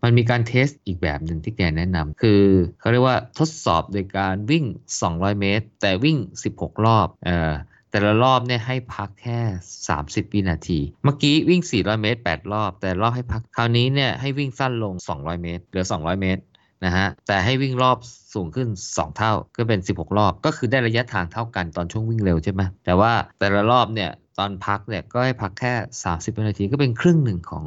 [0.04, 2.44] มันมีการเทสอีกแบบหนึ่งที่แกแนะนำคือ
[2.80, 4.66] เขาเรียกว่าทดสอบโดยการวิ่ง
[5.04, 6.18] 200 เมตร แต่วิ่ง
[6.54, 7.54] 16 รอบเอ่อ
[7.92, 9.40] แต่ละรอบเนี่ยให้พักแค่
[9.88, 16.42] 30 วินาที เมื่อกี้วิ่ง 400 เมตร 8 รอบ แต่รอบให้พัก คราวนี้เนี่ยให้วิ่งสั้นลง 200 เมตร เหลือ 200 เมตร
[16.86, 17.98] นะฮะ แต่ให้วิ่งรอบ
[18.34, 25.74] สูงขึ้น 2 เท่า ก็เป็น 16 รอบ ก็คือได้ระยะทางเท่ากันตอนช่วงวิ่งเร็วใช่ไหม แต่ว่าแต่ละรอบเนี่ยตอนพักเนี่ยก็ให้พักแค่
[26.04, 27.66] 30 วินาทีก็เป็นครึ่งหนึ่งของ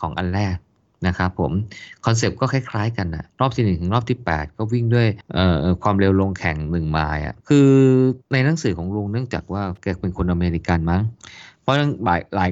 [0.00, 0.56] ของอันแรก
[1.06, 1.52] นะครับผม
[2.06, 5.08] concept ก็คล้ายๆกันนะรอบที่ 1 ถึงรอบที่ 8 ก็วิ่งด้วย
[5.82, 7.68] ความเร็วลงแข่ง1ไมล์อะคือ
[8.32, 11.02] ในหนังสือของลุงเนื่องจากว่าแกเป็นคนอเมริกันมั้ง
[11.62, 12.50] เพราะหลายหลาย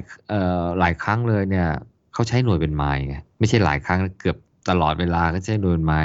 [0.79, 1.67] หลายครั้งเลยเนี่ย
[2.13, 4.37] เขาใช้หน่วยเป็นไมล์ไงไม่ใช่หลายครั้งเกือบ
[4.69, 5.99] ตลอดเวลาก็ใช้โดยไมล์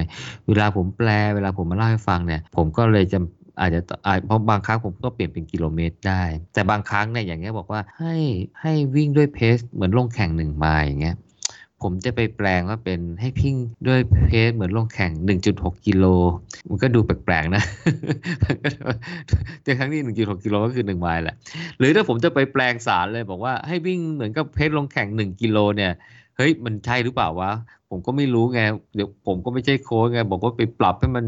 [0.49, 3.18] เวลาผมแปลเวลาผมมาเล่าให้ฟังเนี่ย ผมก็เลยจะ
[3.61, 6.22] อาจจะอาจเพราะบางครั้งผมก็เปลี่ยนเป็นกิโลเมตรได้
[6.55, 8.16] แต่บางครั้งเนี่ยอย่างเงี้ยบอกว่าให้
[8.61, 11.16] ให้วิ่งด้วยเพสเหมือนลงแข่งหนึ่งไมล์อย่างเงี้ย
[11.83, 13.57] ผมจะไปแปลงว่าเป็นให้พิ้ง
[13.89, 15.12] ด้วยเพสเหมือนลงแข่ง
[15.49, 16.05] 1.6 กิโล
[16.68, 17.62] มันก็ดูแปลกๆนะ
[19.62, 21.37] แต่ครั้งนี้ 1.6 กิโลก็คือ1ไมล์แหละ
[21.79, 25.93] หรือถ้าผมจะไปแปลงสารเลยบอกว่าให้วิ่งเหมือนกับเพสลงแข่ง 1 กิโลเนี่ย
[26.37, 27.53] เฮ้ยมันใช่หรือเปล่าวะ
[27.91, 28.61] ผมก็ไม่รู้ไง
[28.95, 31.26] เดี๋ยวผมก็ไม่ใช่โค้ชไงบอกว่าไปปรับให้มัน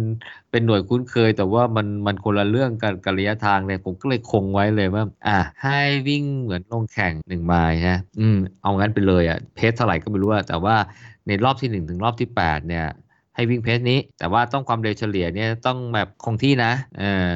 [0.50, 10.76] เป็นหน่วยคุ้นเคย แต่ว่ามันมันคนละเรื่องกันกระยะทางเลยผมก็เลยคงไว้เลยว่า อะให้วิ่งเหมือนลงแข่งหนึ่งไมล์ฮะอืมเอางั้นไปเลยอะเพสเท่าไหร่ก็ไม่รู้แต่ว่า
[11.26, 12.86] ในรอบที่หนึ่งถึงรอบที่แปดเนี่ย
[13.34, 17.32] ให้วิ่งเพสนี้ แต่ว่าต้องความเร็วเฉลี่ยเนี่ยต้องแบบคงที่นะเออ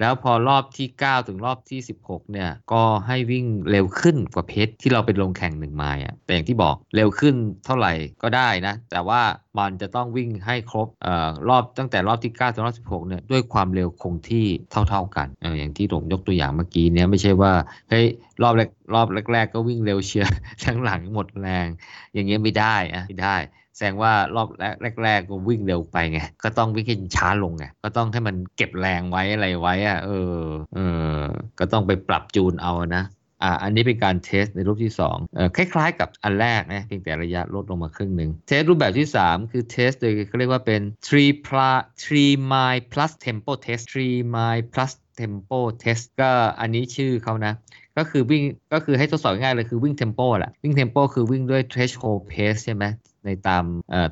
[0.00, 7.34] แล้วพอรอบที่ 9 ถึงรอบที่ 16 เนี่ย ก็ให้วิ่งเร็วขึ้นกว่าเพชรที่เราเป็นลงแข่งหนึ่งไมล์อะแต่อย่างที่บอกเร็วขึ้น
[7.64, 7.92] เท่าไหร่
[8.22, 9.22] ก็ได้นะ แต่ว่า
[9.58, 17.52] มันจะต้องวิ่งให้ครบเอ่อรอบตั้งแต่รอบที่ 9 ถึงรอบ 16 เนี่ย ด้วยความเร็วคงที่เท่า ๆกันเอออย่างที่ผมยกตัวอย่างเมื่อกี้เนี่ยไม่ใช่ว่า
[17.90, 18.06] เฮ้ย
[18.42, 20.34] รอบแรกรอบแรก ๆ ก็วิ่งเร็วเชียร์
[20.64, 21.66] ทั้งหลังหมดแรง
[22.12, 23.36] อย่างเงี้ยไม่ได้อะไม่ได้
[23.76, 24.48] แสดงว่ารอบ
[25.02, 30.38] แรกๆก็วิ่งเร็วไปไง ก็ต้องวิ่งให้ช้าลงไง ก็ต้องให้มันเก็บแรงไว้อะไรไว้อะเออ
[30.74, 30.78] เอ
[31.16, 31.20] อ
[31.58, 33.04] ก็ต้องไปปรับจูนเอานะ
[33.42, 42.82] อ่า อันนี้เป็นการ test ในรูปแบบที่2เออคล้ายๆ กับอันแรกนะ เพียงแต่ระยะลดลงมาครึ่งหนึ่ง test รูปแบบที่ 3 คือ test โดยเขาเรียกว่าเป็น3 plus 3 mile
[42.92, 47.52] plus tempo test 3 mile plus tempo test ก็อันนี้ชื่อเขานะ
[47.98, 52.84] ก็คือวิ่งก็คือให้ทดสอบง่ายเลยคือวิ่ง tempo แหละวิ่ง tempo คือวิ่งด้วย threshold pace ใช่ไหม
[53.24, 53.64] ในตาม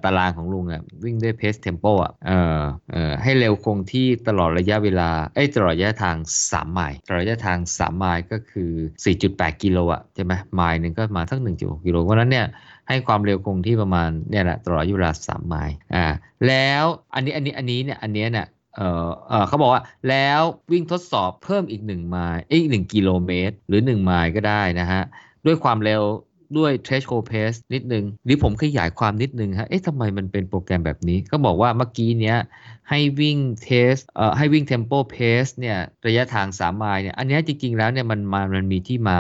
[0.05, 2.61] ตารางของลุงอะวิ่งด้วย pace tempo อะเออ
[2.93, 8.71] เออให้เร็วคงที่ตลอดระยะเวลาเอ้ตลอดระยะทาง 3 ไมล์ตลอดระยะทาง 3 ไมล์ก็คือ
[9.15, 12.47] 4.8 กิโลอะใช่ไหมไมล์หนึ่งก็มาทั้ง1.6กิโลเพราะนั้นเนี่ย
[12.89, 16.07] ให้ความเร็วคงที่ประมาณเนี่ยแหละตลอดระยะเวลา3ไมล์อ่า
[16.47, 16.85] แล้ว
[17.15, 18.47] อันนี้อันนี้อันนี้เนี่ยอันนี้เนี่ย
[18.77, 20.41] เออเออเขาบอกว่าแล้ว
[20.73, 25.03] วิ่งทดสอบเพิ่มอีก1ไมล์อีก1กิโลเมตร หรือ 1 ไมล์ก็ได้นะฮะ
[25.47, 26.03] ด้วยความเร็ว
[26.59, 32.37] ด้วย t r e s h o l d pace นิดนึง หรือผมขยายความนิดนึงฮะ เอ๊ะทำไมมันเป็นโปรแกรมแบบนี้ ก็บอกว่าเมื่อกี้เนี้ย
[32.91, 39.19] ให้วิ่ง test เอ่อให้วิ่ง tempo pace เนี่ยระยะทาง3ไมล์เนี่ยอันนี้จริง ๆ แล้วเนี่ยมันมามันมีที่มา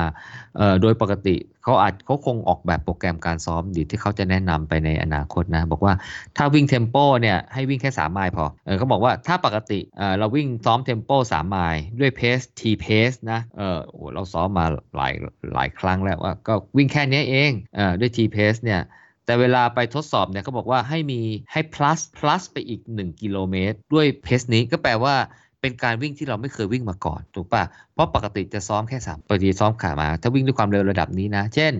[0.56, 5.94] เอ่อโดยปกติเขาอาจเขาคงออกแบบโปรแกรมการซ้อมดีที่เขาจะแนะนำไปในอนาคตนะ บอกว่า
[6.36, 15.12] ถ้าวิ่ง tempo เนี่ยให้วิ่งแค่ 3 ไมล์พอเออเขาบอกว่าถ้าปกติเออเราวิ่งซ้อม tempo 3ไมล์ด้วย pace t pace นะเออโอ้เราซ้อมมาหลาย
[15.54, 18.80] หลายครั้งแล้วว่าก็วิ่งแค่นี้เองเออด้วย t pace เนี่ย
[19.26, 21.20] แต่เวลาไปทดสอบเนี่ยเขาบอกว่าให้มี
[21.52, 25.14] ให้ plus plus ไปอีก 1 กิโลเมตร ด้วยเพสนี้ก็แปลว่า
[25.60, 27.62] เป็นการวิ่งที่เราไม่เคยวิ่งมาก่อนถูกปะ
[27.94, 31.72] เพราะปกติจะซ้อมแค่3ปกติซ้อมขามา ถ้าวิ่งด้วยความเร็วระดับนี้นะ เช่น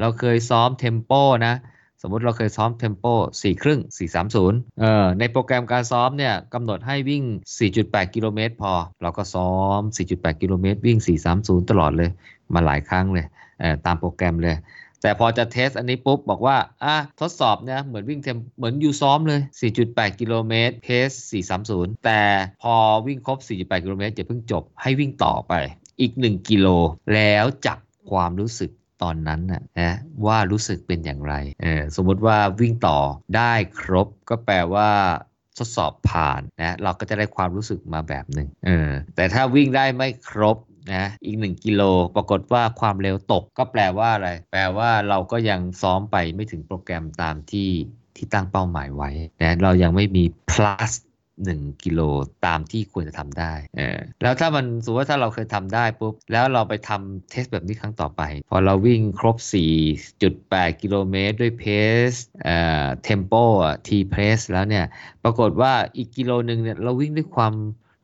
[0.00, 1.12] เราเคยซ้อมเทมโป
[1.46, 1.54] นะ
[2.02, 3.04] สมมติเราเคยซ้อมเทมโป
[3.42, 7.22] สี่ครึ่งสี่สามศูนย์เอ่อในโปรแกรมการซ้อมเนี่ยกำหนดให้วิ่ง
[7.68, 8.72] 4.8 กิโลเมตรพอ
[9.02, 9.80] เราก็ซ้อม
[10.10, 10.98] 4.8 กิโลเมตรวิ่ง
[11.34, 12.10] 430 ตลอดเลย
[12.54, 13.26] มาหลายครั้งเลย
[13.60, 14.56] เอ่อตามโปรแกรมเลย
[15.02, 19.40] แต่พอจะเทสอันนี้ปุ๊บ บอกว่าอะทดสอบเนี่ยเหมือนวิ่งเทมเหมือนอยู่ซ้อมเลย
[19.80, 21.10] 4.8 กิโลเมตรเพส
[21.58, 22.22] 430 แต่
[22.62, 22.74] พอ
[23.06, 25.52] วิ่งครบ 4.8 กิโลเมตรจะเพิ่งจบให้วิ่งต่อไป
[26.00, 26.66] อีก 1 กิโล
[27.14, 27.78] แล้วจับ
[28.10, 28.70] ความรู้สึก
[29.02, 29.92] ตอนนั้นนะนะ
[30.26, 32.98] ว่ารู้สึกเป็นอย่างไรเออสมมติว่าวิ่งต่อ
[33.36, 34.90] ได้ครบก็แปลว่า
[35.58, 40.56] ทดสอบผ่านนะเราก็จะได้ความรู้สึกมาแบบหนึ่งเออแต่ถ้าวิ่งได้ไม่ครบ
[40.92, 41.82] นะอีก 1 กิโล
[42.16, 47.70] ปรากฏว่าความเร็วตกก็แปลว่าอะไร แปลว่าเราก็ยังซ้อมไปไม่ถึงโปรแกรมตามที่
[48.16, 49.10] ที่ตั้งเป้าหมายไว้
[49.42, 50.92] นะเรายังไม่มี plus
[51.40, 52.00] 1 กิโล
[52.46, 59.36] ตามที่ควรจะทำได้เออแล้วถ้ามันสมมติว่าถ้าเราเคยทำได้ปุ๊บ แล้วเราไปทำเทสแบบนี้ครั้งต่อไป พอเราวิ่งครบ
[60.08, 61.64] 4.8 กิโลเมตรด้วยเพ
[62.10, 62.10] ส
[62.44, 63.32] เอ่อเทมโป
[63.64, 64.84] อะ T pace แล้วเนี่ย
[65.24, 67.54] ปรากฏว่าอีกกิโลหนึ่งเนี่ยเราวิ่งด้วยความ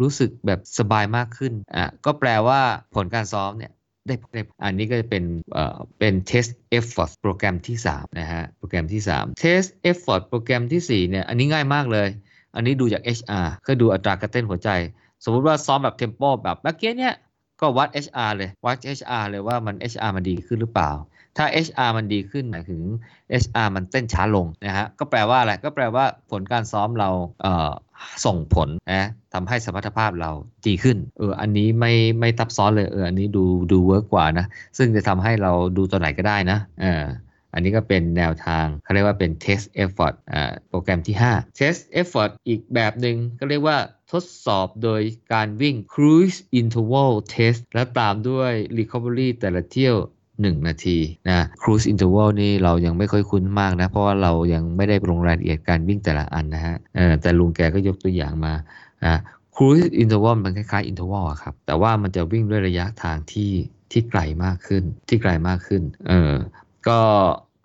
[0.01, 2.61] รู้สึกแบบสบายมากขึ้นอะก็แปลว่า
[2.95, 3.73] ผลการซ้อมเนี่ย
[4.07, 12.09] ได้ได้อันนี้ก็จะเป็นเอ่อเป็น test effort โปรแกรมที่3นะฮะโปรแกรมที่ 3 test effort โปรแกรมที่4เนี่ยอันนี้ง่ายมากเลย
[12.55, 14.71] อันนี้ดูจาก HR ก็ดูอัตราการเต้นหัวใจ
[15.25, 17.15] สมมติว่าซ้อมแบบเทมโปแบบเมื่อกี้เนี่ย
[17.61, 20.91] ก็วัด HR เลยวัด HR เลยว่ามัน HR มันดีขึ้นหรือเปล่า
[21.37, 22.81] ถ้า HR มันดีขึ้นหมายถึง
[23.43, 27.11] HR มันเต้นช้าลงนะฮะก็แปลว่าอะไรก็แปลว่าผลการซ้อมเรา
[27.43, 30.31] เส่งผลนะทำให้สมรรถภาพเรา
[30.67, 34.47] ดีขึ้น เออ อันนี้ไม่ไม่ซับซ้อนเลย เออ อันนี้ดูดู work กว่านะ
[34.79, 37.05] ซึ่งจะทำให้เราดูตัวไหนก็ได้นะเออ
[37.55, 43.79] อันนี้ก็เป็นแนวทางเขาเรียกว่าเป็น test effort อ่าโปรแกรมที่ 5 test effort อีกแบบหนึ่งก็เรียกว่า
[44.13, 45.01] ทดสอบโดย
[45.33, 49.97] การวิ่ง cruise interval test และตามด้วย recovery แต่ละเที่ยว
[50.41, 50.99] 1 นาที
[51.29, 56.77] นะ cruise interval นี่เรายังไม่ค่อยคุ้นมากนะ เพราะว่าเรายังไม่ได้ลงรายละเอียดการวิ่งแต่ละอันนะฮะ
[57.23, 58.55] แต่ลุงแกก็ยกตัวอย่างมา
[59.05, 59.21] นะ
[59.55, 63.53] cruise interval มันคล้ายๆ interval อะครับ แต่ว่ามันจะวิ่งด้วยระยะทางที่
[63.93, 66.33] ที่ไกลมากขึ้น ที่ไกลมากขึ้นเออ
[66.89, 67.01] ก็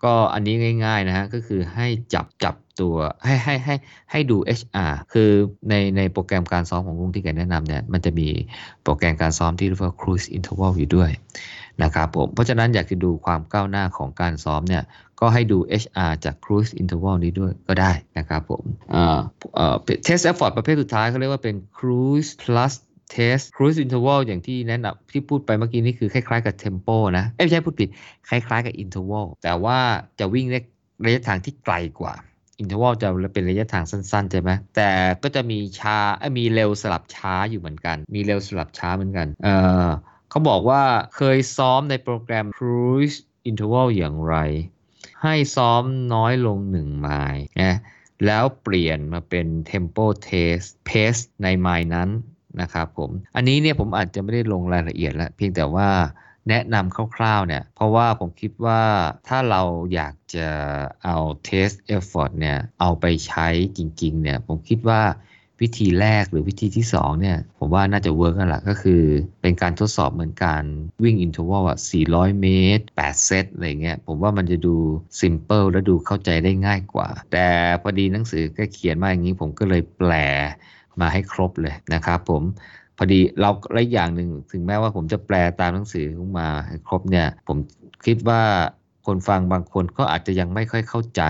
[0.04, 0.54] ก็อันนี้
[0.84, 2.94] ง่ายๆนะฮะก็คือให้จับจับตัว
[3.24, 3.74] ให้ให้ให้
[4.10, 5.30] ให้ดู HR คือ
[5.68, 8.28] ในในโปรแกรมการซ้อมของลุงที่แกแนะนำเนี่ยมันจะมี
[8.82, 11.10] โปรแกรมการซ้อมที่เรียกว่า cruise interval อยู่ด้วย
[11.82, 14.82] นะครับผม เพราะฉะนั้นอยากจะดูความก้าวหน้าของการซ้อมเนี่ย
[15.20, 19.20] ก็ให้ดู HR จาก cruise interval นี้ด้วยก็ได้นะครับผมเอ่อ
[19.54, 19.76] เอ่อ
[20.06, 22.72] test effort ประเภทสุดท้ายเขาเรียกว่าเป็น cruise plus
[23.16, 27.88] test cruise interval อย่างที่แนะนำที่พูดไปเมื่อกี้นี่คือคล้ายๆกับ tempo นะเอ้ยไม่ใช่พูดผิด
[28.28, 29.78] คล้ายๆกับ interval แต่ว่า
[30.20, 30.60] จะวิ่งได้
[31.04, 32.14] ระยะทางที่ไกลกว่า
[32.62, 34.90] interval จะเป็นระยะทางสั้นๆใช่ไหมแต่
[35.22, 35.96] ก็จะมีช้า
[36.38, 39.88] มีเร็วสลับช้าอยู่เหมือนกัน มีเร็วสลับช้าเหมือนกันเอ่อ
[40.32, 40.82] เขาบอกว่า
[41.16, 43.16] เคยซ้อมในโปรแกรม cruise
[43.48, 44.36] interval อย่างไร
[45.22, 45.82] ให้ซ้อม
[46.14, 47.74] น้อยลง1ไมล์นะ
[48.26, 52.08] แล้วเปลี่ยนมาเป็น tempo test pace ในไมล์นั้น
[52.60, 55.88] นะครับผม อันนี้เนี่ยผมอาจจะไม่ได้ลงรายละเอียดแล้วเพียงแต่ว่า
[56.48, 58.82] แนะนำคร่าวๆเนี่ยเพราะว่าผมคิดว่า
[59.28, 59.62] ถ้าเรา
[59.94, 60.48] อยากจะ
[61.04, 61.16] เอา
[61.48, 63.46] test effort เนี่ยเอาไปใช้
[63.76, 65.02] จริงๆเนี่ยผมคิดว่า
[65.62, 69.02] วิธีแรกหรือวิธีที่2เนี่ยผมว่าน่าจะ work กันละก็คือ
[69.42, 70.64] เป็นการทดสอบเหมือนการ
[71.04, 71.78] วิ่ง interval อะ
[72.08, 74.76] 400 เมตร 8 เซตอะไรเงี้ยผมว่ามันจะดู
[75.20, 77.46] simple และดูเข้าใจได้ง่ายกว่า แต่
[77.82, 80.12] พอดีหนังสือก็เขียนมาอย่างนี้ผมก็เลยแปล
[81.00, 82.42] มาให้ครบเลยนะครับผม
[82.96, 86.06] พอดีเราและอย่างหนึ่งถึงแม้ว่าผมจะแปลตามหนังสือ
[86.38, 87.58] มาให้ครบเนี่ยผม
[88.06, 88.42] คิดว่า
[89.06, 91.22] คนฟังบางคนก็อาจจะยังไม่ค่อยเข้าใจ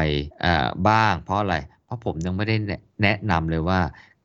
[0.88, 2.56] บ้าง เพราะอะไร เพราะผมยังไม่ได้
[3.02, 3.80] แนะนำเลยว่า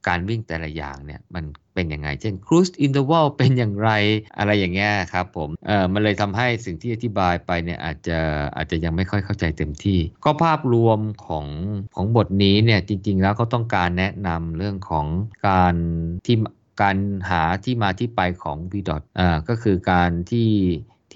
[0.07, 1.43] การวิ่งแต่ละอย่างเนี่ยมัน
[1.73, 3.89] เป็นยังไง เช่น cruise interval เป็นอย่างไร
[4.37, 8.19] อะไรอย่างเงี้ยครับผมเออมันเลยทำให้สิ่งที่อธิบายไปเนี่ยอาจจะ
[8.55, 11.45] อาจจะยังไม่ค่อยเข้าใจเต็มที่ ก็ภาพรวมของ
[11.95, 15.05] ของบทนี้เนี่ยจริง ๆ แล้วก็ต้องการแนะนำเรื่องของ
[15.47, 15.75] การ
[16.25, 16.37] ที่
[16.81, 16.97] การ
[17.29, 20.49] หาที่มาที่ไปของ v d o t อ่าก็คือการที่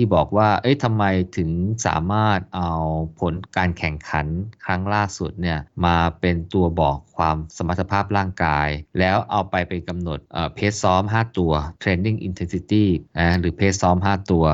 [0.01, 1.03] ที่บอกว่า เอ้ยทำไม
[1.37, 1.49] ถึง
[1.87, 2.71] สามารถเอา
[3.19, 4.27] ผลการแข่งขัน
[4.65, 8.67] ครั้งล่าสุดเนี่ยมาเป็นตัวบอกความสมรรถภาพร่างกาย
[8.99, 10.19] แล้วเอาไปไปกำหนด
[10.55, 11.51] เพสซ้อม 5 ตัว
[11.81, 12.85] training intensity
[13.19, 14.45] นะหรือเพสซ้อม 5 ตัว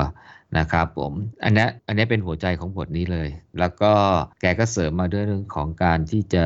[0.58, 1.12] นะครับผม
[1.44, 3.92] อันนี้อันนี้เป็นหัวใจของบทนี้เลย แล้วก็
[4.40, 6.44] แกก็เสริมมาด้วยเรื่องของการที่จะ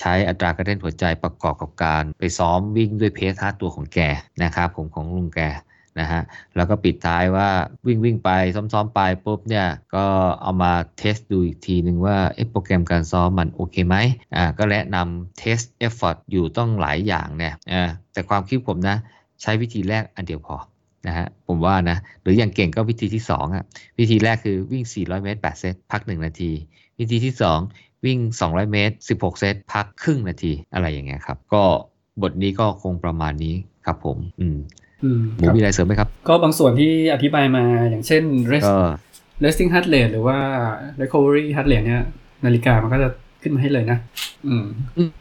[0.00, 4.00] ใช้อัตราการเต้นหัวใจประกอบกับการไปซ้อมวิ่งด้วย pace 5ตัวของแก
[4.42, 5.40] นะครับผมของลุงแก
[6.00, 6.22] นะฮะ
[6.56, 7.48] แล้วก็ปิดท้ายว่า
[7.86, 10.06] วิ่งวิ่งไปซ้อมๆไปปุ๊บเนี่ยก็
[10.42, 12.16] เอามา test ดูอีกทีหนึ่งว่า
[12.50, 13.96] โปรแกรมการซ้อมมันโอเคไหม
[14.36, 18.96] อ่าก็แนะนำ test effort อยู่ตั้งหลายอย่างเนี่ยอ่าแต่ความคิดผมนะ
[19.42, 20.56] ใช้วิธีแรกอันเดียวพอ
[21.06, 23.64] นะฮะผมว่านะหรืออย่างเก่งก็วิธีที่2อะ
[23.98, 26.52] วิธีแรกคือวิ่ง 400 เมตร 8 เซตพัก 1 นาที
[26.98, 27.34] วิธีที่
[27.70, 31.62] 2 วิ่ง 200 เมตร 16 เซตพักครึ่งนาทีอะไรอย่างเงี้ยครับ ก็
[32.22, 33.54] บทนี้ก็คงประมาณนี้
[33.86, 34.58] ครับผมอืม
[35.02, 38.22] หมูมีอะไรเสริมไหมครับ ก็บางส่วนที่อธิบายมาอย่างเช่น
[38.52, 38.70] rest
[39.44, 40.38] resting heart rate หรือว่า
[41.00, 42.02] recovery heart rate เนี่ย
[42.44, 43.08] นาฬิกามันก็จะ
[43.42, 43.98] ขึ้นมาให้เลยนะ
[44.48, 44.66] อืม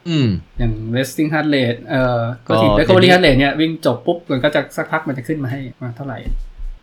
[0.08, 0.28] อืม
[0.58, 6.18] อย่าง resting heart rate เอ่อก็ที่ recovery heart rate เนี่ยวิ่งจบปุ๊บมันก็จะสักพักมันจะขึ้นมาให้มาเท่าไหร่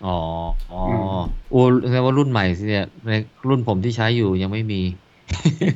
[0.06, 0.18] อ๋อ
[0.72, 0.80] อ๋อ
[1.50, 3.12] โอ้แสดงว่ารุ่นใหม่สิเนี่ยใน
[3.48, 4.80] รุ่นผมที่ใช้อยู่ยังไม่มี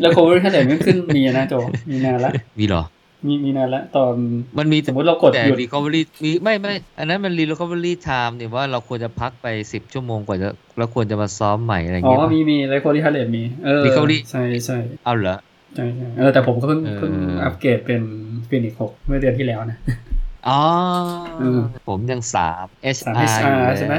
[0.04, 1.54] recovery heart rate มันขึ้นมีนะโจ
[1.90, 2.82] มีนานแล้วมีหรอ
[3.26, 4.12] มีมีนานแล้วตอน
[4.58, 10.48] มันมีสมมติเรากดแต่ recovery มีไม่ไม่ อันนั้นมัน recovery time เนี่ยว่าเราควรจะพักไปสิบชั่วโมงกว่าจะ
[10.78, 15.38] เราควรจะมาซ้อมใหม่อะไรเงี้ยอ๋อมีมี recovery h a r t มีเออ recovery ใช่ใช่เอาเหรอ
[15.76, 17.12] ใช่ใช่เออแต่ผมก็เพิ่งเพิ่ง
[17.44, 18.02] อัปเกรดเป็น
[18.48, 19.78] ฟินิกหกเมื่อเดือนที่แล้วนะ
[20.48, 20.60] อ๋อ
[21.88, 23.94] ผมยังสาม HR ใช่ไหม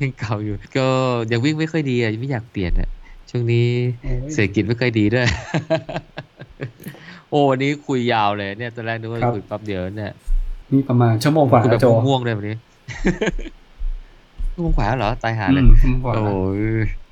[0.00, 0.88] ยังเก่าอยู่ ก็
[1.32, 2.88] ยังวิ่งไม่ค่อยดีอะยังไม่อยากเปลี่ยนอะ
[3.30, 3.66] ช่วงนี้
[4.32, 5.26] เศรษฐกิจไม่ค่อยดีด้วย
[7.30, 10.12] โอ้วันนี้คุยยาวเลยเนี่ยตอนแรกนึกว่าคุยปั๊บเดียวเนี่ย
[10.72, 12.56] มีประมาณชั่วโมงกว่าแบบง่วงเลยวันนี้
[14.52, 15.62] ชั่วโมงกว่าเหรอตายหาเลย
[16.16, 16.24] โอ้
[16.58, 16.62] ย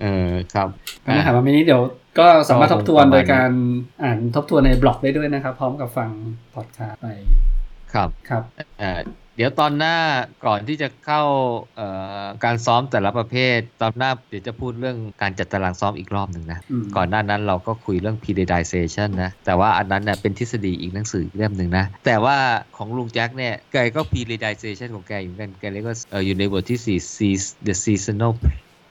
[0.03, 0.69] เออครับ
[1.17, 1.81] นะครัวันนี้เดี๋ยว
[2.19, 3.51] ก็สามารถทบทวนโดยการ
[4.03, 6.11] อ่านทบทวนในบล็อกได้ด้วยนะครับ พร้อมกับฟัง
[6.55, 7.07] พอดคาส์ไป
[7.93, 8.43] ครับครับ
[9.37, 9.97] เดี๋ยวตอนหน้า
[10.47, 11.23] ก่อนที่จะเข้า
[12.45, 16.59] การซ้อมแต่ละประเภท ตอนหน้าเดี๋ยวจะพูดเรื่องการจัดตารางซ้อมอีกรอบหนึ่งนะ
[16.97, 22.37] ก่อนหน้านั้นเราก็คุยเรื่อง periodization นะ แต่ว่าอันนั้นเน่ยเป็นทฤษฎีอีกหนังสือเล่มหนึ่งนะ แต่ว่า
[22.77, 25.97] ของลุงแจ็คเนี่ยแกก็ periodization ของแกอยู่กันแกเรียกว่า
[26.27, 26.99] อยู่ในบทที่
[27.37, 28.33] 4 the seasonal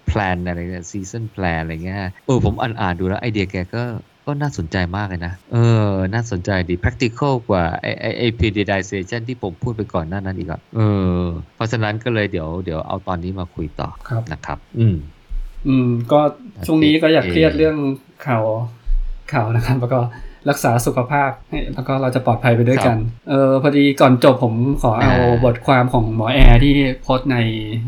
[0.09, 3.83] plan อะไรเนี่ย season plan อะไรเงี้ยเออผมอ่านอ่านดูแล้วไอเดียแกก็
[4.25, 10.79] ก็น่าสนใจมากเลยนะ เออ น่าสนใจดี practical กว่าไอไอไอ periodization ที่ผมพูดไปก่อนหน้านั้นอีกอะเอ
[11.19, 11.23] อ
[11.55, 14.95] เพราะฉะนั้นก็เลยเดี๋ยวเดี๋ยวเอาตอนนี้มาคุยต่อครับนะครับ อืม
[15.67, 16.19] อืม ก็
[16.65, 17.77] ช่วงนี้ก็อยากเครียดเรื่อง
[18.25, 18.43] ข่าว
[19.33, 19.99] ข่าวนะครับ แล้วก็
[20.49, 22.97] รักษาสุขภาพให้แล้วก็เราจะปลอดภัยไปด้วยกัน
[23.29, 24.53] เออพอดีก่อนจบผม
[24.83, 27.37] ขอเอาอ่าบทความของหมอแอร์ที่โพสต์ใน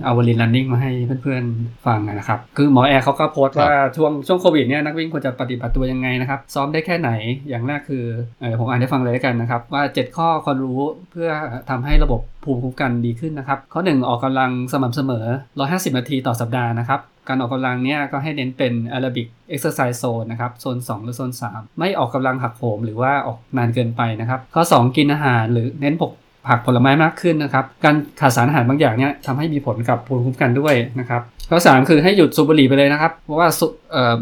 [0.06, 0.92] อวลิน running มาให้
[1.22, 7.12] เพื่อนๆฟังนะครับ คือหมอแอร์เขาก็โพสต์ว่าช่วงช่วงโควิดเนี่ยนักวิ่งควรจะปฏิบัติตัวยังไงนะครับ ซ้อมได้แค่ไหน
[7.50, 8.04] อย่างแรกคือ
[8.42, 10.80] เออผมอ่านให้ฟังเลยแล้วกันนะครับ ว่า 7 ข้อควรรู้
[11.12, 11.30] เพื่อ
[11.70, 15.26] ทำให้ระบบ ภูมิคุ้มกันดีขึ้นนะครับ ข้อ 1 ออกกำลังสม่ำเสมอ
[15.62, 26.12] 150 นาทีต่อสัปดาห์นะครับ การออกกำลังเนี่ยก็ให้เน้นเป็น Aerobic Exercise Zone นะครับ โซน 2 หรือโซน 3 ไม่ออกกำลังหักโหมหรือว่าออกนานเกินไปนะครับ ข้อ 2 กินอาหารหรือเน้นผก
[26.48, 33.48] ผักผลไม้มากขึ้นนะครับ การขาดสารอาหารบางอย่างเนี่ยทำให้มีผลกับภูมิคุ้มกันด้วยนะครับ ข้อ 3 คือให้หยุดสูบบุหรี่ไปเลยนะครับ เพราะว่า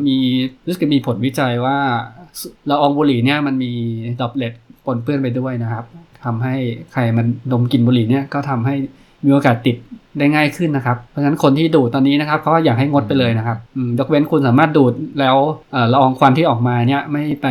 [0.08, 0.18] มี
[0.66, 1.78] รู้สึกมีผลวิจัยว่า
[2.70, 3.72] ละอองบุหรี่เนี่ยมันมี
[4.22, 4.54] droplet
[4.86, 5.86] ปนเปื้อนไปด้วยนะครับ
[6.26, 6.56] ทำให้
[6.94, 8.76] ใครมันดมกลิ่นบุหรี่เนี่ยก็ทำให้
[9.26, 9.78] มีโอกาสติด
[10.20, 15.38] ได้ง่ายขึ้นนะครับ เพราะฉะนั้นคนที่ดูดตอนนี้นะครับเขาก็อยากให้งดไปเลยนะครับอืมยกเว้นคุณสามารถดูดแล้ว
[15.74, 17.48] เอ่อละอองควันที่ออกมาเนี่ยไม่ไป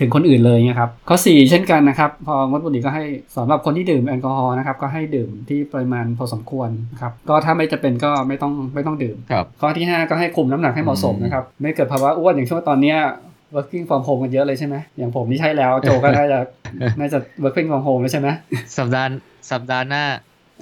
[0.00, 3.04] ถึงคนอื่นเลยนะครับ ข้อ 4 เช่นกันนะครับ พองดบุหรี่ก็ให้
[3.36, 12.98] สำหรับคนที่ดื่มแอลกอฮอล์นะครับก็ให้ดื่มที่ปริมาณพอสมควรนะครับก็ถ้าไม่จะเป็นก็ไม่ต้องไม่ต้องดื่มครับข้อที่ 5 ก็ให้คุมน้ำหนักให้เหมาะสมนะครับไม่เกิดภาวะอ้วนอย่างช่วงตอนเนี้ย
[13.56, 16.38] working from home กันเยอะเลยใช่ไหมอย่างผมที่ใช่แล้วโจก็น่าจะ
[17.00, 18.28] น่าจะ working from home แล้วใช่ไหม
[18.78, 19.20] สัปดาห์
[19.50, 20.04] สัปดาห์หน้า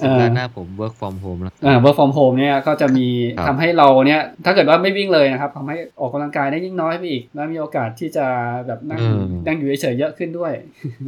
[0.00, 3.06] เออสัปดาห์หน้าผม work from home แล้วอ่า work from home เนี่ยก็จะมี
[3.36, 8.26] ครับทำให้เราเนี่ยถ้าเกิดว่าไม่วิ่งเลยนะครับทำให้ออกกำลังกายได้ยิ่งน้อยไปอีก แล้วมีโอกาสที่จะ
[8.66, 10.52] แบบนั่งอืมนั่งอยู่เฉยๆเยอะขึ้นด้วย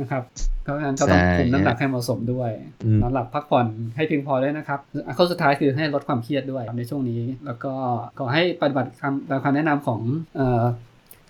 [0.01, 0.23] นะครับ
[0.63, 2.51] เพราะฉะนั้นก็ต้องใช่คุมน้ำหนักให้เหมาะสมด้วย
[2.85, 7.73] อืมนอนหลับพักผ่อนให้เพียงพอด้วยนะครับอะข้อสุดท้ายคือให้ลดความเครียดด้วยในช่วงนี้ แล้วก็
[8.19, 10.01] ขอให้ปฏิบัติคำตามคำแนะนำของ
[10.37, 10.63] เอ่อ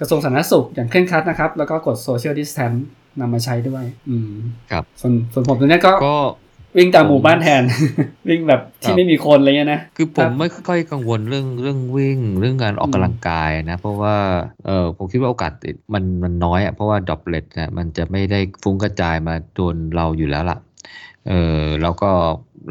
[0.03, 2.79] กระทรวงสาธารณสุขอย่างเคร่งครัดนะครับ แล้วก็กด social distance
[3.20, 4.33] นำมาใช้ด้วย อืม
[4.70, 6.16] ครับส่วนส่วนผมตัวเนี้ยก็ก็
[6.77, 7.62] วิ่งตามหมู่บ้านแทน
[8.29, 14.16] วิ่งแบบครัที่บไม่มีคนอะไรเงี้ยนะ คือผครัมบไม่ค่อยกังวลเรื่องเรื่องวิ่งเรื่องการออกอืมกำลังกายนะ เพราะว่า
[14.66, 20.59] เออผมคิดว่าโอกาสติดมันมันน้อยอะเพราะว่า droplet เนี่ยมันจะไม่ได้ฟุ้งกระจายมาโดนเราอยู่แล้วล่ะ
[21.29, 22.11] เออแล้วก็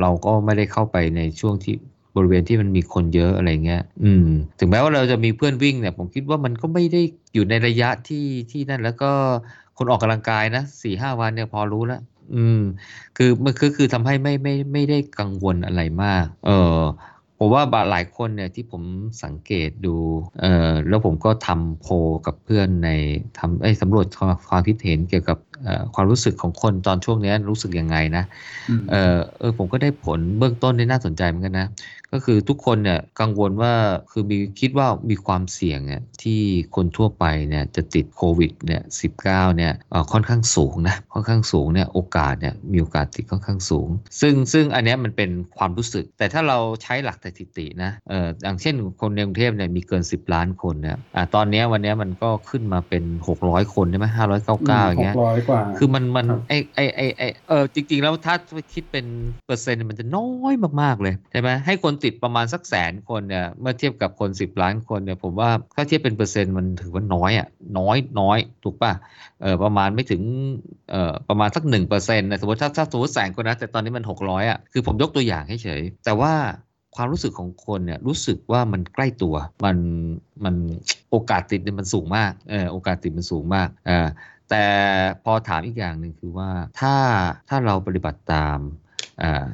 [0.01, 1.75] เราก็ไม่ได้เข้าไปในช่วงที่
[2.15, 4.27] บริเวณที่มันมีคนเยอะอะไรเงี้ย อืม
[4.59, 7.01] ถึงแม้ว่าเราจะมีเพื่อนวิ่งเนี่ยผมคิดว่ามันก็ไม่ได้
[7.33, 9.11] อยู่ในระยะที่ที่นั่นแล้วก็
[9.77, 12.01] คนออกกำลังกายนะสี่ห้าวันเนี่ยพอรู้แล้ว
[12.35, 12.61] อืม
[13.17, 16.79] คือมันคือคือทำให้ไม่ไม่ไม่ได้กังวลอะไรมาก เออ
[17.43, 18.83] ผมว่าบาหลายคนเนี่ยที่ผม
[19.23, 19.95] สังเกตดู
[20.41, 21.93] เออแล้วผมก็ทำโพล
[22.25, 22.89] กับเพื่อนใน
[23.37, 28.23] ทำไอ้ยสำรวจความความคิดเห็นเกี่ยวกับเอ่อความรู้สึกของคนตอนช่วงเนี้ยรู้สึกยังไงนะ
[28.69, 31.67] อืมเออเออผมก็ได้ผลเบื้องต้นที่น่าสนใจเหมือนกันนะ
[32.13, 33.73] ก็คือทุกคนเนี่ยกังวลว่า
[34.11, 36.41] คือมีคิดว่ามีความเสี่ยงเนี่ยที่
[36.75, 43.87] คนทั่วไปเนี่ยจะติดโควิดเนี่ยสิบเก้าเนี่ยเอ่อค่อนข้างสูงนะค่อนข้างสูงเนี่ยโอกาสเนี่ยมีโอกาสติดค่อนข้างสูง
[44.21, 53.03] ซึ่งซึ่งอันเนี้ยมันเป็นความรู้สึก แต่ถ้าเราใช้หลักสถิตินะเอออย่างเช่นคนในกรุงเทพเนี่ยมีเกิน 10 ล้านคนเนี่ยอ่าตอนเนี้ยวันเนี้ยมันก็ขึ้นมาเป็น
[53.39, 58.35] 600 คนใช่ไหมห้าร้อยเก้าเก้าอย่างเงี้ยหกร้อยกว่าคือมันมันครับไอไอไอไอเออจริง ๆ แล้วถ้า
[58.73, 59.05] คิดเป็น
[59.45, 67.47] เปอร์เซ็นต์มันจะน้อยมากๆเลยใช่ไหมให้คนติดประมาณสักแสนคนเนี่ยเมื่อเทียบกับคน 10 ล้านคนเนี่ยผมว่าถ้าเทียบเป็นเปอร์เซ็นต์มันถือว่าน้อยอะ
[67.77, 68.91] น้อยน้อยถูกป่ะ
[69.41, 70.21] เออประมาณไม่ถึง
[70.91, 76.33] เอ่อประมาณสักหนึ่งเปอร์เซ็นต์นะสมมติถ้าถ้าสมมติแสนคนนะแต่ตอนนี้มันหกร้อยอะคือผมยกตัวอย่างให้เฉยแต่ว่า
[76.95, 79.77] ความรู้สึกของคนเนี่ยรู้สึกว่ามันใกล้ตัวมัน
[80.43, 80.55] มัน
[81.09, 84.07] โอกาสติดเนี่ยมันสูงมากเออโอกาสติดมันสูงมากเออ
[84.49, 84.65] แต่
[85.23, 86.49] พอถามอีกอย่างหนึ่งคือว่า
[86.79, 86.95] ถ้า
[87.49, 88.57] ถ้าเราปฏิบัติตาม
[89.23, 89.45] อ่อ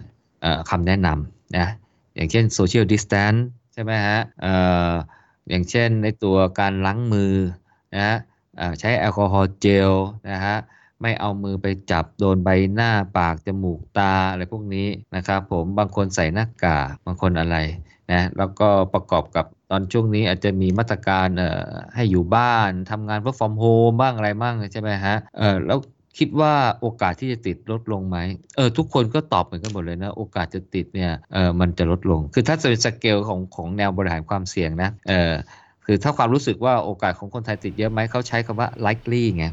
[0.42, 1.68] เอ่อคำแนะนำนะ
[2.18, 3.42] อย่างเช่น social distance
[3.74, 4.54] ใช่ไหมฮะเอ่
[4.90, 4.92] อ
[5.50, 7.34] อย่างเช่นในตัวการล้างมือ
[7.98, 8.18] นะ
[8.58, 9.92] เอ่อใช้แอลกอฮอล์เจล
[10.30, 10.58] นะฮะ
[11.02, 17.58] ไม่เอามือไปจับโดนใบหน้าปาก จมูกตาอะไรพวกนี้นะครับผมบางคนใส่หน้ากากบางคนอะไร
[18.12, 21.28] นะแล้วก็ประกอบกับตอนช่วงนี้อาจจะมีมาตรการ
[21.96, 25.80] ให้อยู่บ้านทำงาน work from home บ้างอะไรบ้างใช่ไหมฮะเออแล้ว
[26.18, 28.18] คิดว่าโอกาสที่จะติดลดลงไหม
[28.56, 35.34] เออทุกคนก็ตอบเหมือนกันหมดเลยนะ โอกาสจะติดเนี่ยเออมันจะลดลง คือถ้าเป็นสเกลของของแนวบริหารความเสี่ยงนะเออ
[35.86, 39.46] คือถ้าความรู้สึกว่าโอกาสของคนไทยติดเยอะไหมเขาใช้คำว่า likely ไง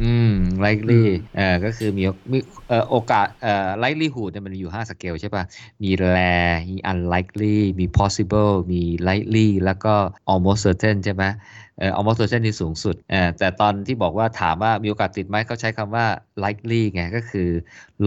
[0.00, 0.32] อืม
[0.64, 1.02] likely
[1.36, 2.38] เอ่อก็คือมีมี
[2.68, 5.44] เอ่อโอกาสเอ่อ likelihood เนี่ยมันมีอยู่ 5 สเกลใช่ป่ะ
[5.82, 9.94] มี rare มี unlikely มี possible มี likely แล้วก็
[10.32, 11.24] almost certain ใช่ไหม
[11.78, 16.06] เอ่อ almost certain นี่สูงสุดเอ่อแต่ตอนที่บอกว่าถามว่ามีโอกาสติดไหมเขาใช้คำว่า
[16.44, 17.48] likely ไงก็คือ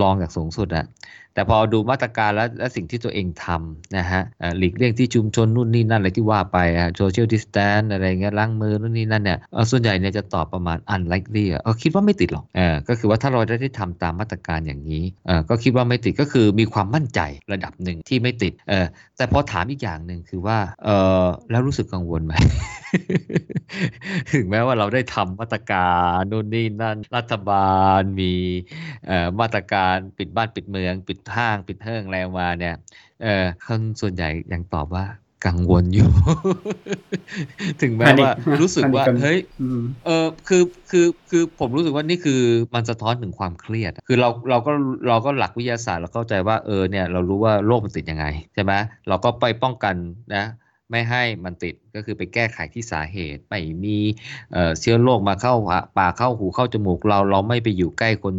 [0.02, 0.86] ลองจากสูงสุดอะ
[1.34, 4.22] แต่พอดูมาตรการและและสิ่งที่ตัวเองทำนะฮะ
[4.58, 9.40] หลีกเลี่ยงที่ชุมชนนู่นนี่นั่นอะไรที่ว่าไปอะ social distance อะไรเงี้ยล้างมือนู่นนี่นั่นเนี่ย
[9.72, 17.20] ส่วนใหญ่เนี่ยจะตอบประมาณ unlikely อะเออคิดว่าไม่ติดหรอกเออก็คือว่าถ้าเราได้ทำตามมาตรการอย่างนี้เออก็คิดว่าไม่ติดก็คือมีความมั่นใจ
[17.54, 18.86] ระดับหนึ่งที่ไม่ติดเออ
[19.18, 20.90] แต่พอถามอีกอย่างหนึ่งคือว่าเอ
[21.22, 22.34] อแล้วรู้สึกกังวลไหม
[24.34, 28.34] ถึงแม้ว่าเราได้ทำมาตรการนู่นนี่นั่นรัฐบาลมี
[29.08, 32.76] เอ่อมาตรการปิดบ้านปิดเมือง ปิดห้างปิดเฮิงอะไรมาเนี่ย
[33.24, 35.06] เออคนส่วนใหญ่ยังตอบว่า
[35.46, 36.10] กังวลอยู่
[37.82, 42.42] ถึงแม้ว่า Panic รู้สึกว่า Panic กันเฮ้ยอืมเออคือคือคือผมรู้สึกว่านี่คือ
[42.76, 44.72] มันสะท้อนถึงความเครียดอะคือเราเราก็
[45.08, 48.74] เราก็หลักวิทยาศาสตร์เราเข้าใจว่าเออเนี่ยเรารู้ว่าโรคมันติดยังไงใช่ไหม
[49.08, 49.96] เราก็ไปป้องกัน
[50.36, 50.46] นะ
[50.92, 53.98] ไม่ให้มันติดก็คือไปแก้ไขที่สาเหตุ ไม่มี
[54.54, 55.54] เอ่อเชื้อโรคมาเข้า
[55.98, 58.36] ปากเข้าหูเข้าจมูกเราเราไม่ไปอยู่ใกล้คน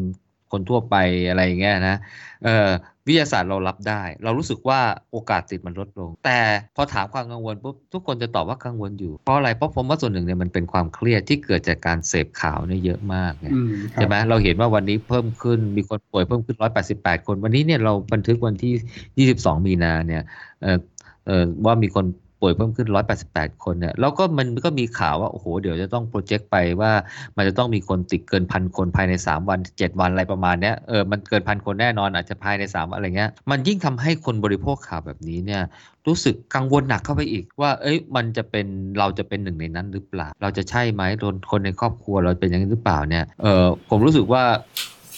[0.53, 0.97] คนทั่วไป
[1.29, 1.97] อะไรอย่างเงี้ยนะ
[2.45, 2.69] เอ่อ
[3.07, 4.81] วิทยาศาสตร์เรารับได้ เรารู้สึกว่า
[5.13, 6.39] โอกาสติดมันลดลง แต่
[6.77, 16.57] พอถามความกังวลปุ๊บทุกคนจะตอบว่ากังวลอยู่ เพราะอะไรเพราะผมว่าส่วนหนึ่งเนี่ยมันเป็นความเครียดที่เกิดจากการเสพข่าวเนี่ยเยอะมากไงอืมครับใช่ไหมเราเห็นว่าวันนี้เพิ่มขึ้นมีคนป่วยเพิ่มขึ้น
[16.93, 20.23] 188 คน วันนี้เนี่ยเราบันทึกวันที่ 22 มีนาเนี่ย
[20.63, 20.79] เอ่อ
[21.27, 22.05] เอ่อว่ามีคน
[22.41, 22.89] ป่วยเพิ่มขึ้น
[23.27, 26.93] 188 คนเนี่ยแล้วก็มันก็มีข่าวว่า โอ้โห เดี๋ยวจะต้องโปรเจกต์ไปว่า
[27.37, 35.63] มันจะต้องมีคนติดเกินพันคนภายใน 3 วัน 7 วันอะไรประมาณเนี้ยเออมันเกินพันคนแน่นอนอาจจะภายใน 3 วันอะไรเงี้ยมันยิ่งทำให้คนบริโภคข่าวแบบนี้เนี่ย
[36.07, 38.67] รู้สึกกังวลหนักเข้าไปอีกว่า เอ้ย มันจะเป็น
[38.99, 44.43] เราจะเป็นหนึ่งในนั้นหรือเปล่า เราจะใช่ไหมโดนคนในครอบครัวเราเป็นอย่างนี้หรือเปล่าเนี่ยเออผมรู้สึกว่า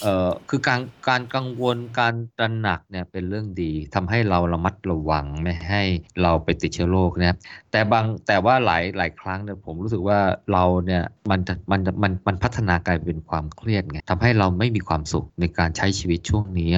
[0.01, 5.83] เอ่อคือการการกังวลการตระหนักเนี่ยเป็นเรื่องดีทำให้เราระมัดระวังไม่ให้
[6.21, 7.37] เราไปติดเชื้อโรคนะ
[7.71, 10.19] แต่บางแต่ว่าหลายหลายครั้งเนี่ยผมรู้สึกว่า
[10.53, 11.39] เราเนี่ยมัน
[11.71, 16.71] มันมันมันพัฒนากลายเป็นความเครียดไงทำให้เราไม่มีความสุขในการใช้ชีวิตช่วงนี้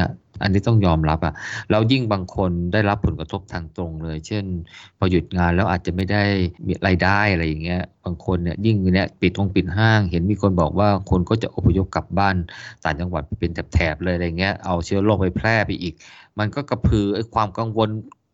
[0.44, 1.34] อันนี้ต้องยอมรับอะ
[1.70, 4.46] แล้วยิ่งบางคนได้รับผลกระทบทางตรงเลย เช่น
[4.98, 6.24] พอหยุดงานแล้วอาจจะไม่ได้
[6.66, 12.36] มีรายได้อะไรอย่างเงี้ยบางคนเนี่ยยิ่งเนี่ยปิดทงปิดห้าง เห็นมีคนบอกว่าคนก็จะอพยพกลับบ้าน
[12.84, 15.94] ต่างจังหวัดไปเป็นแถบๆเลยอะไรเงี้ยเอาเชื้อโรคไปแพร่ไปอีก
[16.40, 17.90] มันก็กระพือไอ้ความกังวล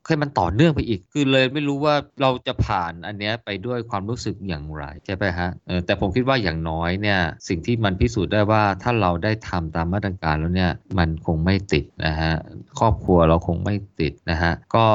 [0.08, 5.50] ให้มันต่อเนื่องไปอีก คือเลยไม่รู้ว่าเราจะผ่านอันเนี้ยไปด้วยความรู้สึกอย่างไรใช่ไหมฮะ
[5.86, 12.34] แต่ผมคิดว่าอย่างน้อยเนี่ยสิ่งที่มันพิสูจน์ได้ว่าถ้าเราได้ทำตามมาตรการแล้วเนี่ยมันคงไม่ติดนะฮะ
[12.80, 14.86] ครอบครัวเราคงไม่ติดนะฮะก็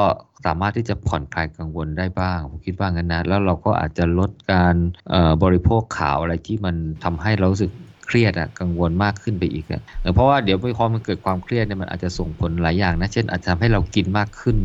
[0.45, 4.75] สามารถที่จะผ่อนคลายกังวลได้บ้าง ผมคิดว่างั้นนะ แล้วเราก็อาจจะลดการ
[5.43, 7.71] บริโภคข่าวอะไรที่มันทำให้เรารู้สึก
[8.05, 14.57] เครียดอะกังวลมากขึ้นไปอีกอะเออเพราะว่าเดี๋ยวพอมันเกิดความเครียดเนี่ยมันอาจจะส่งผลหลายอย่างนะ เช่นอาจจะทำให้เรากินมากขึ้น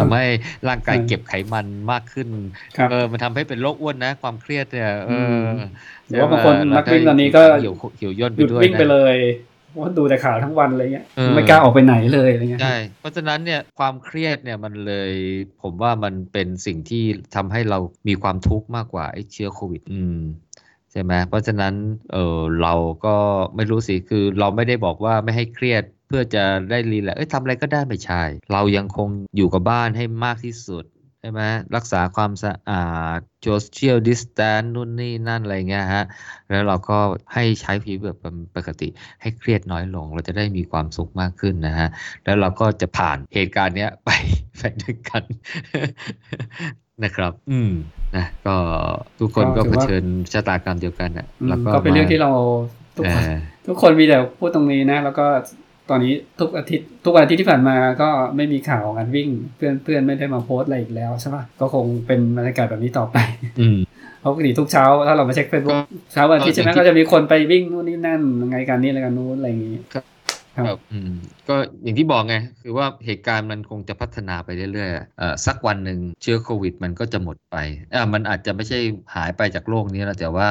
[0.00, 0.24] ทำให้
[0.68, 2.28] ร่างกายเก็บไขมันมากขึ้น
[2.76, 5.60] ครับเออมันทำให้เป็นโรคอ้วนนะ ความเครียดเนี่ยเออม
[6.08, 9.16] หรือว่าบางคนนักวิ่งตอนนี้ก็เหี่ยวเหี่ยวย่นหไปยุดด้วยวิ่งไปนะเลย
[9.70, 15.12] เพราะว่าดูแต่ข่าวทั้งวันอะไรเงี้ยเออไม่กล้าออกไปไหนเลยอะไรเงี้ยใช่เพราะฉะนั้นเนี่ยความเครียดเนี่ยมันเลย
[15.62, 17.04] ผมว่ามันเป็นสิ่งที่
[17.34, 20.18] ทำให้เรามีความทุกข์มากกว่าไอ้เชื้อโควิด อืม
[20.92, 21.74] ใช่ไหมเพราะฉะนั้น
[22.12, 22.74] เออเรา
[23.06, 23.16] ก็
[23.54, 30.84] ไม่รู้สิคือเราไม่ได้บอกว่าไม่ให้เครียดเพื่อจะได้รีแลกซ์เอ้ยทำอะไรก็ได้ไม่ใช่ เรายังคงอยู่กับบ้านให้มากที่สุด
[31.20, 31.42] ใช่ไหม
[31.76, 32.86] รักษาความสะอา
[33.16, 36.04] ด social distance นู่นนี่นั่นอะไรเงี้ยฮะ
[36.48, 36.98] แล้วเราก็
[37.34, 38.18] ให้ใช้ชีวิตแบบ
[38.56, 38.88] ปกติ
[39.20, 41.88] ให้เครียดน้อยลง เราจะได้มีความสุขมากขึ้นนะฮะ
[42.24, 44.10] แล้วเราก็จะผ่านเหตุการณ์เนี้ยไป
[44.58, 45.22] ไปด้วยกัน
[47.04, 47.70] นะครับ อืม
[48.16, 48.56] นะก็
[49.20, 52.30] ทุกคนก็ก็ถือเผว่า ชิญชะตากรรมเดียวกันอะ อืมแล้วก็ก็เป็นเรื่องที่เรา
[52.96, 53.32] ทุกเอคนอ
[53.66, 55.26] ทุกคนมีแต่พูดตรงนี้นะ แล้วก็
[55.90, 63.16] ตอนนี้ทุกอาทิตย์ทุกวันอาทิตย์ที่ผ่านมาก็ไม่มีข่าวงานวิ่ง เพื่อนเพื่อนไม่ได้มาโพสต์อะไรอีกแล้วใช่ปะก็คงเป็นบรรยากาศแบบนี้ต่อไป
[63.60, 63.78] อืม
[64.20, 68.20] เพราะปกติทุกเช้าถ้าเรามาเช็คเฟซบุ๊กเช้าวันอาทิตย์ใช่ไหมก็อย่างที่ก็จะมีคนไปวิ่งนู่นนี่นั่น
[68.50, 70.04] ไงการนี้อะไรกันนู้นอะไรอย่างงี้ครับ
[70.56, 71.12] ครับครับ อืม
[71.48, 77.56] ก็อย่างที่บอกไง คือว่าเหตุการณ์มันคงจะพัฒนาไปเรื่อยๆอสักวันหนึ่งเชื้อโควิด มันก็จะหมดไป
[77.94, 78.78] อ่ามันอาจจะไม่ใช่
[79.14, 80.48] หายไปจากโลกนี้แล้วแต่ว่า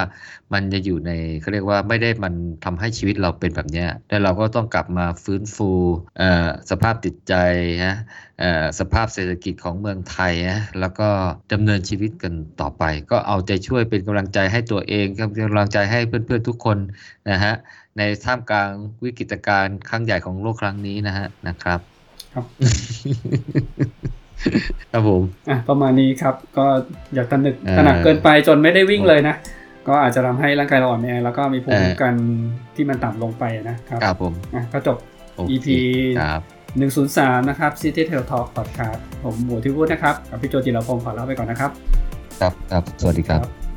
[0.53, 1.11] มันจะอยู่ใน
[1.41, 2.34] เขาเรียกว่าไม่ได้มัน
[2.65, 5.72] ทำให้ชีวิตเราเป็นแบบเนี้ยแล้วเราก็ต้องกลับมาฟื้นฟู
[6.69, 7.34] สภาพจิตใจ
[7.85, 7.97] ฮะ
[8.80, 11.09] สภาพเศรษฐกิจของเมืองไทยฮะแล้วก็
[11.53, 16.77] ดำเนินชีวิตกันต่อไป ก็เอาใจช่วยเป็นกำลังใจให้ตัวเองเป็นกำลังใจให้เพื่อนๆทุกคน
[17.30, 17.55] นะฮะ
[17.97, 18.72] ในท่ามกลาง
[19.03, 21.80] วิกฤตการณ์ครั้งใหญ่ของโลกครั้งนี้นะฮะนะครับ
[22.34, 22.45] ครับ
[24.91, 26.66] ครับผมอะประมาณนี้ครับ ก็
[27.14, 29.36] อย่าตระหนึกเออตระหนักเกินไปจนไม่ได้วิ่งเลยนะ
[29.88, 32.14] ก็อาจจะทำให้ร่างกายเราอ่อนแอแล้วก็มีภูมิคุ้มกัน
[32.76, 34.98] ที่มันต่ำลงไปนะครับครับผมอะก็จบ
[35.36, 35.68] โอเค EP
[36.22, 36.41] ครับ
[37.02, 41.72] 103นะครับ City Tail Talk Podcast ผมหมูที่พูดนะครับ กับพี่โจจิรพงศ์ขอลาไปก่อนนะครับ
[42.41, 43.70] ครับครับสวัสดีครับครับ